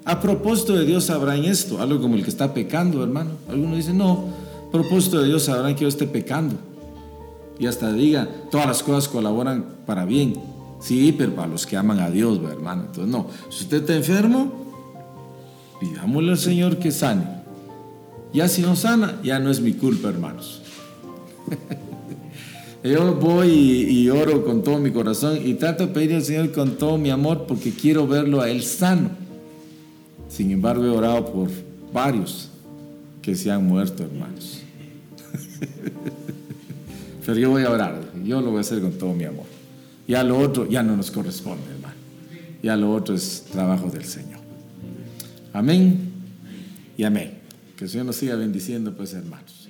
A 0.04 0.20
propósito 0.20 0.74
de 0.74 0.84
Dios 0.84 1.04
sabrán 1.04 1.44
esto, 1.44 1.80
algo 1.80 2.00
como 2.00 2.14
el 2.14 2.22
que 2.22 2.30
está 2.30 2.54
pecando, 2.54 3.02
hermano. 3.02 3.30
Algunos 3.48 3.76
dicen, 3.76 3.98
no, 3.98 4.28
a 4.68 4.70
propósito 4.70 5.20
de 5.20 5.28
Dios 5.28 5.44
sabrán 5.44 5.74
que 5.74 5.82
yo 5.82 5.88
esté 5.88 6.06
pecando. 6.06 6.56
Y 7.58 7.66
hasta 7.66 7.92
diga, 7.92 8.28
todas 8.50 8.66
las 8.66 8.82
cosas 8.82 9.08
colaboran 9.08 9.64
para 9.86 10.04
bien. 10.04 10.34
Sí, 10.84 11.14
pero 11.16 11.34
para 11.34 11.48
los 11.48 11.64
que 11.64 11.78
aman 11.78 11.98
a 11.98 12.10
Dios, 12.10 12.38
hermano. 12.46 12.82
Entonces, 12.82 13.10
no, 13.10 13.28
si 13.48 13.64
usted 13.64 13.78
está 13.78 13.96
enfermo, 13.96 14.52
pidámosle 15.80 16.32
al 16.32 16.38
Señor 16.38 16.76
que 16.76 16.92
sane. 16.92 17.24
Ya 18.34 18.48
si 18.48 18.60
no 18.60 18.76
sana, 18.76 19.18
ya 19.24 19.38
no 19.38 19.50
es 19.50 19.62
mi 19.62 19.72
culpa, 19.72 20.10
hermanos. 20.10 20.60
Yo 22.84 23.14
voy 23.14 23.48
y, 23.48 24.10
oro 24.10 24.44
con 24.44 24.62
todo 24.62 24.78
mi 24.78 24.90
corazón 24.90 25.38
y 25.42 25.54
trato 25.54 25.86
de 25.86 25.92
pedir 25.94 26.16
al 26.16 26.22
Señor 26.22 26.52
con 26.52 26.76
todo 26.76 26.98
mi 26.98 27.08
amor 27.08 27.46
porque 27.48 27.70
quiero 27.70 28.06
verlo 28.06 28.42
a 28.42 28.50
Él 28.50 28.62
sano. 28.62 29.08
Sin 30.28 30.50
embargo, 30.50 30.84
he 30.84 30.90
orado 30.90 31.32
por 31.32 31.48
varios 31.94 32.50
que 33.22 33.34
se 33.34 33.50
han 33.50 33.66
muerto, 33.66 34.02
hermanos. 34.02 34.60
Pero 37.24 37.38
yo 37.38 37.48
voy 37.48 37.62
a 37.62 37.70
orar, 37.70 38.02
yo 38.22 38.42
lo 38.42 38.50
voy 38.50 38.58
a 38.58 38.60
hacer 38.60 38.82
con 38.82 38.92
todo 38.92 39.14
mi 39.14 39.24
amor. 39.24 39.53
Ya 40.06 40.22
lo 40.22 40.38
otro 40.38 40.68
ya 40.68 40.82
no 40.82 40.96
nos 40.96 41.10
corresponde, 41.10 41.70
hermano. 41.70 41.94
Ya 42.62 42.76
lo 42.76 42.92
otro 42.92 43.14
es 43.14 43.44
trabajo 43.50 43.90
del 43.90 44.04
Señor. 44.04 44.40
Amén 45.52 46.10
y 46.96 47.04
amén. 47.04 47.38
Que 47.76 47.84
el 47.84 47.90
Señor 47.90 48.06
nos 48.06 48.16
siga 48.16 48.36
bendiciendo, 48.36 48.94
pues, 48.96 49.14
hermanos. 49.14 49.63